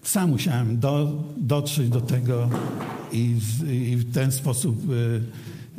sam 0.03 0.29
musiałem 0.29 0.79
do, 0.79 1.23
dotrzeć 1.37 1.89
do 1.89 2.01
tego 2.01 2.49
i, 3.11 3.35
i, 3.67 3.95
w 3.95 4.13
ten 4.13 4.31
sposób 4.31 4.91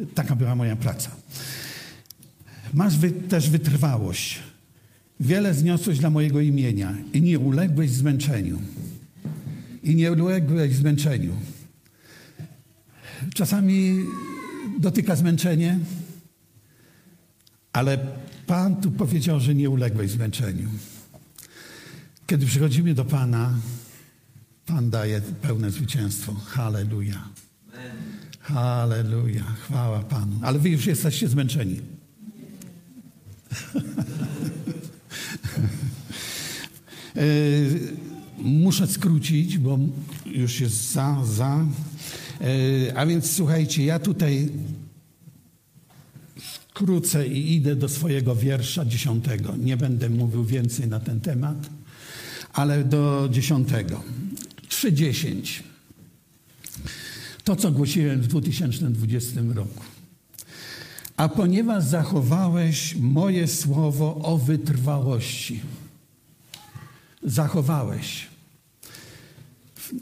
y, 0.01 0.07
taka 0.15 0.37
była 0.37 0.55
moja 0.55 0.77
praca. 0.77 1.11
Masz 2.75 2.99
wy, 2.99 3.11
też 3.11 3.51
wytrwałość. 3.51 4.39
Wiele 5.21 5.55
zniosłeś 5.55 5.99
dla 5.99 6.11
mojego 6.11 6.41
imienia 6.41 6.95
i 7.13 7.23
nie 7.23 7.39
uległeś 7.39 7.91
zmęczeniu. 7.91 8.59
I 9.83 9.95
nie 9.95 10.13
uległeś 10.13 10.75
zmęczeniu. 10.75 11.33
Czasami 13.35 14.05
dotyka 14.79 15.17
zmęczenie, 15.17 15.79
ale 17.73 17.99
Pan 18.47 18.77
tu 18.77 18.91
powiedział, 18.91 19.41
że 19.41 19.55
nie 19.55 19.71
uległeś 19.71 20.11
zmęczeniu. 20.11 20.69
Kiedy 22.27 22.47
przychodzimy 22.47 22.95
do 22.95 23.05
Pana, 23.05 23.55
Pan 24.67 24.91
daje 24.91 25.21
pełne 25.21 25.71
zwycięstwo. 25.71 26.35
Halleluja. 26.35 27.29
Halleluja. 28.41 29.45
Chwała 29.45 30.01
Panu. 30.01 30.41
Ale 30.43 30.59
wy 30.59 30.69
już 30.69 30.87
jesteście 30.87 31.29
zmęczeni. 31.29 31.81
E, 37.17 37.23
muszę 38.39 38.87
skrócić, 38.87 39.59
bo 39.59 39.79
już 40.27 40.61
jest 40.61 40.93
za, 40.93 41.25
za. 41.25 41.67
E, 42.41 42.97
a 42.97 43.07
więc 43.07 43.31
słuchajcie, 43.31 43.85
ja 43.85 43.99
tutaj 43.99 44.49
Krócę 46.79 47.29
i 47.29 47.55
idę 47.55 47.77
do 47.77 47.89
swojego 47.89 48.37
wiersza 48.37 48.85
dziesiątego. 48.85 49.57
Nie 49.57 49.77
będę 49.77 50.11
mówił 50.11 50.45
więcej 50.45 50.89
na 50.89 51.01
ten 51.01 51.21
temat, 51.21 51.71
ale 52.53 52.85
do 52.85 53.29
dziesiątego. 53.33 54.03
3.10. 54.69 55.63
To, 57.45 57.57
co 57.57 57.71
głosiłem 57.71 58.21
w 58.21 58.27
2020 58.27 59.41
roku. 59.55 59.98
A 61.19 61.29
ponieważ 61.29 61.85
zachowałeś 61.85 62.95
moje 62.95 63.47
słowo 63.47 64.21
o 64.23 64.39
wytrwałości, 64.39 65.61
zachowałeś, 67.23 68.27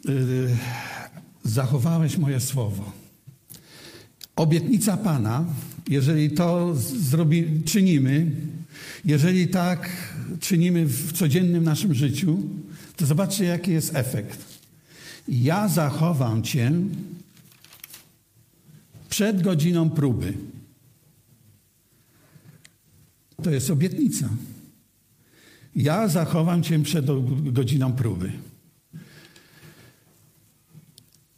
yy, 0.05 0.57
zachowałeś 1.45 2.19
moje 2.19 2.41
słowo. 2.41 2.93
Obietnica 4.37 4.97
Pana 4.97 5.45
jeżeli 5.89 6.31
to 6.31 6.75
zrobi, 6.75 7.63
czynimy, 7.65 8.31
jeżeli 9.05 9.49
tak 9.49 9.91
czynimy 10.41 10.87
w 10.87 11.13
codziennym 11.13 11.65
naszym 11.65 11.95
życiu, 11.95 12.39
to 12.97 13.07
zobaczcie, 13.07 13.45
jaki 13.45 13.71
jest 13.71 13.97
efekt. 13.97 14.45
Ja 15.29 15.69
zachowam 15.69 16.43
Cię 16.43 16.73
przed 19.09 19.43
godziną 19.43 19.91
próby. 19.91 20.35
To 23.43 23.51
jest 23.51 23.71
obietnica. 23.71 24.29
Ja 25.77 26.09
zachowam 26.09 26.63
Cię 26.63 26.83
przed 26.83 27.07
godziną 27.53 27.93
próby, 27.93 28.33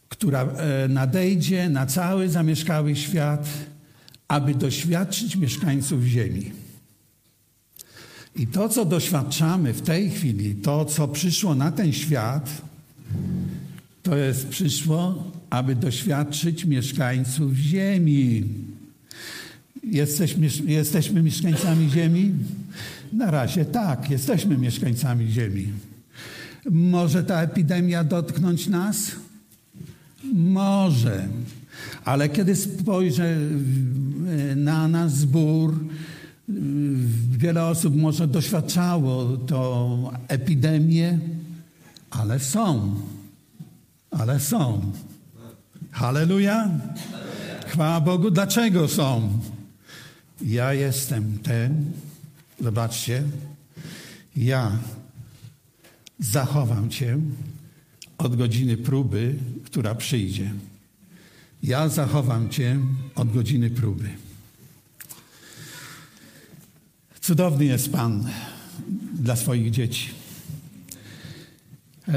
która 0.09 0.42
e, 0.42 0.88
nadejdzie 0.88 1.68
na 1.68 1.86
cały 1.86 2.28
zamieszkały 2.28 2.96
świat 2.96 3.49
aby 4.28 4.55
doświadczyć 4.55 5.36
mieszkańców 5.36 6.05
Ziemi. 6.05 6.53
I 8.36 8.46
to, 8.46 8.68
co 8.68 8.84
doświadczamy 8.84 9.72
w 9.72 9.82
tej 9.82 10.11
chwili, 10.11 10.55
to, 10.55 10.84
co 10.84 11.09
przyszło 11.09 11.55
na 11.55 11.72
ten 11.72 11.92
świat, 11.92 12.62
to 14.03 14.16
jest 14.16 14.49
przyszło, 14.49 15.32
aby 15.51 15.74
doświadczyć 15.74 16.64
mieszkańców 16.64 17.55
Ziemi. 17.55 18.44
Jesteśmy, 19.82 20.48
jesteśmy 20.66 21.22
mieszkańcami 21.22 21.90
Ziemi? 21.90 22.32
Na 23.12 23.30
razie 23.30 23.64
tak, 23.64 24.10
jesteśmy 24.10 24.58
mieszkańcami 24.58 25.30
Ziemi. 25.30 25.68
Może 26.70 27.24
ta 27.24 27.42
epidemia 27.42 28.04
dotknąć 28.04 28.66
nas? 28.66 29.10
Może. 30.34 31.28
Ale 32.04 32.28
kiedy 32.28 32.56
spojrzę 32.56 33.36
na 34.56 34.88
nasz 34.88 35.12
zbór, 35.12 35.84
wiele 37.38 37.64
osób 37.64 37.96
może 37.96 38.28
doświadczało 38.28 39.36
tą 39.36 40.10
epidemię, 40.28 41.18
ale 42.10 42.40
są. 42.40 42.94
Ale 44.10 44.40
są. 44.40 44.80
Halleluja. 45.90 46.70
Chwała 47.66 48.00
Bogu. 48.00 48.30
Dlaczego 48.30 48.88
są? 48.88 49.40
Ja 50.43 50.74
jestem 50.74 51.39
ten, 51.39 51.93
zobaczcie, 52.61 53.22
ja 54.36 54.78
zachowam 56.18 56.91
Cię 56.91 57.18
od 58.18 58.36
godziny 58.36 58.76
próby, 58.76 59.34
która 59.64 59.95
przyjdzie. 59.95 60.53
Ja 61.62 61.89
zachowam 61.89 62.49
Cię 62.51 62.78
od 63.14 63.32
godziny 63.32 63.70
próby. 63.70 64.09
Cudowny 67.20 67.64
jest 67.64 67.93
Pan 67.93 68.28
dla 69.20 69.36
swoich 69.36 69.70
dzieci. 69.70 70.11
E, 72.09 72.12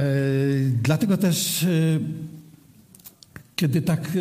dlatego 0.84 1.18
też, 1.18 1.64
e, 1.64 1.68
kiedy 3.56 3.82
tak 3.82 4.08
e, 4.08 4.12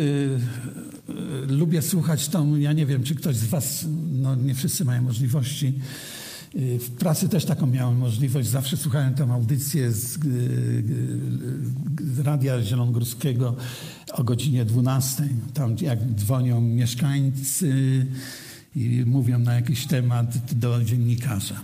lubię 1.47 1.81
słuchać, 1.81 2.29
to 2.29 2.45
ja 2.57 2.73
nie 2.73 2.85
wiem, 2.85 3.03
czy 3.03 3.15
ktoś 3.15 3.35
z 3.35 3.45
Was, 3.45 3.85
no 4.11 4.35
nie 4.35 4.55
wszyscy 4.55 4.85
mają 4.85 5.01
możliwości, 5.01 5.73
w 6.55 6.89
pracy 6.89 7.29
też 7.29 7.45
taką 7.45 7.67
miałem 7.67 7.97
możliwość. 7.97 8.49
Zawsze 8.49 8.77
słuchałem 8.77 9.13
tę 9.13 9.23
audycję 9.23 9.91
z, 9.91 10.19
z 12.13 12.19
Radia 12.19 12.61
Zielonogórskiego 12.61 13.55
o 14.13 14.23
godzinie 14.23 14.65
12. 14.65 15.27
Tam 15.53 15.75
jak 15.81 15.99
dzwonią 16.15 16.61
mieszkańcy 16.61 18.05
i 18.75 19.03
mówią 19.05 19.39
na 19.39 19.53
jakiś 19.53 19.87
temat 19.87 20.53
do 20.53 20.83
dziennikarza. 20.83 21.55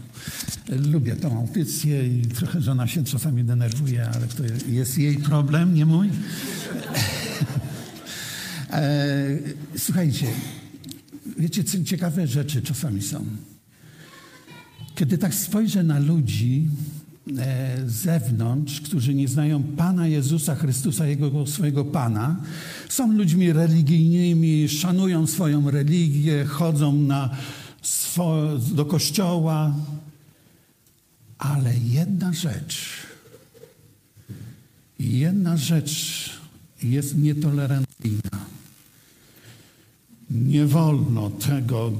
Lubię 0.69 1.15
tą 1.15 1.37
audycję 1.37 2.07
i 2.07 2.21
trochę 2.21 2.61
żona 2.61 2.87
się 2.87 3.03
czasami 3.03 3.43
denerwuje, 3.43 4.09
ale 4.15 4.27
to 4.27 4.43
jest 4.69 4.97
jej 4.97 5.17
problem, 5.17 5.73
nie 5.73 5.85
mój. 5.85 6.09
E, 8.71 9.37
słuchajcie, 9.77 10.27
wiecie, 11.37 11.63
ciekawe 11.63 12.27
rzeczy 12.27 12.61
czasami 12.61 13.01
są. 13.01 13.25
Kiedy 14.95 15.17
tak 15.17 15.33
spojrzę 15.35 15.83
na 15.83 15.99
ludzi 15.99 16.67
e, 17.37 17.77
z 17.87 17.91
zewnątrz, 17.91 18.81
którzy 18.81 19.13
nie 19.13 19.27
znają 19.27 19.63
Pana 19.63 20.07
Jezusa 20.07 20.55
Chrystusa, 20.55 21.07
Jego 21.07 21.47
swojego 21.47 21.85
Pana, 21.85 22.35
są 22.89 23.11
ludźmi 23.11 23.53
religijnymi, 23.53 24.69
szanują 24.69 25.27
swoją 25.27 25.71
religię, 25.71 26.45
chodzą 26.45 26.93
na 26.93 27.29
swo- 27.83 28.59
do 28.75 28.85
kościoła, 28.85 29.75
ale 31.37 31.73
jedna 31.77 32.33
rzecz 32.33 33.07
jedna 34.99 35.57
rzecz 35.57 36.29
jest 36.83 37.17
nietolerancyjna. 37.17 38.47
Nie 40.31 40.65
wolno 40.65 41.29
tego. 41.29 41.91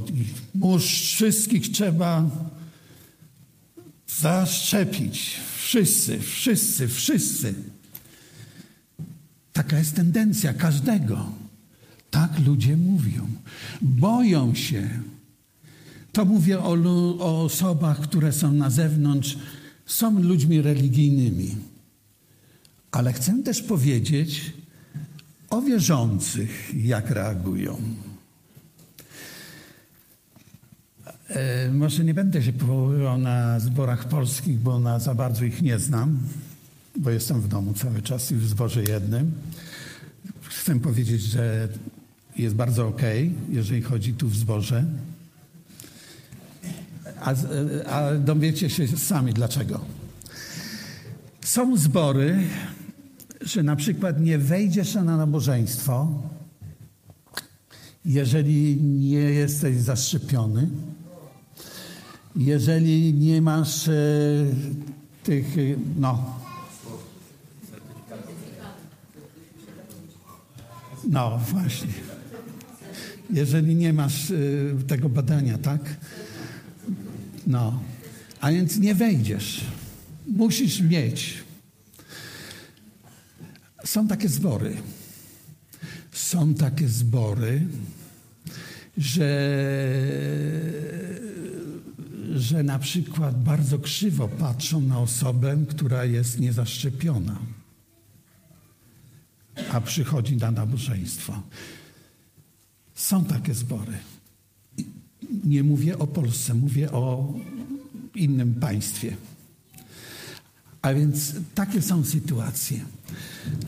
Mórz 0.55 0.86
wszystkich 0.86 1.71
trzeba 1.71 2.30
zaszczepić. 4.07 5.36
Wszyscy, 5.57 6.19
wszyscy, 6.19 6.88
wszyscy. 6.88 7.53
Taka 9.53 9.78
jest 9.80 9.95
tendencja 9.95 10.53
każdego. 10.53 11.32
Tak 12.11 12.39
ludzie 12.45 12.78
mówią. 12.78 13.28
Boją 13.82 14.55
się. 14.55 14.89
To 16.11 16.25
mówię 16.25 16.59
o, 16.59 16.73
o 17.19 17.43
osobach, 17.43 17.99
które 17.99 18.34
są 18.34 18.53
na 18.53 18.69
zewnątrz, 18.69 19.38
są 19.86 20.19
ludźmi 20.19 20.61
religijnymi. 20.61 21.55
Ale 22.91 23.13
chcę 23.13 23.43
też 23.43 23.61
powiedzieć 23.61 24.53
o 25.49 25.61
wierzących, 25.61 26.71
jak 26.86 27.09
reagują. 27.09 27.78
E, 31.05 31.13
może 31.73 32.03
nie 32.03 32.13
będę 32.13 32.43
się 32.43 32.53
powoływał 32.53 33.17
na 33.17 33.59
zborach 33.59 34.07
polskich, 34.07 34.59
bo 34.59 34.80
na 34.80 34.99
za 34.99 35.15
bardzo 35.15 35.45
ich 35.45 35.61
nie 35.61 35.80
znam, 35.80 36.19
bo 36.97 37.09
jestem 37.09 37.41
w 37.41 37.47
domu 37.47 37.73
cały 37.73 38.01
czas 38.01 38.32
i 38.32 38.36
w 38.36 38.47
zborze 38.47 38.84
jednym. 38.84 39.32
Chcę 40.41 40.80
powiedzieć, 40.80 41.21
że 41.21 41.67
jest 42.38 42.55
bardzo 42.55 42.88
ok, 42.88 43.01
jeżeli 43.49 43.82
chodzi 43.82 44.13
tu 44.13 44.28
w 44.28 44.36
zborze. 44.36 44.86
A, 47.21 47.34
a 47.86 48.15
dowiecie 48.15 48.69
się 48.69 48.88
sami 48.88 49.34
dlaczego. 49.34 49.86
Są 51.41 51.78
zbory, 51.78 52.43
że 53.41 53.63
na 53.63 53.75
przykład 53.75 54.21
nie 54.21 54.38
wejdziesz 54.38 54.93
na 54.93 55.17
nabożeństwo, 55.17 56.21
jeżeli 58.05 58.82
nie 58.82 59.19
jesteś 59.19 59.78
zaszczepiony, 59.78 60.69
jeżeli 62.38 63.14
nie 63.14 63.42
masz 63.42 63.88
e, 63.88 63.94
tych, 65.24 65.58
e, 65.58 65.62
no, 66.00 66.40
no 71.10 71.40
właśnie. 71.52 71.94
Jeżeli 73.34 73.76
nie 73.76 73.94
masz 73.94 74.32
e, 74.32 74.36
tego 74.88 75.10
badania, 75.10 75.58
tak? 75.58 75.96
No, 77.48 77.80
a 78.42 78.52
więc 78.52 78.78
nie 78.78 78.96
wejdziesz. 78.96 79.66
Musisz 80.28 80.82
mieć. 80.82 81.44
Są 83.86 84.08
takie 84.08 84.30
zbory. 84.30 84.78
Są 86.12 86.54
takie 86.54 86.88
zbory, 86.88 87.68
że, 88.98 89.50
że 92.36 92.63
na 92.63 92.80
przykład 92.80 93.43
bardzo 93.43 93.80
krzywo 93.80 94.28
patrzą 94.28 94.82
na 94.82 94.99
osobę, 94.99 95.57
która 95.69 96.05
jest 96.05 96.39
niezaszczepiona, 96.39 97.39
a 99.71 99.82
przychodzi 99.82 100.38
na 100.38 100.51
nabożeństwo. 100.51 101.41
Są 102.95 103.25
takie 103.25 103.53
zbory. 103.53 103.97
Nie 105.43 105.63
mówię 105.63 105.99
o 105.99 106.07
Polsce, 106.07 106.53
mówię 106.53 106.91
o 106.91 107.34
innym 108.15 108.53
państwie. 108.55 109.17
A 110.82 110.93
więc 110.93 111.36
takie 111.55 111.82
są 111.82 112.03
sytuacje. 112.03 112.80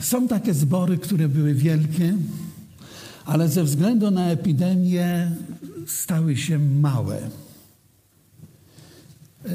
Są 0.00 0.28
takie 0.28 0.54
zbory, 0.54 0.98
które 0.98 1.28
były 1.28 1.54
wielkie, 1.54 2.16
ale 3.24 3.48
ze 3.48 3.64
względu 3.64 4.10
na 4.10 4.30
epidemię 4.30 5.32
stały 5.86 6.36
się 6.36 6.58
małe. 6.58 7.30
Yy, 9.44 9.50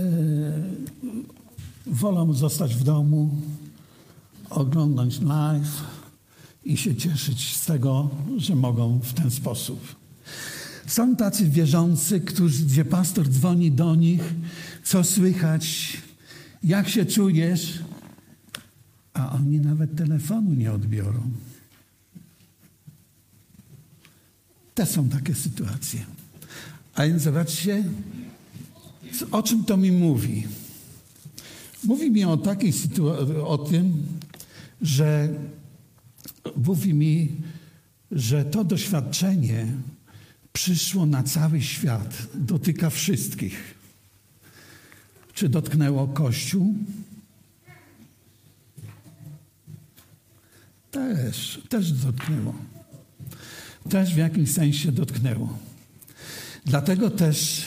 wolą 1.85 2.33
zostać 2.33 2.75
w 2.75 2.83
domu, 2.83 3.29
oglądać 4.49 5.21
live 5.21 5.83
i 6.65 6.77
się 6.77 6.95
cieszyć 6.95 7.55
z 7.55 7.65
tego, 7.65 8.09
że 8.37 8.55
mogą 8.55 8.99
w 8.99 9.13
ten 9.13 9.31
sposób. 9.31 9.95
Są 10.87 11.15
tacy 11.15 11.49
wierzący, 11.49 12.21
którzy, 12.21 12.65
gdzie 12.65 12.85
pastor 12.85 13.29
dzwoni 13.29 13.71
do 13.71 13.95
nich, 13.95 14.33
co 14.83 15.03
słychać, 15.03 15.97
jak 16.63 16.89
się 16.89 17.05
czujesz, 17.05 17.79
a 19.13 19.31
oni 19.31 19.59
nawet 19.59 19.95
telefonu 19.95 20.53
nie 20.53 20.71
odbiorą. 20.71 21.31
Te 24.75 24.85
są 24.85 25.09
takie 25.09 25.35
sytuacje. 25.35 26.05
A 26.95 27.07
więc 27.07 27.21
zobaczcie, 27.21 27.83
o 29.31 29.43
czym 29.43 29.63
to 29.63 29.77
mi 29.77 29.91
mówi. 29.91 30.47
Mówi 31.83 32.11
mi 32.11 32.25
o 32.25 32.37
takiej 32.37 32.73
sytuacji, 32.73 33.35
o 33.35 33.57
tym, 33.57 34.03
że 34.81 35.29
mówi 36.55 36.93
mi, 36.93 37.31
że 38.11 38.45
to 38.45 38.63
doświadczenie 38.63 39.67
przyszło 40.53 41.05
na 41.05 41.23
cały 41.23 41.61
świat, 41.61 42.27
dotyka 42.35 42.89
wszystkich. 42.89 43.75
Czy 45.33 45.49
dotknęło 45.49 46.07
Kościół? 46.07 46.75
Też, 50.91 51.61
też 51.69 51.91
dotknęło. 51.91 52.55
Też 53.89 54.13
w 54.13 54.17
jakimś 54.17 54.51
sensie 54.51 54.91
dotknęło. 54.91 55.57
Dlatego 56.65 57.09
też, 57.09 57.65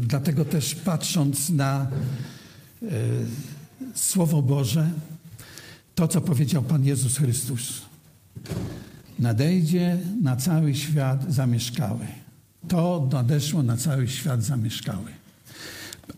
dlatego 0.00 0.44
też 0.44 0.74
patrząc 0.74 1.50
na 1.50 1.86
yy, 2.82 2.88
Słowo 3.94 4.42
Boże, 4.42 4.90
to 5.94 6.08
co 6.08 6.20
powiedział 6.20 6.62
Pan 6.62 6.84
Jezus 6.84 7.16
Chrystus, 7.16 7.82
nadejdzie 9.18 9.98
na 10.22 10.36
cały 10.36 10.74
świat 10.74 11.24
zamieszkały. 11.28 12.06
To 12.68 13.08
nadeszło 13.12 13.62
na 13.62 13.76
cały 13.76 14.08
świat 14.08 14.44
zamieszkały. 14.44 15.10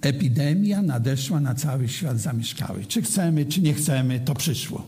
Epidemia 0.00 0.82
nadeszła 0.82 1.40
na 1.40 1.54
cały 1.54 1.88
świat 1.88 2.20
zamieszkały. 2.20 2.84
Czy 2.86 3.02
chcemy, 3.02 3.46
czy 3.46 3.60
nie 3.60 3.74
chcemy, 3.74 4.20
to 4.20 4.34
przyszło. 4.34 4.86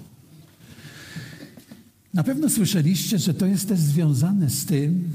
Na 2.14 2.24
pewno 2.24 2.50
słyszeliście, 2.50 3.18
że 3.18 3.34
to 3.34 3.46
jest 3.46 3.68
też 3.68 3.78
związane 3.78 4.50
z 4.50 4.66
tym, 4.66 5.12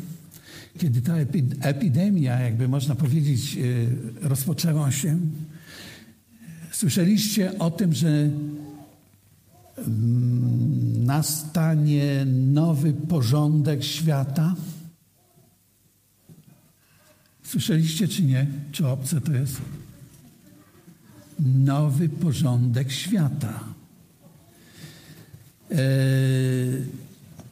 kiedy 0.77 1.01
ta 1.01 1.15
epidemia, 1.61 2.39
jakby 2.39 2.67
można 2.67 2.95
powiedzieć, 2.95 3.57
e, 3.57 4.27
rozpoczęła 4.27 4.91
się. 4.91 5.19
Słyszeliście 6.71 7.59
o 7.59 7.71
tym, 7.71 7.93
że 7.93 8.29
mm, 9.77 11.05
nastanie 11.05 12.25
nowy 12.53 12.93
porządek 12.93 13.83
świata. 13.83 14.55
Słyszeliście 17.43 18.07
czy 18.07 18.23
nie? 18.23 18.47
Czy 18.71 18.87
obce 18.87 19.21
to 19.21 19.33
jest? 19.33 19.61
Nowy 21.39 22.09
porządek 22.09 22.91
świata. 22.91 23.63
E, 25.71 25.75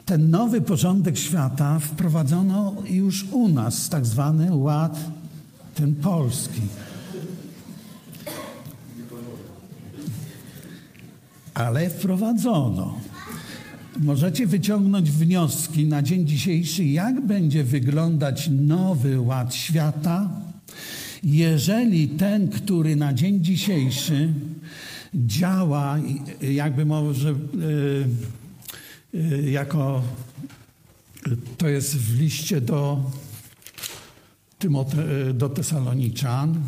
ten 0.09 0.29
nowy 0.29 0.61
porządek 0.61 1.17
świata 1.17 1.79
wprowadzono 1.79 2.75
już 2.89 3.25
u 3.31 3.49
nas, 3.49 3.89
tak 3.89 4.05
zwany 4.05 4.55
ład 4.55 4.99
ten 5.75 5.95
polski. 5.95 6.61
Ale 11.53 11.89
wprowadzono. 11.89 12.99
Możecie 13.99 14.47
wyciągnąć 14.47 15.11
wnioski 15.11 15.85
na 15.85 16.01
dzień 16.01 16.27
dzisiejszy, 16.27 16.85
jak 16.85 17.25
będzie 17.25 17.63
wyglądać 17.63 18.49
nowy 18.51 19.21
ład 19.21 19.55
świata, 19.55 20.29
jeżeli 21.23 22.07
ten, 22.07 22.47
który 22.47 22.95
na 22.95 23.13
dzień 23.13 23.43
dzisiejszy 23.43 24.33
działa, 25.13 25.97
jakby 26.41 26.85
może 26.85 27.29
yy, 27.29 28.07
jako 29.43 30.03
to 31.57 31.67
jest 31.67 31.97
w 31.97 32.19
liście 32.19 32.61
do, 32.61 33.11
Tymote, 34.59 35.33
do 35.33 35.49
Tesaloniczan. 35.49 36.63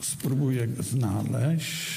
Spróbuję 0.00 0.68
go 0.68 0.82
znaleźć. 0.82 1.92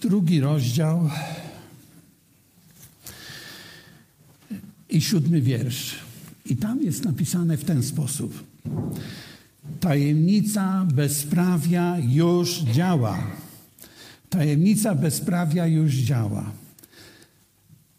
Drugi 0.00 0.40
rozdział, 0.40 1.10
i 4.96 5.00
siódmy 5.00 5.40
wiersz. 5.40 5.94
I 6.46 6.56
tam 6.56 6.82
jest 6.82 7.04
napisane 7.04 7.56
w 7.56 7.64
ten 7.64 7.82
sposób. 7.82 8.44
Tajemnica 9.80 10.86
bezprawia 10.94 11.98
już 11.98 12.58
działa. 12.58 13.18
Tajemnica 14.30 14.94
bezprawia 14.94 15.66
już 15.66 15.94
działa. 15.94 16.50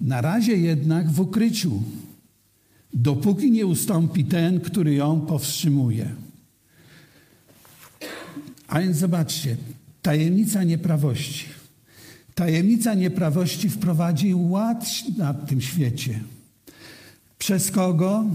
Na 0.01 0.21
razie 0.21 0.57
jednak 0.57 1.11
w 1.11 1.19
ukryciu, 1.19 1.83
dopóki 2.93 3.51
nie 3.51 3.65
ustąpi 3.65 4.25
ten, 4.25 4.59
który 4.59 4.93
ją 4.93 5.21
powstrzymuje. 5.21 6.11
A 8.67 8.79
więc 8.79 8.97
zobaczcie, 8.97 9.57
tajemnica 10.01 10.63
nieprawości. 10.63 11.45
Tajemnica 12.35 12.93
nieprawości 12.93 13.69
wprowadzi 13.69 14.33
ład 14.33 14.85
na 15.17 15.33
tym 15.33 15.61
świecie. 15.61 16.19
Przez 17.47 17.71
kogo? 17.71 18.25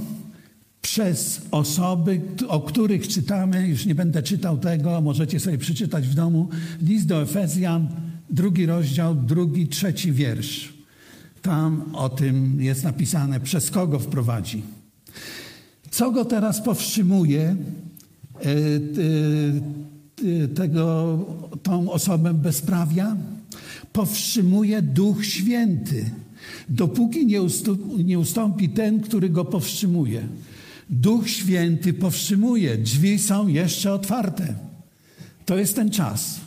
Przez 0.82 1.40
osoby, 1.50 2.20
o 2.48 2.60
których 2.60 3.08
czytamy, 3.08 3.68
już 3.68 3.86
nie 3.86 3.94
będę 3.94 4.22
czytał 4.22 4.58
tego, 4.58 5.00
możecie 5.00 5.40
sobie 5.40 5.58
przeczytać 5.58 6.08
w 6.08 6.14
domu, 6.14 6.48
list 6.82 7.06
do 7.06 7.22
Efezjan, 7.22 7.88
drugi 8.30 8.66
rozdział, 8.66 9.14
drugi, 9.14 9.68
trzeci 9.68 10.12
wiersz. 10.12 10.72
Tam 11.42 11.94
o 11.94 12.08
tym 12.08 12.62
jest 12.62 12.84
napisane, 12.84 13.40
przez 13.40 13.70
kogo 13.70 13.98
wprowadzi. 13.98 14.62
Co 15.90 16.10
go 16.10 16.24
teraz 16.24 16.60
powstrzymuje, 16.60 17.42
e, 17.42 17.56
e, 20.44 20.48
tego, 20.48 21.18
tą 21.62 21.90
osobę 21.90 22.34
bezprawia? 22.34 23.16
Powstrzymuje 23.92 24.82
Duch 24.82 25.26
Święty, 25.26 26.10
dopóki 26.68 27.26
nie, 27.26 27.40
nie 28.05 28.18
ustąpi 28.18 28.68
ten, 28.68 29.01
który 29.01 29.28
go 29.28 29.45
powstrzymuje. 29.45 30.28
Duch 30.90 31.30
Święty 31.30 31.95
powstrzymuje, 31.95 32.78
drzwi 32.78 33.18
są 33.18 33.49
jeszcze 33.49 33.93
otwarte. 33.93 34.55
To 35.47 35.59
jest 35.59 35.76
ten 35.76 35.90
czas. 35.90 36.40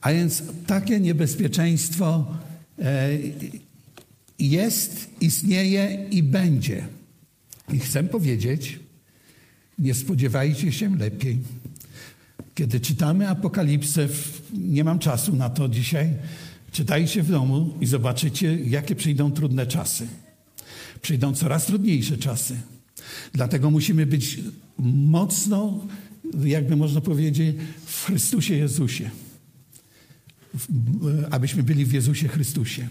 A 0.00 0.12
więc 0.12 0.42
takie 0.66 1.00
niebezpieczeństwo 1.00 2.26
e, 2.78 3.08
jest, 4.38 5.10
istnieje 5.20 6.06
i 6.10 6.22
będzie. 6.22 6.86
I 7.72 7.78
chcę 7.78 8.04
powiedzieć, 8.04 8.78
nie 9.78 9.94
spodziewajcie 9.94 10.72
się 10.72 10.96
lepiej. 10.96 11.38
Kiedy 12.54 12.80
czytamy 12.80 13.28
Apokalipsę, 13.28 14.08
nie 14.52 14.84
mam 14.84 14.98
czasu 14.98 15.36
na 15.36 15.50
to 15.50 15.68
dzisiaj, 15.68 16.10
czytajcie 16.74 17.22
w 17.22 17.30
domu 17.30 17.74
i 17.80 17.86
zobaczycie, 17.86 18.56
jakie 18.56 18.94
przyjdą 18.94 19.32
trudne 19.32 19.66
czasy. 19.66 20.06
Przyjdą 21.02 21.34
coraz 21.34 21.66
trudniejsze 21.66 22.16
czasy. 22.16 22.56
Dlatego 23.32 23.70
musimy 23.70 24.06
być 24.06 24.40
mocno, 24.78 25.86
jakby 26.44 26.76
można 26.76 27.00
powiedzieć, 27.00 27.56
w 27.86 28.04
Chrystusie 28.04 28.54
Jezusie. 28.54 29.10
Abyśmy 31.30 31.62
byli 31.62 31.84
w 31.84 31.92
Jezusie 31.92 32.28
Chrystusie. 32.28 32.88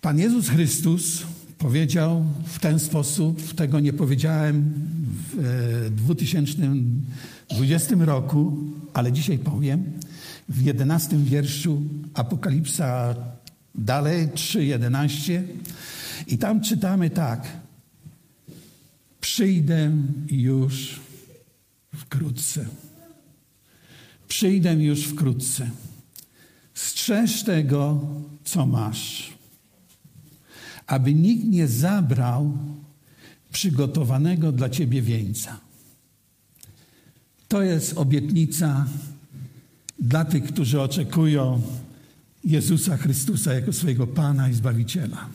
Pan 0.00 0.18
Jezus 0.18 0.48
Chrystus 0.48 1.22
powiedział 1.58 2.26
w 2.46 2.58
ten 2.58 2.78
sposób, 2.78 3.54
tego 3.54 3.80
nie 3.80 3.92
powiedziałem 3.92 4.72
w 5.32 5.90
2020 5.96 7.94
roku, 7.98 8.56
ale 8.94 9.12
dzisiaj 9.12 9.38
powiem, 9.38 9.84
w 10.48 10.62
11 10.62 11.16
wierszu 11.18 11.82
Apokalipsa 12.14 13.14
dalej 13.74 14.28
3:11 14.28 15.42
i 16.26 16.38
tam 16.38 16.60
czytamy 16.60 17.10
tak: 17.10 17.48
Przyjdę 19.20 19.90
już 20.30 21.00
wkrótce. 21.94 22.66
Przyjdę 24.28 24.74
już 24.74 25.04
wkrótce. 25.04 25.70
Strzeż 26.74 27.42
tego, 27.42 28.00
co 28.44 28.66
masz 28.66 29.34
aby 30.86 31.14
nikt 31.14 31.44
nie 31.44 31.68
zabrał 31.68 32.58
przygotowanego 33.52 34.52
dla 34.52 34.68
ciebie 34.68 35.02
wieńca. 35.02 35.60
To 37.48 37.62
jest 37.62 37.98
obietnica 37.98 38.86
dla 40.04 40.24
tych, 40.24 40.44
którzy 40.44 40.80
oczekują 40.80 41.62
Jezusa 42.44 42.96
Chrystusa 42.96 43.54
jako 43.54 43.72
swojego 43.72 44.06
Pana 44.06 44.48
i 44.48 44.54
Zbawiciela. 44.54 45.26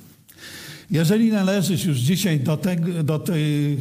Jeżeli 0.91 1.31
należysz 1.31 1.85
już 1.85 1.97
dzisiaj 1.97 2.39
do, 2.39 2.57
tego, 2.57 3.03
do 3.03 3.19
tej 3.19 3.77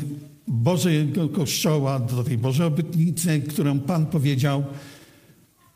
Bożego 0.49 1.29
Kościoła, 1.29 2.01
do 2.01 2.25
tej 2.25 2.39
Bożej 2.39 2.67
obietnicy, 2.67 3.41
którą 3.41 3.81
Pan 3.81 4.07
powiedział, 4.07 4.65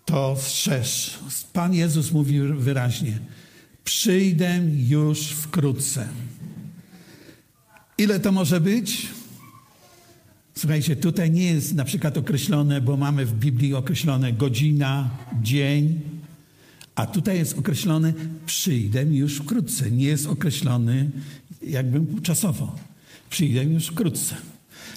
to 0.05 0.37
strzeż. 0.41 1.19
Pan 1.53 1.75
Jezus 1.75 2.13
mówi 2.13 2.41
wyraźnie– 2.41 3.19
Przyjdę 3.85 4.61
już 4.89 5.21
wkrótce. 5.21 6.09
Ile 7.99 8.21
to 8.21 8.33
może 8.33 8.61
być? 8.61 9.09
Słuchajcie, 10.55 10.97
tutaj 10.97 11.31
nie 11.31 11.45
jest 11.45 11.75
na 11.75 11.85
przykład 11.85 12.19
określone, 12.19 12.81
bo 12.81 12.97
mamy 12.97 13.27
w 13.27 13.33
Biblii 13.35 13.75
określone 13.75 14.33
godzina, 14.33 15.11
dzień, 15.43 16.01
a 16.95 17.07
tutaj 17.07 17.39
jest 17.39 17.59
określone 17.59 18.13
przyjdę 18.47 19.03
już 19.03 19.37
wkrótce. 19.37 19.91
Nie 19.91 20.07
jest 20.07 20.27
określony 20.27 21.11
jakby 21.63 22.23
czasowo. 22.23 22.77
Przyjdę 23.31 23.65
już 23.65 23.87
wkrótce. 23.87 24.35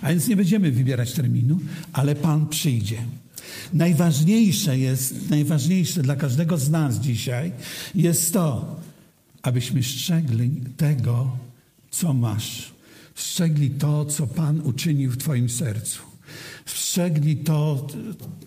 A 0.01 0.09
więc 0.09 0.27
nie 0.27 0.35
będziemy 0.35 0.71
wybierać 0.71 1.13
terminu, 1.13 1.59
ale 1.93 2.15
Pan 2.15 2.47
przyjdzie. 2.47 2.97
Najważniejsze 3.73 4.79
jest, 4.79 5.29
najważniejsze 5.29 6.01
dla 6.01 6.15
każdego 6.15 6.57
z 6.57 6.69
nas 6.69 6.99
dzisiaj 6.99 7.51
jest 7.95 8.33
to, 8.33 8.75
abyśmy 9.41 9.83
strzegli 9.83 10.51
tego, 10.77 11.37
co 11.91 12.13
masz. 12.13 12.74
Strzegli 13.15 13.69
to, 13.69 14.05
co 14.05 14.27
Pan 14.27 14.61
uczynił 14.61 15.11
w 15.11 15.17
Twoim 15.17 15.49
sercu. 15.49 16.01
Strzegli 16.65 17.37
to, 17.37 17.87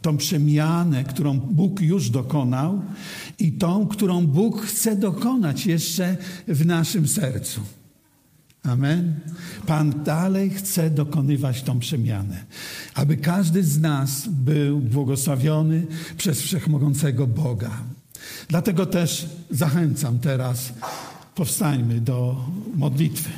tą 0.03 0.17
przemianę, 0.17 1.05
którą 1.05 1.39
Bóg 1.39 1.81
już 1.81 2.11
dokonał 2.11 2.83
i 3.39 3.53
tą, 3.53 3.87
którą 3.87 4.27
Bóg 4.27 4.63
chce 4.63 4.97
dokonać 4.97 5.67
jeszcze 5.67 6.17
w 6.49 6.67
naszym 6.67 7.09
sercu. 7.09 7.61
Amen. 8.63 9.21
Pan 9.67 10.05
dalej 10.05 10.51
chce 10.51 10.91
dokonywać 10.91 11.63
tą 11.63 11.79
przemianę, 11.79 12.45
aby 12.95 13.17
każdy 13.17 13.65
z 13.65 13.81
nas 13.81 14.29
był 14.29 14.81
błogosławiony 14.81 15.87
przez 16.17 16.41
wszechmogącego 16.43 17.27
Boga. 17.27 17.71
Dlatego 18.49 18.87
też 18.87 19.27
zachęcam 19.51 20.19
teraz, 20.19 20.73
powstańmy 21.35 22.01
do 22.01 22.45
modlitwy. 22.77 23.31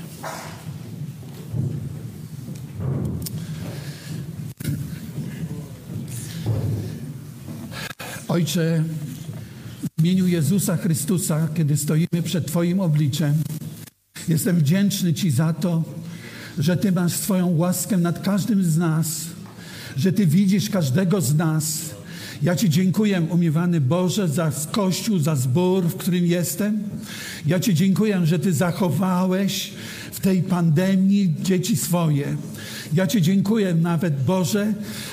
Ojcze, 8.29 8.85
w 9.99 10.03
imieniu 10.03 10.27
Jezusa 10.27 10.77
Chrystusa, 10.77 11.49
kiedy 11.55 11.77
stoimy 11.77 12.23
przed 12.25 12.47
Twoim 12.47 12.81
obliczem, 12.81 13.35
Jestem 14.31 14.57
wdzięczny 14.57 15.15
Ci 15.15 15.31
za 15.31 15.53
to, 15.53 15.85
że 16.59 16.77
Ty 16.77 16.93
masz 16.93 17.13
swoją 17.13 17.57
łaskę 17.57 17.97
nad 17.97 18.23
każdym 18.23 18.65
z 18.65 18.77
nas, 18.77 19.27
że 19.97 20.13
Ty 20.13 20.27
widzisz 20.27 20.71
każdego 20.71 21.21
z 21.21 21.35
nas. 21.35 21.95
Ja 22.43 22.57
Ci 22.57 22.71
dziękuję, 22.71 23.21
umiewany 23.31 23.81
Boże, 23.81 24.29
za 24.29 24.53
Kościół, 24.73 25.19
za 25.19 25.37
zbór, 25.37 25.85
w 25.85 25.97
którym 25.97 26.27
jestem. 26.27 26.83
Ja 27.47 27.61
Ci 27.61 27.75
dziękuję, 27.75 28.21
że 28.25 28.39
Ty 28.39 28.53
zachowałeś 28.53 29.73
tej 30.23 30.43
pandemii 30.43 31.35
dzieci 31.43 31.77
swoje. 31.77 32.37
Ja 32.93 33.07
Ci 33.07 33.23
dziękuję 33.23 33.75
nawet, 33.75 34.25
Boże, 34.25 34.73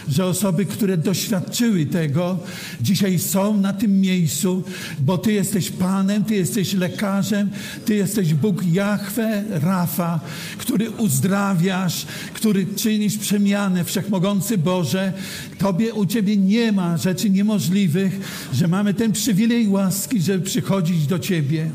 że 0.09 0.25
osoby, 0.25 0.65
które 0.65 0.97
doświadczyły 0.97 1.85
tego, 1.85 2.39
dzisiaj 2.81 3.19
są 3.19 3.57
na 3.57 3.73
tym 3.73 4.01
miejscu, 4.01 4.63
bo 4.99 5.17
Ty 5.17 5.33
jesteś 5.33 5.71
Panem, 5.71 6.23
Ty 6.23 6.35
jesteś 6.35 6.73
lekarzem, 6.73 7.49
Ty 7.85 7.95
jesteś 7.95 8.33
Bóg 8.33 8.65
Jahwe, 8.65 9.43
Rafa, 9.49 10.19
który 10.57 10.91
uzdrawiasz, 10.91 12.05
który 12.33 12.65
czynisz 12.65 13.17
przemianę, 13.17 13.83
Wszechmogący 13.83 14.57
Boże. 14.57 15.13
Tobie, 15.57 15.93
u 15.93 16.05
Ciebie 16.05 16.37
nie 16.37 16.71
ma 16.71 16.97
rzeczy 16.97 17.29
niemożliwych, 17.29 18.19
że 18.53 18.67
mamy 18.67 18.93
ten 18.93 19.11
przywilej 19.11 19.67
łaski, 19.67 20.21
żeby 20.21 20.45
przychodzić 20.45 21.07
do 21.07 21.19
Ciebie. 21.19 21.71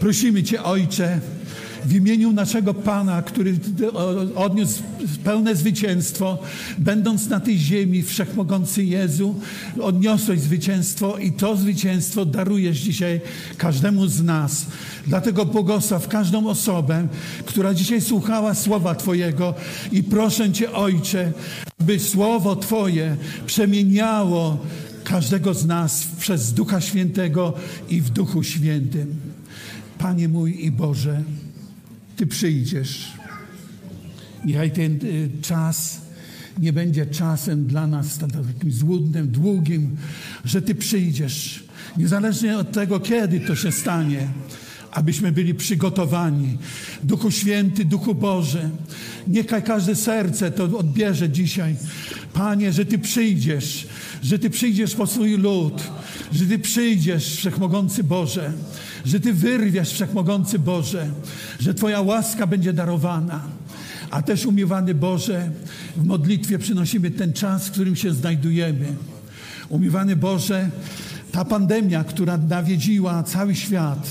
Prosimy 0.00 0.42
Cię, 0.42 0.62
Ojcze, 0.62 1.20
w 1.88 1.94
imieniu 1.94 2.32
naszego 2.32 2.74
Pana, 2.74 3.22
który 3.22 3.58
odniósł 4.34 4.82
pełne 5.24 5.56
zwycięstwo, 5.56 6.38
będąc 6.78 7.28
na 7.28 7.40
tej 7.40 7.58
ziemi, 7.58 8.02
wszechmogący 8.02 8.84
Jezu, 8.84 9.34
odniosłeś 9.80 10.40
zwycięstwo 10.40 11.18
i 11.18 11.32
to 11.32 11.56
zwycięstwo 11.56 12.24
darujesz 12.24 12.78
dzisiaj 12.78 13.20
każdemu 13.56 14.06
z 14.06 14.22
nas. 14.22 14.66
Dlatego 15.06 15.46
błogosław 15.46 16.08
każdą 16.08 16.46
osobę, 16.48 17.08
która 17.44 17.74
dzisiaj 17.74 18.00
słuchała 18.00 18.54
słowa 18.54 18.94
Twojego 18.94 19.54
i 19.92 20.02
proszę 20.02 20.52
Cię, 20.52 20.72
Ojcze, 20.72 21.32
by 21.80 21.98
słowo 21.98 22.56
Twoje 22.56 23.16
przemieniało 23.46 24.58
każdego 25.04 25.54
z 25.54 25.66
nas 25.66 26.06
przez 26.18 26.52
Ducha 26.52 26.80
Świętego 26.80 27.52
i 27.88 28.00
w 28.00 28.10
Duchu 28.10 28.42
Świętym. 28.42 29.14
Panie 29.98 30.28
mój 30.28 30.64
i 30.64 30.70
Boże, 30.70 31.22
Ty 32.18 32.26
przyjdziesz. 32.26 33.12
Niechaj 34.44 34.70
ten 34.70 34.98
y, 35.04 35.30
czas 35.42 36.00
nie 36.58 36.72
będzie 36.72 37.06
czasem 37.06 37.66
dla 37.66 37.86
nas 37.86 38.18
takim 38.18 38.72
złudnym, 38.72 39.28
długim, 39.28 39.96
że 40.44 40.62
Ty 40.62 40.74
przyjdziesz. 40.74 41.64
Niezależnie 41.96 42.58
od 42.58 42.72
tego, 42.72 43.00
kiedy 43.00 43.40
to 43.40 43.56
się 43.56 43.72
stanie, 43.72 44.28
abyśmy 44.90 45.32
byli 45.32 45.54
przygotowani. 45.54 46.58
Duchu 47.02 47.30
Święty, 47.30 47.84
Duchu 47.84 48.14
Boże, 48.14 48.70
niechaj 49.28 49.62
każde 49.62 49.96
serce 49.96 50.50
to 50.50 50.64
odbierze 50.64 51.30
dzisiaj. 51.30 51.76
Panie, 52.32 52.72
że 52.72 52.86
Ty 52.86 52.98
przyjdziesz, 52.98 53.86
że 54.22 54.38
Ty 54.38 54.50
przyjdziesz 54.50 54.94
po 54.94 55.06
swój 55.06 55.36
lud, 55.36 55.82
że 56.32 56.46
Ty 56.46 56.58
przyjdziesz, 56.58 57.36
Wszechmogący 57.36 58.04
Boże, 58.04 58.52
że 59.04 59.20
Ty 59.20 59.32
wyrwiesz, 59.32 59.92
Wszechmogący 59.92 60.58
Boże, 60.58 61.10
że 61.60 61.74
Twoja 61.74 62.00
łaska 62.00 62.46
będzie 62.46 62.72
darowana. 62.72 63.40
A 64.10 64.22
też 64.22 64.46
umiewany 64.46 64.94
Boże, 64.94 65.50
w 65.96 66.04
modlitwie 66.04 66.58
przynosimy 66.58 67.10
ten 67.10 67.32
czas, 67.32 67.68
w 67.68 67.70
którym 67.70 67.96
się 67.96 68.14
znajdujemy. 68.14 68.86
Umiewany 69.68 70.16
Boże, 70.16 70.70
ta 71.32 71.44
pandemia, 71.44 72.04
która 72.04 72.36
nawiedziła 72.36 73.22
cały 73.22 73.54
świat, 73.54 74.08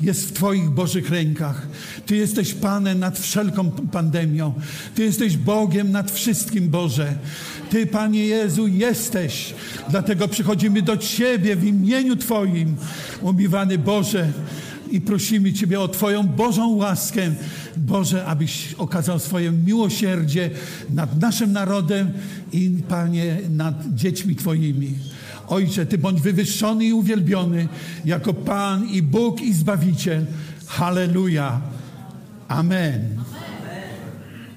jest 0.00 0.28
w 0.28 0.32
Twoich 0.32 0.70
Bożych 0.70 1.10
rękach. 1.10 1.66
Ty 2.06 2.16
jesteś 2.16 2.54
Panem 2.54 2.98
nad 2.98 3.18
wszelką 3.18 3.70
pandemią. 3.70 4.54
Ty 4.94 5.04
jesteś 5.04 5.36
Bogiem 5.36 5.92
nad 5.92 6.10
wszystkim, 6.10 6.68
Boże. 6.68 7.14
Ty, 7.70 7.86
Panie 7.86 8.26
Jezu, 8.26 8.66
jesteś. 8.66 9.54
Dlatego 9.90 10.28
przychodzimy 10.28 10.82
do 10.82 10.96
Ciebie 10.96 11.56
w 11.56 11.64
imieniu 11.64 12.16
Twoim, 12.16 12.76
umiwany 13.22 13.78
Boże. 13.78 14.28
I 14.90 15.00
prosimy 15.00 15.52
Ciebie 15.52 15.80
o 15.80 15.88
Twoją 15.88 16.22
Bożą 16.22 16.68
łaskę, 16.68 17.22
Boże, 17.76 18.24
abyś 18.26 18.74
okazał 18.78 19.18
swoje 19.18 19.52
miłosierdzie 19.52 20.50
nad 20.90 21.20
naszym 21.20 21.52
narodem 21.52 22.12
i, 22.52 22.76
Panie, 22.88 23.38
nad 23.50 23.94
dziećmi 23.94 24.36
Twoimi. 24.36 24.94
Ojcze, 25.52 25.86
Ty 25.86 25.98
bądź 25.98 26.20
wywyższony 26.20 26.84
i 26.84 26.92
uwielbiony 26.92 27.68
jako 28.04 28.34
Pan 28.34 28.88
i 28.88 29.02
Bóg 29.02 29.40
i 29.40 29.52
Zbawiciel. 29.52 30.26
Halleluja. 30.66 31.60
Amen. 32.48 33.21